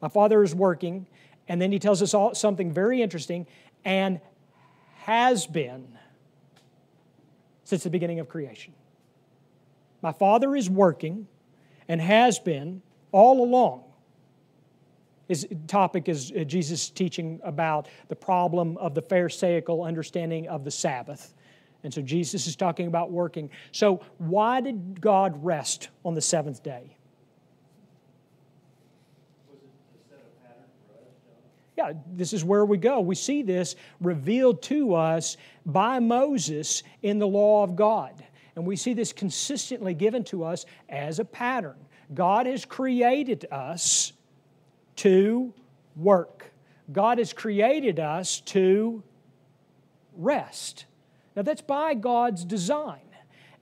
My 0.02 0.08
Father 0.08 0.44
is 0.44 0.56
working. 0.56 1.08
And 1.52 1.62
then 1.62 1.70
He 1.74 1.80
tells 1.80 2.02
us 2.02 2.14
all 2.14 2.34
something 2.34 2.72
very 2.72 3.02
interesting 3.02 3.46
and 3.84 4.22
has 5.00 5.46
been 5.46 5.86
since 7.66 7.84
the 7.84 7.90
beginning 7.90 8.22
of 8.22 8.30
creation. 8.30 8.74
My 10.02 10.14
Father 10.14 10.56
is 10.56 10.70
working 10.70 11.28
and 11.90 12.00
has 12.00 12.40
been 12.40 12.82
all 13.12 13.44
along. 13.44 13.84
His 15.28 15.46
topic 15.68 16.08
is 16.08 16.32
uh, 16.32 16.46
Jesus 16.46 16.90
teaching 16.90 17.42
about 17.44 17.90
the 18.08 18.16
problem 18.16 18.78
of 18.78 18.96
the 18.96 19.02
Pharisaical 19.02 19.84
understanding 19.84 20.48
of 20.48 20.64
the 20.64 20.72
Sabbath. 20.72 21.34
And 21.84 21.94
so 21.94 22.02
Jesus 22.02 22.48
is 22.48 22.56
talking 22.56 22.88
about 22.88 23.12
working. 23.12 23.50
So, 23.74 24.06
why 24.20 24.62
did 24.62 25.02
God 25.02 25.44
rest 25.44 25.90
on 26.06 26.14
the 26.14 26.22
seventh 26.22 26.64
day? 26.64 26.96
Yeah, 31.82 31.94
this 32.14 32.32
is 32.32 32.44
where 32.44 32.64
we 32.64 32.78
go. 32.78 33.00
We 33.00 33.16
see 33.16 33.42
this 33.42 33.76
revealed 34.00 34.62
to 34.64 34.94
us 34.94 35.38
by 35.66 36.00
Moses 36.00 36.84
in 37.02 37.18
the 37.18 37.28
law 37.28 37.64
of 37.64 37.76
God. 37.76 38.24
And 38.56 38.68
we 38.68 38.76
see 38.76 38.94
this 38.94 39.12
consistently 39.12 39.96
given 39.96 40.24
to 40.26 40.44
us 40.44 40.66
as 40.90 41.18
a 41.18 41.26
pattern. 41.26 41.78
God 42.14 42.46
has 42.46 42.66
created 42.66 43.48
us 43.52 44.14
to 44.98 45.54
work. 45.96 46.52
God 46.92 47.18
has 47.18 47.34
created 47.34 48.00
us 48.00 48.42
to 48.42 49.02
rest. 50.16 50.86
Now, 51.36 51.42
that's 51.42 51.62
by 51.62 51.96
God's 51.96 52.46
design. 52.46 53.00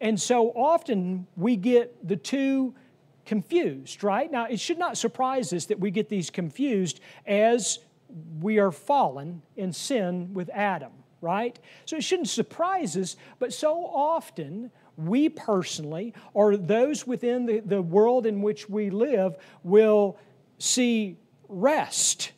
And 0.02 0.20
so 0.20 0.50
often 0.50 1.28
we 1.38 1.56
get 1.56 2.06
the 2.06 2.18
two 2.18 2.74
confused, 3.26 4.04
right? 4.04 4.30
Now, 4.30 4.46
it 4.46 4.60
should 4.60 4.80
not 4.80 4.98
surprise 4.98 5.54
us 5.54 5.66
that 5.66 5.80
we 5.80 5.92
get 5.92 6.10
these 6.10 6.30
confused 6.30 7.00
as 7.26 7.80
we 8.42 8.60
are 8.60 8.72
fallen 8.72 9.42
in 9.56 9.74
sin 9.74 10.34
with 10.34 10.50
Adam, 10.50 10.92
right? 11.22 11.58
So 11.86 11.98
it 11.98 12.04
shouldn't 12.04 12.30
surprise 12.30 12.98
us, 12.98 13.16
but 13.40 13.54
so 13.54 13.86
often 13.86 14.72
we 14.98 15.30
personally, 15.30 16.14
or 16.34 16.58
those 16.58 17.08
within 17.08 17.46
the, 17.46 17.60
the 17.60 17.82
world 17.82 18.26
in 18.26 18.42
which 18.42 18.70
we 18.70 18.90
live, 18.90 19.38
will 19.64 20.18
see 20.58 21.18
rest 21.48 22.34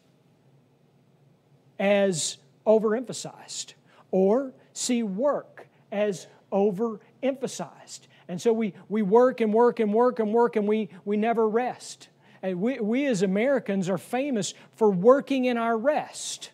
as 1.79 2.37
overemphasized 2.67 3.73
or 4.11 4.53
see 4.73 5.01
work 5.01 5.67
as 5.91 6.27
overemphasized. 6.51 8.01
And 8.27 8.39
so 8.39 8.53
we, 8.53 8.73
we 8.87 9.01
work 9.01 9.41
and 9.41 9.53
work 9.53 9.79
and 9.79 9.93
work 9.93 10.19
and 10.19 10.31
work 10.31 10.55
and 10.55 10.67
we, 10.67 10.89
we 11.03 11.17
never 11.17 11.49
rest. 11.49 12.09
We, 12.43 12.79
we 12.79 13.05
as 13.05 13.21
Americans 13.21 13.89
are 13.89 13.97
famous 13.97 14.53
for 14.75 14.89
working 14.89 15.45
in 15.45 15.57
our 15.57 15.77
rest, 15.77 16.51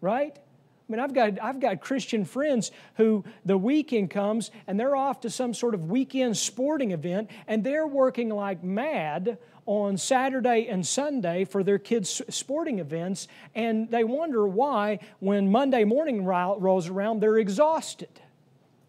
right? 0.00 0.36
I 0.36 0.92
mean, 0.92 1.00
I've 1.00 1.14
got, 1.14 1.40
I've 1.40 1.60
got 1.60 1.80
Christian 1.80 2.24
friends 2.24 2.72
who 2.96 3.24
the 3.44 3.56
weekend 3.56 4.10
comes 4.10 4.50
and 4.66 4.78
they're 4.78 4.96
off 4.96 5.20
to 5.20 5.30
some 5.30 5.54
sort 5.54 5.74
of 5.74 5.88
weekend 5.88 6.36
sporting 6.36 6.90
event 6.90 7.30
and 7.46 7.62
they're 7.62 7.86
working 7.86 8.28
like 8.28 8.64
mad 8.64 9.38
on 9.66 9.96
Saturday 9.96 10.66
and 10.68 10.84
Sunday 10.84 11.44
for 11.44 11.62
their 11.62 11.78
kids' 11.78 12.20
sporting 12.28 12.80
events, 12.80 13.28
and 13.54 13.88
they 13.88 14.02
wonder 14.02 14.44
why, 14.46 14.98
when 15.20 15.52
Monday 15.52 15.84
morning 15.84 16.24
rolls 16.24 16.88
around, 16.88 17.20
they're 17.20 17.38
exhausted, 17.38 18.20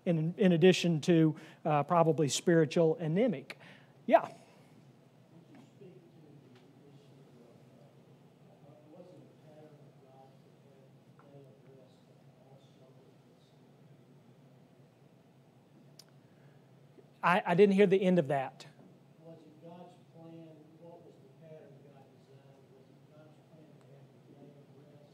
in, 0.08 0.34
in 0.40 0.54
addition 0.54 1.00
to 1.02 1.36
uh, 1.66 1.84
probably 1.84 2.28
spiritual 2.28 2.98
anemic. 3.00 3.60
Yeah. 4.08 4.28
I, 17.24 17.42
I 17.46 17.56
didn't 17.56 17.76
hear 17.76 17.88
the 17.88 18.02
end 18.02 18.20
of 18.20 18.28
that. 18.30 18.66
Was 19.26 19.38
it 19.38 19.62
God's 19.64 19.94
plan? 20.14 20.34
What 20.80 21.02
was 21.06 21.14
the 21.22 21.30
pattern 21.46 21.74
God 21.86 22.10
designed? 22.18 22.66
Was 22.74 22.86
it 22.90 22.98
God's 23.14 23.38
plan 23.50 23.62
to 23.62 23.82
have 23.94 24.06
the 24.18 24.34
day 24.34 24.50
of 24.58 24.66
rest 24.82 25.14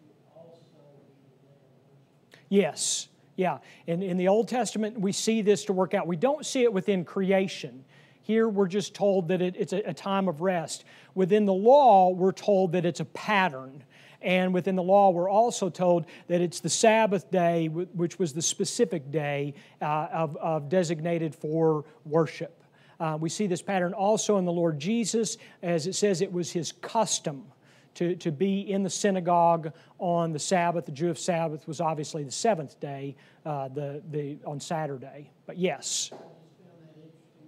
to 0.00 0.12
also 0.34 0.60
be 0.72 1.12
the 1.12 1.46
day 1.46 1.60
of 1.60 1.76
worship? 1.76 2.46
Yes, 2.48 3.08
yeah. 3.36 3.58
In, 3.86 4.02
in 4.02 4.16
the 4.16 4.28
Old 4.28 4.48
Testament, 4.48 4.98
we 4.98 5.12
see 5.12 5.42
this 5.42 5.64
to 5.66 5.72
work 5.72 5.92
out. 5.94 6.06
We 6.06 6.16
don't 6.16 6.46
see 6.46 6.62
it 6.62 6.72
within 6.72 7.04
creation. 7.04 7.84
Here, 8.22 8.48
we're 8.48 8.66
just 8.66 8.94
told 8.94 9.28
that 9.28 9.42
it, 9.42 9.54
it's 9.56 9.72
a, 9.72 9.82
a 9.90 9.94
time 9.94 10.26
of 10.28 10.40
rest. 10.40 10.84
Within 11.14 11.44
the 11.44 11.52
law, 11.52 12.10
we're 12.10 12.32
told 12.32 12.72
that 12.72 12.84
it's 12.84 13.00
a 13.00 13.04
pattern. 13.04 13.84
And 14.26 14.52
within 14.52 14.74
the 14.74 14.82
law, 14.82 15.10
we're 15.10 15.30
also 15.30 15.70
told 15.70 16.04
that 16.26 16.40
it's 16.40 16.58
the 16.58 16.68
Sabbath 16.68 17.30
day, 17.30 17.68
which 17.68 18.18
was 18.18 18.32
the 18.32 18.42
specific 18.42 19.12
day 19.12 19.54
uh, 19.80 20.08
of, 20.12 20.36
of 20.38 20.68
designated 20.68 21.32
for 21.32 21.84
worship. 22.04 22.64
Uh, 22.98 23.16
we 23.20 23.28
see 23.28 23.46
this 23.46 23.62
pattern 23.62 23.92
also 23.94 24.38
in 24.38 24.44
the 24.44 24.52
Lord 24.52 24.80
Jesus, 24.80 25.38
as 25.62 25.86
it 25.86 25.94
says 25.94 26.22
it 26.22 26.32
was 26.32 26.50
his 26.50 26.72
custom 26.72 27.44
to, 27.94 28.16
to 28.16 28.32
be 28.32 28.60
in 28.60 28.82
the 28.82 28.90
synagogue 28.90 29.72
on 30.00 30.32
the 30.32 30.40
Sabbath. 30.40 30.86
The 30.86 30.92
Jewish 30.92 31.22
Sabbath 31.22 31.68
was 31.68 31.80
obviously 31.80 32.24
the 32.24 32.32
seventh 32.32 32.80
day, 32.80 33.14
uh, 33.44 33.68
the, 33.68 34.02
the, 34.10 34.38
on 34.44 34.58
Saturday. 34.58 35.30
But 35.46 35.56
yes. 35.56 36.10
I 36.12 36.16
just 36.16 36.20
found 36.20 36.82
that 36.82 36.96
interesting. 36.96 37.46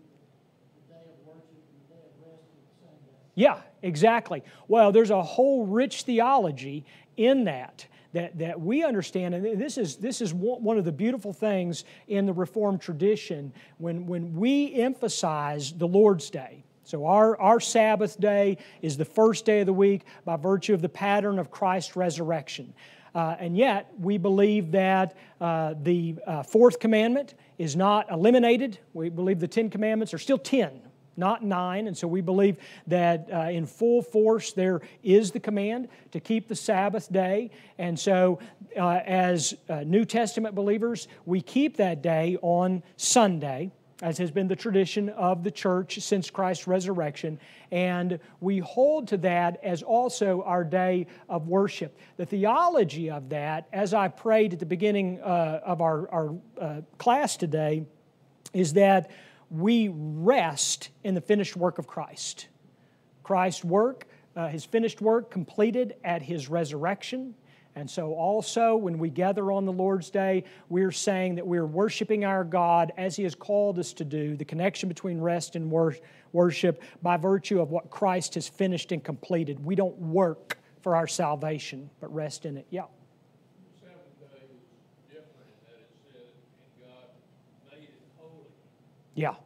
The 0.86 0.94
day 0.94 1.10
of 1.10 1.26
worship 1.26 1.58
and 1.58 1.90
the 1.90 1.94
day 1.94 2.02
of 2.06 2.14
rest 2.22 2.44
are 2.54 2.62
the 2.62 2.86
same 2.86 3.02
day. 3.04 3.27
Yeah, 3.38 3.60
exactly. 3.82 4.42
Well, 4.66 4.90
there's 4.90 5.10
a 5.10 5.22
whole 5.22 5.64
rich 5.64 6.02
theology 6.02 6.84
in 7.16 7.44
that. 7.44 7.86
That, 8.14 8.38
that 8.38 8.58
we 8.58 8.84
understand, 8.84 9.34
and 9.34 9.60
this 9.60 9.76
is, 9.76 9.96
this 9.96 10.22
is 10.22 10.32
one 10.32 10.78
of 10.78 10.86
the 10.86 10.92
beautiful 10.92 11.34
things 11.34 11.84
in 12.08 12.24
the 12.24 12.32
Reformed 12.32 12.80
tradition 12.80 13.52
when, 13.76 14.06
when 14.06 14.34
we 14.34 14.72
emphasize 14.74 15.72
the 15.72 15.86
Lord's 15.86 16.30
Day. 16.30 16.64
So, 16.84 17.04
our, 17.04 17.38
our 17.38 17.60
Sabbath 17.60 18.18
day 18.18 18.56
is 18.80 18.96
the 18.96 19.04
first 19.04 19.44
day 19.44 19.60
of 19.60 19.66
the 19.66 19.74
week 19.74 20.04
by 20.24 20.36
virtue 20.36 20.72
of 20.72 20.80
the 20.80 20.88
pattern 20.88 21.38
of 21.38 21.50
Christ's 21.50 21.96
resurrection. 21.96 22.72
Uh, 23.14 23.36
and 23.38 23.56
yet, 23.56 23.92
we 24.00 24.16
believe 24.16 24.72
that 24.72 25.14
uh, 25.38 25.74
the 25.82 26.16
uh, 26.26 26.42
fourth 26.42 26.80
commandment 26.80 27.34
is 27.58 27.76
not 27.76 28.10
eliminated. 28.10 28.78
We 28.94 29.10
believe 29.10 29.38
the 29.38 29.48
Ten 29.48 29.68
Commandments 29.68 30.14
are 30.14 30.18
still 30.18 30.38
ten, 30.38 30.80
not 31.18 31.44
nine. 31.44 31.86
And 31.86 31.96
so 31.96 32.06
we 32.08 32.20
believe 32.20 32.56
that 32.86 33.28
uh, 33.32 33.38
in 33.50 33.66
full 33.66 34.02
force 34.02 34.52
there 34.52 34.80
is 35.02 35.32
the 35.32 35.40
command 35.40 35.88
to 36.12 36.20
keep 36.20 36.48
the 36.48 36.54
Sabbath 36.54 37.10
day. 37.12 37.50
And 37.76 37.98
so, 37.98 38.38
uh, 38.76 39.00
as 39.04 39.54
uh, 39.68 39.80
New 39.84 40.04
Testament 40.04 40.54
believers, 40.54 41.08
we 41.26 41.40
keep 41.40 41.76
that 41.76 42.02
day 42.02 42.38
on 42.40 42.82
Sunday 42.96 43.72
as 44.00 44.18
has 44.18 44.30
been 44.30 44.46
the 44.46 44.56
tradition 44.56 45.08
of 45.10 45.42
the 45.42 45.50
church 45.50 46.00
since 46.00 46.30
Christ's 46.30 46.68
resurrection. 46.68 47.38
And 47.72 48.20
we 48.40 48.58
hold 48.58 49.08
to 49.08 49.16
that 49.18 49.58
as 49.62 49.82
also 49.82 50.42
our 50.42 50.62
day 50.62 51.08
of 51.28 51.48
worship. 51.48 51.98
The 52.16 52.26
theology 52.26 53.10
of 53.10 53.28
that, 53.30 53.66
as 53.72 53.94
I 53.94 54.08
prayed 54.08 54.52
at 54.52 54.60
the 54.60 54.66
beginning 54.66 55.20
uh, 55.20 55.60
of 55.64 55.80
our, 55.80 56.08
our 56.10 56.34
uh, 56.60 56.80
class 56.96 57.36
today, 57.36 57.86
is 58.52 58.74
that 58.74 59.10
we 59.50 59.88
rest 59.88 60.90
in 61.04 61.14
the 61.14 61.20
finished 61.20 61.56
work 61.56 61.78
of 61.78 61.86
Christ. 61.86 62.48
Christ's 63.22 63.64
work, 63.64 64.06
uh, 64.36 64.48
his 64.48 64.64
finished 64.64 65.00
work 65.00 65.30
completed 65.30 65.96
at 66.04 66.22
his 66.22 66.48
resurrection. 66.48 67.34
And 67.78 67.88
so, 67.88 68.12
also, 68.14 68.74
when 68.74 68.98
we 68.98 69.08
gather 69.08 69.52
on 69.52 69.64
the 69.64 69.72
Lord's 69.72 70.10
Day, 70.10 70.42
we're 70.68 70.90
saying 70.90 71.36
that 71.36 71.46
we're 71.46 71.64
worshiping 71.64 72.24
our 72.24 72.42
God 72.42 72.90
as 72.96 73.14
He 73.14 73.22
has 73.22 73.36
called 73.36 73.78
us 73.78 73.92
to 73.92 74.04
do, 74.04 74.36
the 74.36 74.44
connection 74.44 74.88
between 74.88 75.20
rest 75.20 75.54
and 75.54 75.70
wor- 75.70 75.94
worship 76.32 76.82
by 77.02 77.16
virtue 77.16 77.60
of 77.60 77.70
what 77.70 77.88
Christ 77.88 78.34
has 78.34 78.48
finished 78.48 78.90
and 78.90 79.04
completed. 79.04 79.64
We 79.64 79.76
don't 79.76 79.96
work 79.96 80.58
for 80.82 80.96
our 80.96 81.06
salvation, 81.06 81.88
but 82.00 82.12
rest 82.12 82.46
in 82.46 82.56
it. 82.56 82.66
Yeah. 82.70 82.82
The 83.80 83.86
Sabbath 83.86 84.18
day 84.18 84.46
is 84.50 85.14
different 85.14 85.46
in 85.46 85.62
that 85.68 85.78
it 85.78 85.90
said, 86.10 86.26
and 86.58 86.82
God 86.82 87.06
made 87.70 87.84
it 87.84 88.00
holy. 88.16 88.50
Yeah. 89.18 89.32
So 89.32 89.40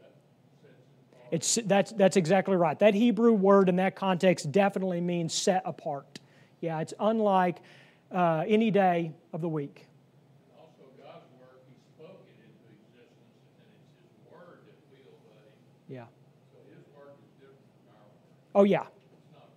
that 0.00 0.14
sets 0.62 0.78
it 0.78 1.12
apart. 1.12 1.28
It's, 1.30 1.58
that's, 1.66 1.92
that's 1.92 2.16
exactly 2.16 2.56
right. 2.56 2.78
That 2.78 2.94
Hebrew 2.94 3.34
word 3.34 3.68
in 3.68 3.76
that 3.76 3.96
context 3.96 4.50
definitely 4.50 5.02
means 5.02 5.34
set 5.34 5.60
apart. 5.66 6.20
Yeah, 6.60 6.80
it's 6.80 6.94
unlike 6.98 7.58
uh, 8.10 8.44
any 8.48 8.70
day 8.70 9.12
of 9.34 9.42
the 9.42 9.48
week. 9.48 9.86
And 10.48 10.58
also 10.58 10.88
God's 10.96 11.28
work, 11.38 11.60
He 11.68 11.76
spoke 11.84 12.24
it 12.24 12.40
into 12.40 12.64
existence, 12.72 13.28
and 13.44 13.60
then 13.60 13.68
it's 13.76 13.92
His 14.00 14.32
word 14.32 14.64
that 14.64 14.78
we 14.88 15.04
obey. 15.04 15.52
Yeah. 15.92 16.08
So 16.48 16.64
His 16.72 16.80
work 16.96 17.12
is 17.20 17.28
different 17.36 17.60
from 17.84 17.92
our 17.92 18.08
work. 18.08 18.56
Oh, 18.56 18.64
yeah. 18.64 18.88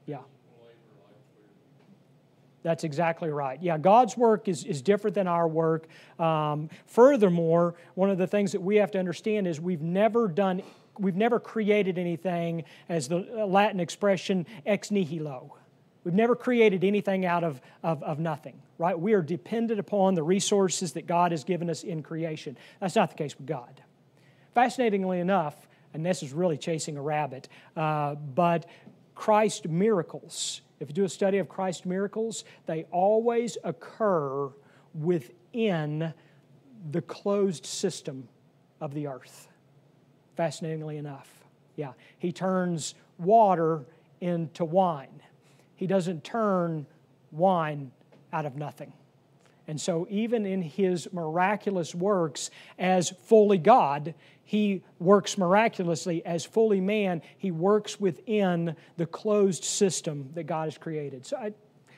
Yeah. 0.07 0.27
physical 0.27 0.67
labor 0.67 0.91
like 1.07 1.23
we're 1.39 2.56
That's 2.67 2.83
exactly 2.83 3.29
right. 3.29 3.63
Yeah, 3.63 3.77
God's 3.77 4.17
work 4.17 4.49
is, 4.49 4.65
is 4.65 4.81
different 4.81 5.15
than 5.15 5.25
our 5.25 5.47
work. 5.47 5.87
Um, 6.19 6.69
furthermore, 6.85 7.75
one 7.95 8.09
of 8.09 8.17
the 8.17 8.27
things 8.27 8.51
that 8.51 8.61
we 8.61 8.75
have 8.75 8.91
to 8.91 8.99
understand 8.99 9.47
is 9.47 9.61
we've 9.61 9.81
never 9.81 10.27
done, 10.27 10.61
we've 10.99 11.15
never 11.15 11.39
created 11.39 11.97
anything, 11.97 12.65
as 12.89 13.07
the 13.07 13.19
Latin 13.19 13.79
expression, 13.79 14.45
ex 14.65 14.91
nihilo. 14.91 15.55
We've 16.03 16.13
never 16.13 16.35
created 16.35 16.83
anything 16.83 17.25
out 17.25 17.45
of, 17.45 17.61
of, 17.83 18.03
of 18.03 18.19
nothing, 18.19 18.61
right? 18.77 18.99
We 18.99 19.13
are 19.13 19.21
dependent 19.21 19.79
upon 19.79 20.15
the 20.15 20.23
resources 20.23 20.91
that 20.91 21.07
God 21.07 21.31
has 21.31 21.45
given 21.45 21.69
us 21.69 21.83
in 21.83 22.03
creation. 22.03 22.57
That's 22.81 22.97
not 22.97 23.11
the 23.11 23.15
case 23.15 23.37
with 23.37 23.47
God. 23.47 23.81
Fascinatingly 24.53 25.21
enough, 25.21 25.55
and 25.93 26.05
this 26.05 26.21
is 26.21 26.33
really 26.33 26.57
chasing 26.57 26.97
a 26.97 27.01
rabbit, 27.01 27.47
uh, 27.77 28.15
but 28.15 28.65
Christ 29.17 29.67
miracles, 29.67 30.61
if 30.79 30.89
you 30.89 30.93
do 30.93 31.03
a 31.03 31.09
study 31.09 31.39
of 31.39 31.49
Christ 31.49 31.87
miracles, 31.87 32.43
they 32.67 32.85
always 32.91 33.57
occur 33.63 34.49
within 34.93 36.13
the 36.91 37.01
closed 37.01 37.65
system 37.65 38.29
of 38.79 38.93
the 38.93 39.07
earth. 39.07 39.47
Fascinatingly 40.35 40.97
enough. 40.97 41.27
Yeah. 41.75 41.93
He 42.19 42.31
turns 42.31 42.93
water 43.17 43.85
into 44.21 44.63
wine. 44.63 45.23
He 45.75 45.87
doesn't 45.87 46.23
turn 46.23 46.85
wine 47.31 47.91
out 48.31 48.45
of 48.45 48.55
nothing. 48.55 48.93
And 49.67 49.79
so, 49.79 50.07
even 50.09 50.45
in 50.45 50.61
his 50.61 51.11
miraculous 51.11 51.93
works 51.93 52.49
as 52.79 53.09
fully 53.09 53.57
God, 53.57 54.15
he 54.43 54.81
works 54.97 55.37
miraculously. 55.37 56.25
As 56.25 56.45
fully 56.45 56.79
man, 56.79 57.21
he 57.37 57.51
works 57.51 57.99
within 57.99 58.77
the 58.95 59.05
closed 59.05 59.65
system 59.65 60.29
that 60.35 60.45
God 60.45 60.65
has 60.65 60.77
created. 60.77 61.25
So, 61.25 61.35
I, 61.35 61.53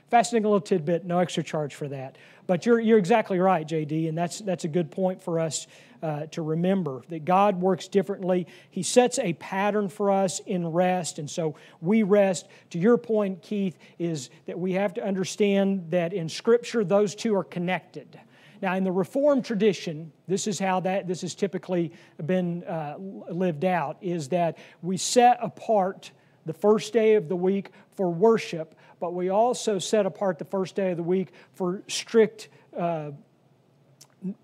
fascinating 0.10 0.45
little 0.45 0.62
tidbit, 0.62 1.06
no 1.06 1.19
extra 1.19 1.43
charge 1.43 1.76
for 1.76 1.88
that. 1.88 2.17
But 2.48 2.65
you're, 2.65 2.80
you're 2.80 2.98
exactly 2.98 3.39
right, 3.39 3.67
JD, 3.67 4.10
and 4.10 4.17
that's, 4.17 4.39
that's 4.39 4.63
a 4.63 4.67
good 4.67 4.89
point 4.89 5.22
for 5.22 5.39
us 5.39 5.67
uh, 6.02 6.26
to 6.28 6.41
remember 6.41 7.04
that 7.10 7.26
God 7.26 7.60
works 7.62 7.88
differently. 7.88 8.48
He 8.69 8.84
sets 8.84 9.19
a 9.19 9.34
pattern 9.34 9.89
for 9.89 10.12
us 10.12 10.39
in 10.39 10.65
rest, 10.67 11.19
and 11.19 11.30
so 11.30 11.56
we 11.82 12.04
rest. 12.04 12.48
To 12.72 12.80
your 12.80 12.98
point, 12.98 13.41
Keith, 13.41 13.78
is 13.98 14.30
that 14.45 14.58
we 14.58 14.74
have 14.74 14.93
to 14.95 15.06
understand 15.06 15.91
that 15.91 16.13
in 16.13 16.30
Scripture, 16.30 16.84
those 16.84 17.15
two 17.15 17.36
are 17.36 17.43
connected. 17.43 18.19
Now, 18.62 18.76
in 18.76 18.84
the 18.84 18.91
Reformed 18.91 19.45
tradition, 19.45 20.12
this 20.28 20.48
is 20.48 20.60
how 20.60 20.80
that 20.82 21.08
this 21.08 21.22
has 21.22 21.34
typically 21.36 21.93
been 22.26 22.63
uh, 22.63 22.95
lived 22.98 23.63
out: 23.63 23.98
is 24.02 24.30
that 24.30 24.58
we 24.82 24.98
set 24.98 25.38
apart 25.41 26.12
the 26.45 26.54
first 26.54 26.93
day 26.93 27.15
of 27.15 27.30
the 27.30 27.36
week 27.36 27.72
for 27.95 28.10
worship, 28.10 28.76
but 29.00 29.14
we 29.14 29.30
also 29.30 29.80
set 29.80 30.06
apart 30.06 30.40
the 30.40 30.46
first 30.46 30.76
day 30.76 30.92
of 30.92 30.98
the 30.98 31.04
week 31.04 31.30
for 31.54 31.84
strict, 31.88 32.50
uh, 32.78 33.12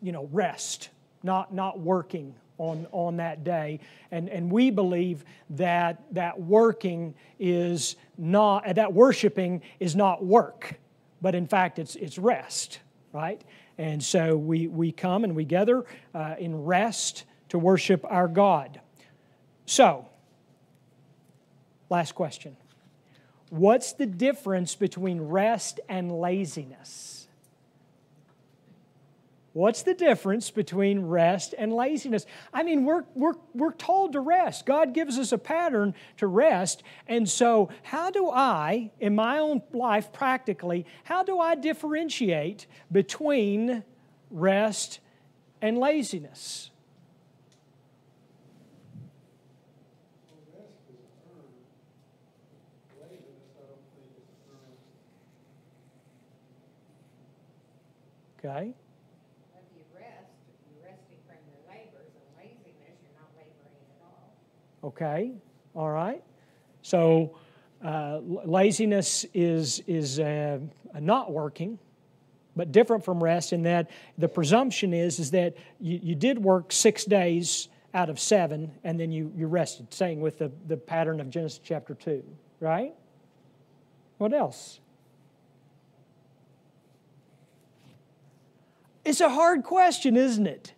you 0.02 0.12
know, 0.12 0.30
rest, 0.32 0.89
not 1.24 1.54
not 1.54 1.80
working 1.80 2.36
on, 2.58 2.88
on 2.91 3.18
that 3.18 3.44
day. 3.44 3.80
And, 4.12 4.30
and 4.30 4.52
we 4.52 4.72
believe 4.72 5.24
that 5.52 6.04
that 6.12 6.39
working 6.39 7.15
is 7.39 7.96
not, 8.18 8.76
that 8.76 8.94
worshiping 8.94 9.62
is 9.80 9.96
not 9.96 10.24
work, 10.24 10.80
but 11.22 11.36
in 11.36 11.48
fact 11.48 11.80
it's, 11.80 11.96
it's 11.96 12.17
rest, 12.17 12.79
right? 13.12 13.42
And 13.77 14.02
so 14.02 14.38
we, 14.38 14.67
we 14.67 14.92
come 14.92 15.23
and 15.23 15.36
we 15.36 15.46
gather 15.46 15.86
uh, 16.13 16.36
in 16.40 16.63
rest 16.63 17.25
to 17.50 17.60
worship 17.60 18.06
our 18.08 18.27
God. 18.27 18.79
So, 19.65 20.08
last 21.90 22.15
question. 22.15 22.56
What's 23.56 23.93
the 23.93 24.06
difference 24.06 24.75
between 24.75 25.21
rest 25.21 25.79
and 25.87 26.12
laziness? 26.12 27.29
What's 29.53 29.83
the 29.83 29.93
difference 29.93 30.51
between 30.51 31.06
rest 31.06 31.56
and 31.58 31.71
laziness? 31.71 32.25
I 32.53 32.63
mean, 32.63 32.83
we're, 32.83 33.06
we're, 33.13 33.35
we're 33.53 33.71
told 33.71 34.12
to 34.12 34.19
rest. 34.19 34.65
God 34.65 34.93
gives 34.93 35.17
us 35.17 35.31
a 35.31 35.37
pattern 35.37 35.95
to 36.17 36.27
rest. 36.27 36.83
And 37.08 37.29
so, 37.29 37.69
how 37.83 38.12
do 38.12 38.29
I, 38.29 38.91
in 38.99 39.15
my 39.15 39.39
own 39.39 39.62
life 39.71 40.12
practically, 40.12 40.85
how 41.06 41.23
do 41.23 41.39
I 41.39 41.56
differentiate 41.56 42.67
between 42.91 43.85
rest 44.29 44.99
and 45.62 45.77
laziness? 45.77 46.71
Okay? 58.46 58.75
If 59.56 59.63
you 59.73 59.81
you're 60.69 60.83
resting 60.83 61.17
from 61.25 61.37
your 61.48 61.58
labors, 61.67 62.12
and 62.13 62.37
laziness, 62.37 63.00
you're 63.02 63.19
not 63.19 63.31
laboring 63.35 63.73
at 63.89 64.04
all. 64.04 64.89
Okay? 64.89 65.31
All 65.73 65.89
right? 65.89 66.21
So 66.83 67.37
uh, 67.83 68.19
laziness 68.23 69.25
is, 69.33 69.81
is 69.87 70.19
uh, 70.19 70.60
not 71.00 71.31
working, 71.31 71.79
but 72.56 72.71
different 72.71 73.04
from 73.04 73.23
rest 73.23 73.52
in 73.52 73.63
that 73.63 73.89
the 74.19 74.27
presumption 74.27 74.93
is, 74.93 75.17
is 75.17 75.31
that 75.31 75.56
you, 75.79 76.00
you 76.04 76.15
did 76.15 76.37
work 76.37 76.71
six 76.71 77.04
days 77.04 77.69
out 77.96 78.12
of 78.12 78.19
seven 78.19 78.71
and 78.83 79.00
then 79.00 79.12
you, 79.12 79.31
you 79.35 79.48
rested, 79.48 79.91
saying 79.91 80.21
with 80.21 80.37
the, 80.37 80.52
the 80.67 80.77
pattern 80.77 81.19
of 81.19 81.31
Genesis 81.31 81.60
chapter 81.63 81.96
2, 81.96 82.23
right? 82.60 82.93
What 84.19 84.33
else? 84.33 84.81
It's 89.06 89.21
a 89.21 89.29
hard 89.29 89.63
question, 89.63 90.17
isn't 90.17 90.47
it? 90.47 90.73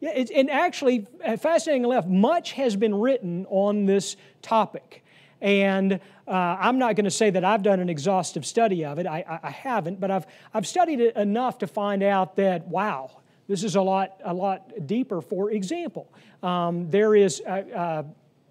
Yeah, 0.00 0.10
and 0.10 0.50
actually, 0.50 1.06
fascinating 1.38 1.84
enough, 1.84 2.06
much 2.06 2.52
has 2.52 2.74
been 2.74 2.94
written 2.94 3.46
on 3.50 3.84
this 3.84 4.16
topic. 4.40 5.04
And 5.42 6.00
uh, 6.26 6.30
I'm 6.30 6.78
not 6.78 6.96
going 6.96 7.04
to 7.04 7.10
say 7.10 7.28
that 7.28 7.44
I've 7.44 7.62
done 7.62 7.80
an 7.80 7.90
exhaustive 7.90 8.46
study 8.46 8.84
of 8.84 8.98
it. 8.98 9.06
I, 9.06 9.24
I, 9.28 9.48
I, 9.48 9.50
haven't, 9.50 10.00
but 10.00 10.10
I've, 10.10 10.26
I've 10.54 10.66
studied 10.66 11.00
it 11.00 11.16
enough 11.16 11.58
to 11.58 11.66
find 11.66 12.02
out 12.02 12.36
that, 12.36 12.66
wow, 12.66 13.10
this 13.46 13.62
is 13.62 13.76
a 13.76 13.82
lot, 13.82 14.18
a 14.24 14.32
lot 14.32 14.86
deeper. 14.86 15.20
For 15.20 15.50
example, 15.50 16.08
um, 16.42 16.90
there 16.90 17.14
is, 17.14 17.42
uh, 17.46 17.50
uh, 17.50 18.02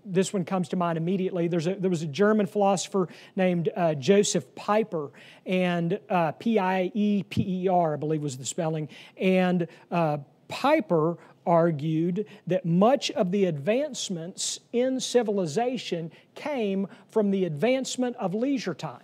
this 0.06 0.34
one 0.34 0.46
comes 0.46 0.70
to 0.70 0.76
mind 0.76 0.98
immediately. 0.98 1.46
A, 1.46 1.50
there 1.50 1.90
was 1.90 2.02
a 2.02 2.08
German 2.08 2.46
philosopher 2.46 3.08
named 3.36 3.70
uh, 3.76 3.94
Josef 3.96 4.44
Pieper, 4.56 5.10
and 5.46 6.00
uh, 6.10 6.32
P 6.34 6.60
I 6.60 6.92
E 6.94 7.24
P 7.24 7.64
E 7.64 7.68
R, 7.68 7.94
I 7.94 7.98
believe 7.98 8.22
was 8.22 8.38
the 8.38 8.46
spelling. 8.46 8.90
And 9.18 9.68
uh, 9.92 10.18
Pieper 10.48 11.18
argued 11.46 12.26
that 12.48 12.66
much 12.66 13.12
of 13.12 13.32
the 13.32 13.46
advancements 13.46 14.60
in 14.74 15.00
civilization 15.00 16.12
came 16.36 16.88
from 17.08 17.32
the 17.32 17.46
advancement 17.46 18.16
of 18.18 18.34
leisure 18.34 18.74
time. 18.74 19.02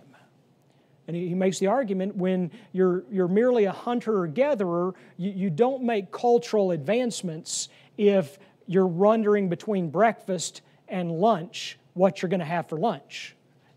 And 1.08 1.16
he 1.16 1.36
makes 1.36 1.60
the 1.60 1.68
argument 1.68 2.16
when 2.16 2.52
you're, 2.72 3.04
you're 3.12 3.28
merely 3.28 3.66
a 3.66 3.72
hunter 3.72 4.22
or 4.22 4.28
gatherer, 4.28 4.94
you, 5.18 5.32
you 5.32 5.50
don't 5.50 5.84
make 5.84 6.12
cultural 6.12 6.72
advancements 6.72 7.70
if 7.98 8.40
you're 8.66 8.88
wondering 8.88 9.48
between 9.48 9.90
breakfast 9.90 10.62
and 10.88 11.12
lunch 11.12 11.78
what 11.94 12.22
you're 12.22 12.30
going 12.30 12.40
to 12.40 12.46
have 12.46 12.68
for 12.68 12.78
lunch. 12.78 13.36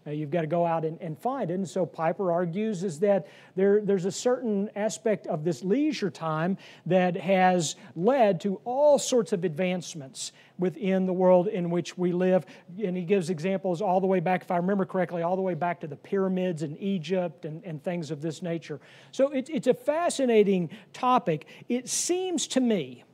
Uh, 0.09 0.11
you've 0.11 0.31
got 0.31 0.41
to 0.41 0.47
go 0.47 0.65
out 0.65 0.85
and, 0.85 0.99
and 1.03 1.19
find 1.19 1.51
it. 1.51 1.55
And 1.55 1.69
so 1.69 1.85
Pieper 1.85 2.33
argues 2.33 2.83
is 2.83 2.99
that 3.01 3.27
there, 3.57 3.83
there's 3.83 4.07
a 4.07 4.13
certain 4.13 4.71
aspect 4.75 5.27
of 5.27 5.45
this 5.45 5.63
leisure 5.63 6.09
time 6.09 6.57
that 6.87 7.15
has 7.17 7.77
led 7.95 8.41
to 8.41 8.61
all 8.65 8.99
sorts 8.99 9.33
of 9.33 9.45
advancements 9.45 10.33
within 10.59 11.05
the 11.05 11.13
world 11.13 11.49
in 11.49 11.69
which 11.69 11.99
we 11.99 12.13
live. 12.13 12.47
And 12.83 12.97
he 12.97 13.03
gives 13.03 13.29
examples 13.29 13.83
all 13.83 14.01
the 14.01 14.07
way 14.07 14.21
back, 14.21 14.43
if 14.43 14.51
I 14.51 14.57
remember 14.57 14.87
correctly, 14.87 15.23
all 15.23 15.37
the 15.37 15.43
way 15.43 15.55
back 15.55 15.81
to 15.81 15.87
the 15.87 15.97
pyramids 15.97 16.63
in 16.63 16.77
Egypt 16.79 17.45
and, 17.45 17.63
and 17.65 17.83
things 17.83 18.11
of 18.11 18.23
this 18.23 18.41
nature. 18.41 18.81
So 19.13 19.31
it, 19.31 19.51
it's 19.51 19.67
a 19.67 19.75
fascinating 19.75 20.71
topic. 20.95 21.47
It 21.69 21.87
seems 21.89 22.47
to 22.49 22.61
me, 22.61 23.05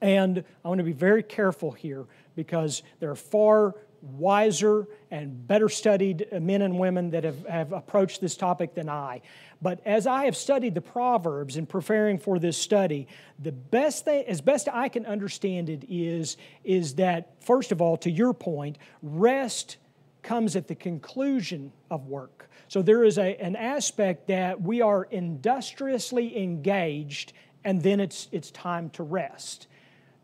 and 0.00 0.42
I 0.64 0.68
want 0.68 0.78
to 0.78 0.84
be 0.84 0.92
very 0.92 1.22
careful 1.22 1.72
here 1.72 2.06
because 2.38 2.84
there 3.00 3.10
are 3.10 3.16
far 3.16 3.74
wiser 4.00 4.86
and 5.10 5.44
better 5.48 5.68
studied 5.68 6.24
men 6.40 6.62
and 6.62 6.78
women 6.78 7.10
that 7.10 7.24
have, 7.24 7.44
have 7.46 7.72
approached 7.72 8.20
this 8.20 8.36
topic 8.36 8.76
than 8.76 8.88
I. 8.88 9.22
But 9.60 9.84
as 9.84 10.06
I 10.06 10.26
have 10.26 10.36
studied 10.36 10.76
the 10.76 10.80
Proverbs 10.80 11.56
in 11.56 11.66
preparing 11.66 12.16
for 12.16 12.38
this 12.38 12.56
study, 12.56 13.08
the 13.40 13.50
best 13.50 14.04
thing, 14.04 14.24
as 14.28 14.40
best 14.40 14.68
I 14.72 14.88
can 14.88 15.04
understand 15.04 15.68
it, 15.68 15.82
is, 15.88 16.36
is 16.62 16.94
that, 16.94 17.34
first 17.42 17.72
of 17.72 17.82
all, 17.82 17.96
to 17.96 18.10
your 18.10 18.32
point, 18.32 18.78
rest 19.02 19.78
comes 20.22 20.54
at 20.54 20.68
the 20.68 20.76
conclusion 20.76 21.72
of 21.90 22.06
work. 22.06 22.48
So 22.68 22.82
there 22.82 23.02
is 23.02 23.18
a, 23.18 23.36
an 23.42 23.56
aspect 23.56 24.28
that 24.28 24.62
we 24.62 24.80
are 24.80 25.08
industriously 25.10 26.40
engaged 26.40 27.32
and 27.64 27.82
then 27.82 27.98
it's, 27.98 28.28
it's 28.30 28.52
time 28.52 28.90
to 28.90 29.02
rest. 29.02 29.66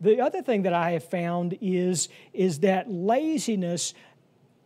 The 0.05 0.21
other 0.21 0.43
thing 0.43 0.61
that 0.61 0.73
I 0.73 0.91
have 0.91 1.03
found 1.03 1.57
is, 1.61 2.09
is 2.31 2.59
that 2.59 2.87
laziness 2.87 3.95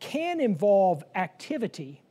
can 0.01 0.41
involve 0.41 1.01
activity, 1.15 2.01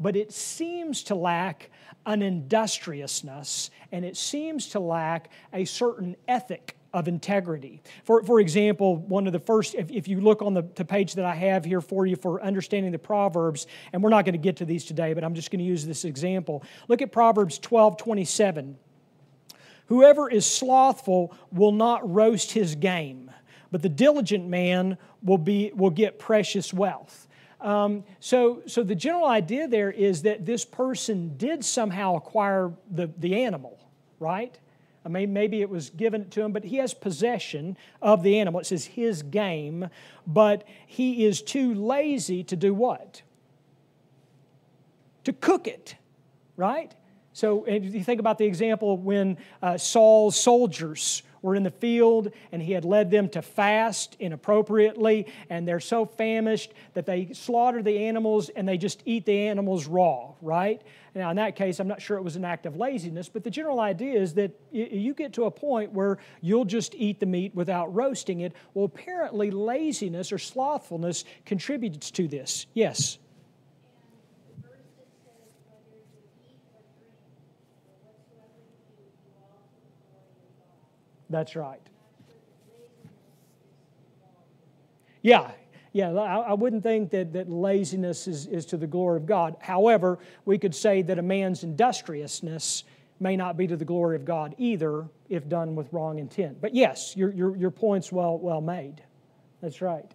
but 0.00 0.16
it 0.16 0.32
seems 0.32 1.02
to 1.04 1.14
lack 1.14 1.70
an 2.06 2.22
industriousness 2.22 3.70
and 3.92 4.06
it 4.06 4.16
seems 4.16 4.68
to 4.68 4.80
lack 4.80 5.30
a 5.52 5.66
certain 5.66 6.16
ethic 6.26 6.78
of 6.94 7.08
integrity. 7.08 7.82
For, 8.04 8.22
for 8.22 8.40
example, 8.40 8.96
one 8.96 9.26
of 9.26 9.34
the 9.34 9.38
first, 9.38 9.74
if, 9.74 9.90
if 9.90 10.08
you 10.08 10.22
look 10.22 10.40
on 10.40 10.54
the, 10.54 10.62
the 10.74 10.86
page 10.86 11.12
that 11.16 11.26
I 11.26 11.34
have 11.34 11.66
here 11.66 11.82
for 11.82 12.06
you 12.06 12.16
for 12.16 12.40
understanding 12.40 12.92
the 12.92 12.98
Proverbs, 12.98 13.66
and 13.92 14.02
we're 14.02 14.08
not 14.08 14.24
going 14.24 14.32
to 14.32 14.38
get 14.38 14.56
to 14.56 14.64
these 14.64 14.86
today, 14.86 15.12
but 15.12 15.24
I'm 15.24 15.34
just 15.34 15.50
going 15.50 15.58
to 15.58 15.66
use 15.66 15.84
this 15.84 16.06
example. 16.06 16.64
Look 16.88 17.02
at 17.02 17.12
Proverbs 17.12 17.58
12 17.58 17.98
27. 17.98 18.78
Whoever 19.88 20.30
is 20.30 20.46
slothful 20.46 21.34
will 21.50 21.72
not 21.72 22.08
roast 22.08 22.52
his 22.52 22.74
game, 22.74 23.30
but 23.70 23.82
the 23.82 23.88
diligent 23.88 24.46
man 24.46 24.98
will, 25.22 25.38
be, 25.38 25.72
will 25.74 25.90
get 25.90 26.18
precious 26.18 26.72
wealth. 26.72 27.26
Um, 27.60 28.04
so, 28.20 28.62
so 28.66 28.82
the 28.82 28.94
general 28.94 29.26
idea 29.26 29.66
there 29.66 29.90
is 29.90 30.22
that 30.22 30.46
this 30.46 30.64
person 30.64 31.36
did 31.36 31.64
somehow 31.64 32.16
acquire 32.16 32.72
the, 32.90 33.10
the 33.18 33.42
animal, 33.42 33.78
right? 34.20 34.56
I 35.04 35.08
mean, 35.08 35.32
maybe 35.32 35.62
it 35.62 35.70
was 35.70 35.90
given 35.90 36.28
to 36.30 36.42
him, 36.42 36.52
but 36.52 36.64
he 36.64 36.76
has 36.76 36.92
possession 36.92 37.76
of 38.02 38.22
the 38.22 38.38
animal. 38.38 38.60
It 38.60 38.66
says 38.66 38.84
his 38.84 39.22
game, 39.22 39.88
but 40.26 40.64
he 40.86 41.24
is 41.24 41.40
too 41.40 41.74
lazy 41.74 42.44
to 42.44 42.56
do 42.56 42.74
what? 42.74 43.22
To 45.24 45.32
cook 45.32 45.66
it, 45.66 45.96
right? 46.56 46.94
So 47.38 47.62
if 47.68 47.94
you 47.94 48.02
think 48.02 48.18
about 48.18 48.36
the 48.38 48.46
example 48.46 48.96
when 48.96 49.38
uh, 49.62 49.78
Saul's 49.78 50.34
soldiers 50.34 51.22
were 51.40 51.54
in 51.54 51.62
the 51.62 51.70
field 51.70 52.32
and 52.50 52.60
he 52.60 52.72
had 52.72 52.84
led 52.84 53.12
them 53.12 53.28
to 53.28 53.42
fast 53.42 54.16
inappropriately, 54.18 55.28
and 55.48 55.66
they're 55.66 55.78
so 55.78 56.04
famished 56.04 56.72
that 56.94 57.06
they 57.06 57.32
slaughter 57.34 57.80
the 57.80 58.06
animals 58.06 58.48
and 58.48 58.66
they 58.66 58.76
just 58.76 59.04
eat 59.04 59.24
the 59.24 59.46
animals 59.46 59.86
raw, 59.86 60.32
right? 60.42 60.82
Now, 61.14 61.30
in 61.30 61.36
that 61.36 61.54
case, 61.54 61.78
I'm 61.78 61.86
not 61.86 62.02
sure 62.02 62.16
it 62.16 62.24
was 62.24 62.34
an 62.34 62.44
act 62.44 62.66
of 62.66 62.74
laziness, 62.74 63.28
but 63.28 63.44
the 63.44 63.50
general 63.52 63.78
idea 63.78 64.20
is 64.20 64.34
that 64.34 64.50
you 64.72 65.14
get 65.14 65.34
to 65.34 65.44
a 65.44 65.50
point 65.52 65.92
where 65.92 66.18
you'll 66.40 66.64
just 66.64 66.92
eat 66.96 67.20
the 67.20 67.26
meat 67.26 67.54
without 67.54 67.94
roasting 67.94 68.40
it. 68.40 68.52
Well, 68.74 68.86
apparently, 68.86 69.52
laziness 69.52 70.32
or 70.32 70.38
slothfulness 70.38 71.24
contributes 71.46 72.10
to 72.10 72.26
this. 72.26 72.66
Yes? 72.74 73.18
That's 81.30 81.56
right. 81.56 81.80
Yeah, 85.22 85.50
yeah, 85.92 86.10
I, 86.10 86.52
wouldn't 86.52 86.82
think 86.82 87.10
that, 87.10 87.32
that 87.32 87.50
laziness 87.50 88.28
is, 88.28 88.46
is 88.46 88.66
to 88.66 88.76
the 88.76 88.86
glory 88.86 89.16
of 89.16 89.26
God. 89.26 89.56
However, 89.58 90.18
we 90.44 90.58
could 90.58 90.74
say 90.74 91.02
that 91.02 91.18
a 91.18 91.22
man's 91.22 91.64
industriousness 91.64 92.84
may 93.20 93.36
not 93.36 93.56
be 93.56 93.66
to 93.66 93.76
the 93.76 93.84
glory 93.84 94.14
of 94.14 94.24
God 94.24 94.54
either 94.58 95.06
if 95.28 95.48
done 95.48 95.74
with 95.74 95.92
wrong 95.92 96.18
intent. 96.18 96.60
But 96.60 96.74
yes, 96.74 97.16
your, 97.16 97.32
your, 97.32 97.56
your 97.56 97.70
point's 97.70 98.12
well, 98.12 98.38
well 98.38 98.60
made. 98.60 99.02
That's 99.60 99.82
right. 99.82 100.10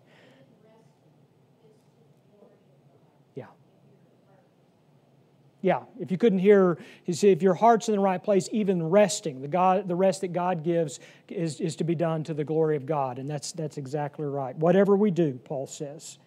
Yeah, 5.64 5.84
if 5.98 6.12
you 6.12 6.18
couldn't 6.18 6.40
hear, 6.40 6.78
if 7.08 7.42
your 7.42 7.54
heart's 7.54 7.88
in 7.88 7.96
the 7.96 8.02
right 8.02 8.22
place, 8.22 8.50
even 8.52 8.84
resting, 8.84 9.42
the, 9.42 9.48
God, 9.48 9.88
the 9.88 9.96
rest 9.96 10.20
that 10.20 10.34
God 10.34 10.62
gives 10.62 11.00
is, 11.30 11.62
is 11.62 11.78
to 11.78 11.86
be 11.86 11.96
done 11.96 12.26
to 12.26 12.34
the 12.34 12.44
glory 12.44 12.76
of 12.76 12.86
God. 12.86 13.18
And 13.18 13.30
that's, 13.30 13.54
that's 13.54 13.78
exactly 13.78 14.26
right. 14.26 14.54
Whatever 14.58 14.98
we 14.98 15.10
do, 15.10 15.40
Paul 15.46 15.66
says. 15.66 16.20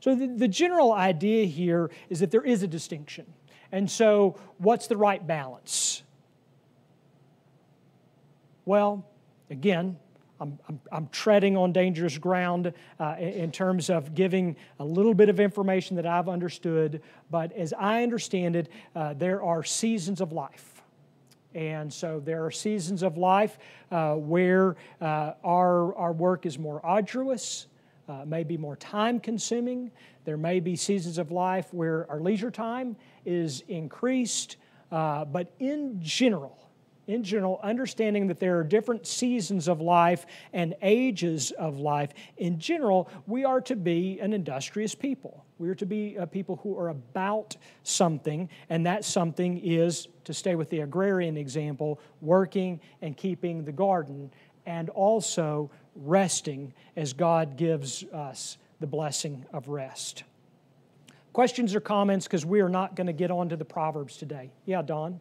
So 0.00 0.14
the, 0.14 0.26
the 0.26 0.46
general 0.46 0.92
idea 0.92 1.46
here 1.46 1.90
is 2.10 2.20
that 2.20 2.30
there 2.30 2.42
is 2.42 2.62
a 2.62 2.66
distinction. 2.66 3.24
And 3.72 3.90
so, 3.90 4.38
what's 4.58 4.88
the 4.88 4.98
right 4.98 5.26
balance? 5.26 6.02
Well, 8.66 9.06
again, 9.48 9.96
I'm, 10.42 10.58
I'm, 10.68 10.80
I'm, 10.90 11.08
treading 11.08 11.56
on 11.56 11.72
dangerous 11.72 12.18
ground 12.18 12.72
uh, 12.98 13.14
in 13.18 13.52
terms 13.52 13.88
of 13.88 14.12
giving 14.12 14.56
a 14.80 14.84
little 14.84 15.14
bit 15.14 15.28
of 15.28 15.38
information 15.38 15.94
that 15.96 16.06
I've 16.06 16.28
understood. 16.28 17.00
But 17.30 17.52
as 17.52 17.72
I 17.72 18.02
understand 18.02 18.56
it, 18.56 18.68
uh, 18.96 19.14
there 19.14 19.40
are 19.40 19.62
seasons 19.62 20.20
of 20.20 20.32
life. 20.32 20.82
And 21.54 21.92
so 21.92 22.18
there 22.18 22.44
are 22.44 22.50
seasons 22.50 23.04
of 23.04 23.16
life 23.16 23.56
uh, 23.92 24.14
where 24.14 24.74
uh, 25.00 25.34
our, 25.44 25.94
our 25.94 26.12
work 26.12 26.44
is 26.44 26.58
more 26.58 26.84
arduous, 26.84 27.68
uh, 28.08 28.24
may 28.26 28.42
be 28.42 28.56
more 28.56 28.74
time 28.76 29.20
consuming. 29.20 29.92
There 30.24 30.36
may 30.36 30.58
be 30.58 30.74
seasons 30.74 31.18
of 31.18 31.30
life 31.30 31.72
where 31.72 32.10
our 32.10 32.18
leisure 32.18 32.50
time 32.50 32.96
is 33.24 33.62
increased. 33.68 34.56
Uh, 34.90 35.24
but 35.24 35.52
in 35.60 35.98
general, 36.02 36.58
in 37.06 37.24
general, 37.24 37.58
understanding 37.62 38.28
that 38.28 38.38
there 38.38 38.58
are 38.58 38.64
different 38.64 39.06
seasons 39.06 39.68
of 39.68 39.80
life 39.80 40.24
and 40.52 40.74
ages 40.82 41.50
of 41.52 41.78
life, 41.78 42.10
in 42.36 42.58
general, 42.58 43.10
we 43.26 43.44
are 43.44 43.60
to 43.62 43.76
be 43.76 44.20
an 44.20 44.32
industrious 44.32 44.94
people. 44.94 45.44
We 45.58 45.68
are 45.68 45.74
to 45.76 45.86
be 45.86 46.16
a 46.16 46.26
people 46.26 46.56
who 46.62 46.78
are 46.78 46.88
about 46.88 47.56
something, 47.82 48.48
and 48.68 48.86
that 48.86 49.04
something 49.04 49.58
is, 49.58 50.08
to 50.24 50.34
stay 50.34 50.54
with 50.54 50.70
the 50.70 50.80
agrarian 50.80 51.36
example, 51.36 52.00
working 52.20 52.80
and 53.00 53.16
keeping 53.16 53.64
the 53.64 53.72
garden, 53.72 54.32
and 54.66 54.88
also 54.90 55.70
resting 55.96 56.72
as 56.96 57.12
God 57.12 57.56
gives 57.56 58.04
us 58.12 58.58
the 58.80 58.86
blessing 58.86 59.44
of 59.52 59.68
rest. 59.68 60.24
Questions 61.32 61.74
or 61.74 61.80
comments 61.80 62.26
because 62.26 62.44
we 62.44 62.60
are 62.60 62.68
not 62.68 62.94
going 62.94 63.06
to 63.06 63.12
get 63.12 63.30
on 63.30 63.48
to 63.48 63.56
the 63.56 63.64
Proverbs 63.64 64.16
today. 64.16 64.50
Yeah, 64.66 64.82
Don? 64.82 65.20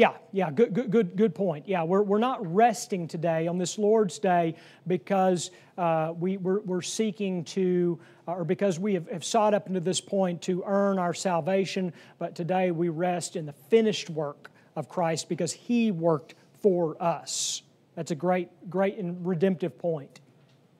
Yeah, 0.00 0.14
yeah, 0.32 0.50
good, 0.50 0.72
good, 0.72 0.90
good, 0.90 1.14
good 1.14 1.34
point. 1.34 1.68
Yeah, 1.68 1.82
we're, 1.82 2.00
we're 2.00 2.16
not 2.16 2.54
resting 2.54 3.06
today 3.06 3.46
on 3.46 3.58
this 3.58 3.76
Lord's 3.76 4.18
Day 4.18 4.54
because 4.86 5.50
uh, 5.76 6.14
we, 6.18 6.38
we're, 6.38 6.60
we're 6.60 6.80
seeking 6.80 7.44
to, 7.44 8.00
uh, 8.26 8.32
or 8.32 8.44
because 8.44 8.78
we 8.78 8.94
have, 8.94 9.10
have 9.10 9.22
sought 9.22 9.52
up 9.52 9.66
into 9.66 9.80
this 9.80 10.00
point 10.00 10.40
to 10.40 10.62
earn 10.64 10.98
our 10.98 11.12
salvation, 11.12 11.92
but 12.18 12.34
today 12.34 12.70
we 12.70 12.88
rest 12.88 13.36
in 13.36 13.44
the 13.44 13.52
finished 13.52 14.08
work 14.08 14.50
of 14.74 14.88
Christ 14.88 15.28
because 15.28 15.52
He 15.52 15.90
worked 15.90 16.34
for 16.62 16.96
us. 16.98 17.60
That's 17.94 18.10
a 18.10 18.14
great, 18.14 18.48
great 18.70 18.96
and 18.96 19.26
redemptive 19.26 19.78
point. 19.78 20.20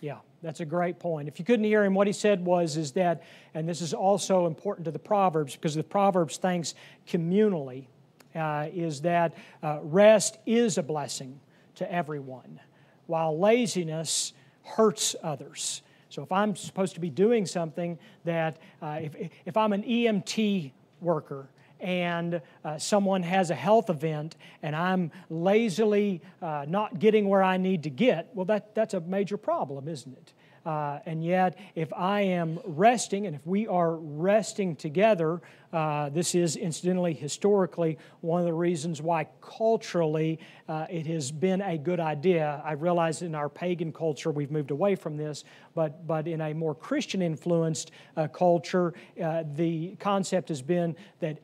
yeah. 0.00 0.18
That's 0.42 0.60
a 0.60 0.64
great 0.64 0.98
point. 0.98 1.28
If 1.28 1.38
you 1.38 1.44
couldn't 1.44 1.64
hear 1.64 1.84
him, 1.84 1.94
what 1.94 2.06
he 2.06 2.12
said 2.12 2.44
was 2.44 2.76
is 2.76 2.92
that, 2.92 3.22
and 3.52 3.68
this 3.68 3.82
is 3.82 3.92
also 3.92 4.46
important 4.46 4.86
to 4.86 4.90
the 4.90 4.98
Proverbs 4.98 5.54
because 5.54 5.74
the 5.74 5.82
Proverbs 5.82 6.38
thinks 6.38 6.74
communally, 7.06 7.86
uh, 8.34 8.68
is 8.72 9.02
that 9.02 9.34
uh, 9.62 9.80
rest 9.82 10.38
is 10.46 10.78
a 10.78 10.82
blessing 10.82 11.40
to 11.80 11.92
everyone, 11.92 12.60
while 13.06 13.38
laziness 13.38 14.34
hurts 14.62 15.16
others. 15.22 15.82
So 16.10 16.22
if 16.22 16.30
I'm 16.30 16.54
supposed 16.54 16.94
to 16.94 17.00
be 17.00 17.08
doing 17.08 17.46
something 17.46 17.98
that, 18.24 18.58
uh, 18.82 19.00
if, 19.02 19.30
if 19.46 19.56
I'm 19.56 19.72
an 19.72 19.82
EMT 19.82 20.72
worker 21.00 21.48
and 21.80 22.42
uh, 22.64 22.76
someone 22.78 23.22
has 23.22 23.50
a 23.50 23.54
health 23.54 23.88
event 23.88 24.36
and 24.62 24.76
I'm 24.76 25.10
lazily 25.30 26.20
uh, 26.42 26.66
not 26.68 26.98
getting 26.98 27.28
where 27.28 27.42
I 27.42 27.56
need 27.56 27.84
to 27.84 27.90
get, 27.90 28.28
well, 28.34 28.44
that, 28.46 28.74
that's 28.74 28.92
a 28.92 29.00
major 29.00 29.38
problem, 29.38 29.88
isn't 29.88 30.12
it? 30.12 30.32
Uh, 30.64 30.98
and 31.06 31.24
yet, 31.24 31.58
if 31.74 31.90
I 31.94 32.20
am 32.20 32.58
resting, 32.64 33.26
and 33.26 33.34
if 33.34 33.46
we 33.46 33.66
are 33.66 33.96
resting 33.96 34.76
together, 34.76 35.40
uh, 35.72 36.10
this 36.10 36.34
is 36.34 36.56
incidentally, 36.56 37.14
historically, 37.14 37.96
one 38.20 38.40
of 38.40 38.46
the 38.46 38.52
reasons 38.52 39.00
why 39.00 39.26
culturally 39.40 40.38
uh, 40.68 40.86
it 40.90 41.06
has 41.06 41.30
been 41.30 41.62
a 41.62 41.78
good 41.78 42.00
idea. 42.00 42.60
I 42.64 42.72
realize 42.72 43.22
in 43.22 43.34
our 43.34 43.48
pagan 43.48 43.92
culture 43.92 44.30
we've 44.30 44.50
moved 44.50 44.70
away 44.70 44.96
from 44.96 45.16
this, 45.16 45.44
but, 45.74 46.06
but 46.06 46.28
in 46.28 46.40
a 46.42 46.52
more 46.52 46.74
Christian 46.74 47.22
influenced 47.22 47.92
uh, 48.16 48.26
culture, 48.28 48.92
uh, 49.22 49.44
the 49.54 49.96
concept 49.98 50.50
has 50.50 50.60
been 50.60 50.94
that 51.20 51.38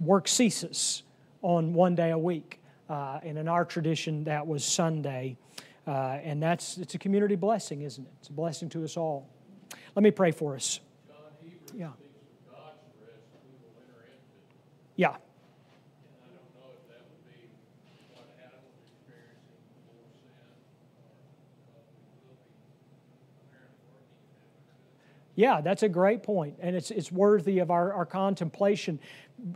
work 0.00 0.26
ceases 0.26 1.02
on 1.42 1.74
one 1.74 1.94
day 1.94 2.10
a 2.12 2.18
week. 2.18 2.60
Uh, 2.88 3.18
and 3.22 3.38
in 3.38 3.48
our 3.48 3.64
tradition, 3.64 4.24
that 4.24 4.46
was 4.46 4.64
Sunday. 4.64 5.36
Uh, 5.86 6.18
and 6.22 6.42
that's 6.42 6.78
it's 6.78 6.94
a 6.94 6.98
community 6.98 7.36
blessing, 7.36 7.82
isn't 7.82 8.04
it? 8.04 8.12
It's 8.20 8.28
a 8.28 8.32
blessing 8.32 8.68
to 8.70 8.84
us 8.84 8.96
all. 8.96 9.28
Let 9.94 10.02
me 10.02 10.10
pray 10.10 10.30
for 10.30 10.54
us. 10.54 10.80
Yeah. 11.74 11.90
Yeah, 14.96 15.16
yeah, 25.34 25.60
that's 25.60 25.82
a 25.82 25.88
great 25.88 26.22
point, 26.22 26.56
and 26.60 26.76
it's 26.76 26.92
it's 26.92 27.10
worthy 27.10 27.58
of 27.58 27.72
our, 27.72 27.92
our 27.92 28.06
contemplation. 28.06 29.00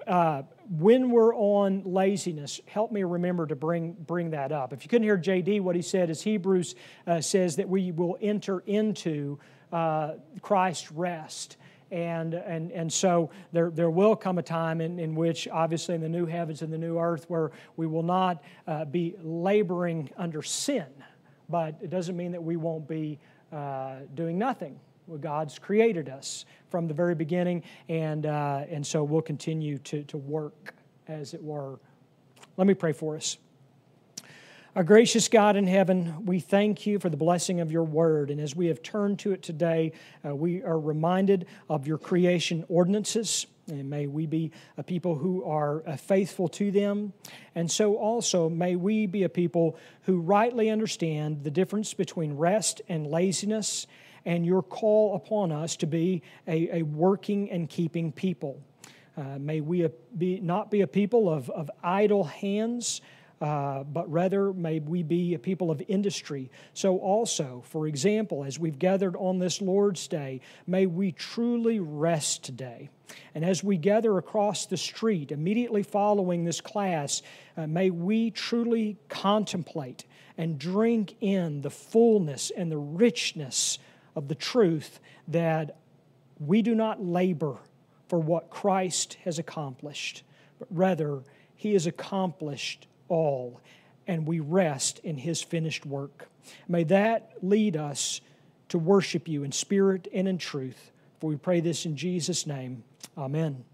Uh, 0.06 0.42
when 0.70 1.10
we're 1.10 1.34
on 1.34 1.82
laziness, 1.84 2.60
help 2.66 2.92
me 2.92 3.02
remember 3.02 3.46
to 3.46 3.56
bring 3.56 3.92
bring 3.92 4.30
that 4.30 4.52
up. 4.52 4.72
If 4.72 4.84
you 4.84 4.88
couldn't 4.88 5.04
hear 5.04 5.18
JD, 5.18 5.60
what 5.60 5.76
he 5.76 5.82
said 5.82 6.10
is 6.10 6.22
Hebrews 6.22 6.74
uh, 7.06 7.20
says 7.20 7.56
that 7.56 7.68
we 7.68 7.92
will 7.92 8.18
enter 8.20 8.60
into 8.60 9.38
uh, 9.72 10.12
Christ's 10.42 10.92
rest. 10.92 11.56
And, 11.90 12.34
and, 12.34 12.70
and 12.72 12.92
so 12.92 13.30
there, 13.52 13.70
there 13.70 13.88
will 13.88 14.14
come 14.14 14.36
a 14.36 14.42
time 14.42 14.82
in, 14.82 14.98
in 14.98 15.14
which, 15.14 15.48
obviously, 15.48 15.94
in 15.94 16.02
the 16.02 16.08
new 16.08 16.26
heavens 16.26 16.60
and 16.60 16.70
the 16.70 16.76
new 16.76 16.98
earth, 16.98 17.24
where 17.28 17.50
we 17.76 17.86
will 17.86 18.02
not 18.02 18.42
uh, 18.66 18.84
be 18.84 19.14
laboring 19.22 20.10
under 20.18 20.42
sin. 20.42 20.86
But 21.48 21.76
it 21.80 21.88
doesn't 21.88 22.14
mean 22.14 22.32
that 22.32 22.42
we 22.42 22.56
won't 22.56 22.86
be 22.86 23.18
uh, 23.50 24.00
doing 24.14 24.36
nothing. 24.36 24.78
God's 25.16 25.58
created 25.58 26.08
us 26.08 26.44
from 26.68 26.86
the 26.86 26.94
very 26.94 27.14
beginning, 27.14 27.62
and, 27.88 28.26
uh, 28.26 28.64
and 28.68 28.86
so 28.86 29.02
we'll 29.02 29.22
continue 29.22 29.78
to, 29.78 30.02
to 30.04 30.18
work, 30.18 30.74
as 31.06 31.32
it 31.32 31.42
were. 31.42 31.78
Let 32.58 32.66
me 32.66 32.74
pray 32.74 32.92
for 32.92 33.16
us. 33.16 33.38
Our 34.76 34.84
gracious 34.84 35.28
God 35.28 35.56
in 35.56 35.66
heaven, 35.66 36.26
we 36.26 36.40
thank 36.40 36.86
you 36.86 36.98
for 36.98 37.08
the 37.08 37.16
blessing 37.16 37.60
of 37.60 37.72
your 37.72 37.82
word. 37.82 38.30
And 38.30 38.40
as 38.40 38.54
we 38.54 38.66
have 38.66 38.82
turned 38.82 39.18
to 39.20 39.32
it 39.32 39.42
today, 39.42 39.92
uh, 40.24 40.36
we 40.36 40.62
are 40.62 40.78
reminded 40.78 41.46
of 41.68 41.86
your 41.86 41.98
creation 41.98 42.64
ordinances. 42.68 43.46
And 43.66 43.90
may 43.90 44.06
we 44.06 44.26
be 44.26 44.52
a 44.76 44.82
people 44.82 45.16
who 45.16 45.42
are 45.44 45.82
uh, 45.86 45.96
faithful 45.96 46.48
to 46.50 46.70
them. 46.70 47.12
And 47.54 47.70
so 47.70 47.96
also, 47.96 48.48
may 48.48 48.76
we 48.76 49.06
be 49.06 49.24
a 49.24 49.28
people 49.28 49.76
who 50.02 50.20
rightly 50.20 50.70
understand 50.70 51.42
the 51.44 51.50
difference 51.50 51.92
between 51.92 52.36
rest 52.36 52.80
and 52.88 53.06
laziness 53.06 53.86
and 54.28 54.44
your 54.44 54.62
call 54.62 55.16
upon 55.16 55.50
us 55.50 55.74
to 55.74 55.86
be 55.86 56.22
a, 56.46 56.80
a 56.80 56.82
working 56.82 57.50
and 57.50 57.66
keeping 57.66 58.12
people. 58.12 58.62
Uh, 59.16 59.38
may 59.38 59.62
we 59.62 59.88
be, 60.18 60.38
not 60.40 60.70
be 60.70 60.82
a 60.82 60.86
people 60.86 61.30
of, 61.30 61.48
of 61.48 61.70
idle 61.82 62.24
hands, 62.24 63.00
uh, 63.40 63.84
but 63.84 64.10
rather 64.12 64.52
may 64.52 64.80
we 64.80 65.02
be 65.02 65.32
a 65.32 65.38
people 65.38 65.70
of 65.70 65.82
industry. 65.88 66.50
So, 66.74 66.98
also, 66.98 67.62
for 67.68 67.86
example, 67.86 68.44
as 68.44 68.58
we've 68.58 68.78
gathered 68.78 69.16
on 69.16 69.38
this 69.38 69.62
Lord's 69.62 70.06
Day, 70.06 70.42
may 70.66 70.84
we 70.84 71.12
truly 71.12 71.80
rest 71.80 72.44
today. 72.44 72.90
And 73.34 73.46
as 73.46 73.64
we 73.64 73.78
gather 73.78 74.18
across 74.18 74.66
the 74.66 74.76
street 74.76 75.32
immediately 75.32 75.82
following 75.82 76.44
this 76.44 76.60
class, 76.60 77.22
uh, 77.56 77.66
may 77.66 77.88
we 77.88 78.30
truly 78.30 78.98
contemplate 79.08 80.04
and 80.36 80.58
drink 80.58 81.16
in 81.22 81.62
the 81.62 81.70
fullness 81.70 82.52
and 82.54 82.70
the 82.70 82.76
richness 82.76 83.78
of 84.18 84.26
the 84.26 84.34
truth 84.34 84.98
that 85.28 85.76
we 86.40 86.60
do 86.60 86.74
not 86.74 87.00
labor 87.00 87.56
for 88.08 88.18
what 88.18 88.50
Christ 88.50 89.16
has 89.24 89.38
accomplished, 89.38 90.24
but 90.58 90.66
rather, 90.72 91.22
He 91.54 91.74
has 91.74 91.86
accomplished 91.86 92.88
all, 93.08 93.60
and 94.08 94.26
we 94.26 94.40
rest 94.40 94.98
in 95.04 95.18
His 95.18 95.40
finished 95.40 95.86
work. 95.86 96.28
May 96.66 96.82
that 96.84 97.30
lead 97.42 97.76
us 97.76 98.20
to 98.70 98.78
worship 98.78 99.28
you 99.28 99.44
in 99.44 99.52
spirit 99.52 100.08
and 100.12 100.26
in 100.26 100.38
truth. 100.38 100.90
For 101.20 101.30
we 101.30 101.36
pray 101.36 101.60
this 101.60 101.86
in 101.86 101.96
Jesus' 101.96 102.44
name. 102.44 102.82
Amen. 103.16 103.64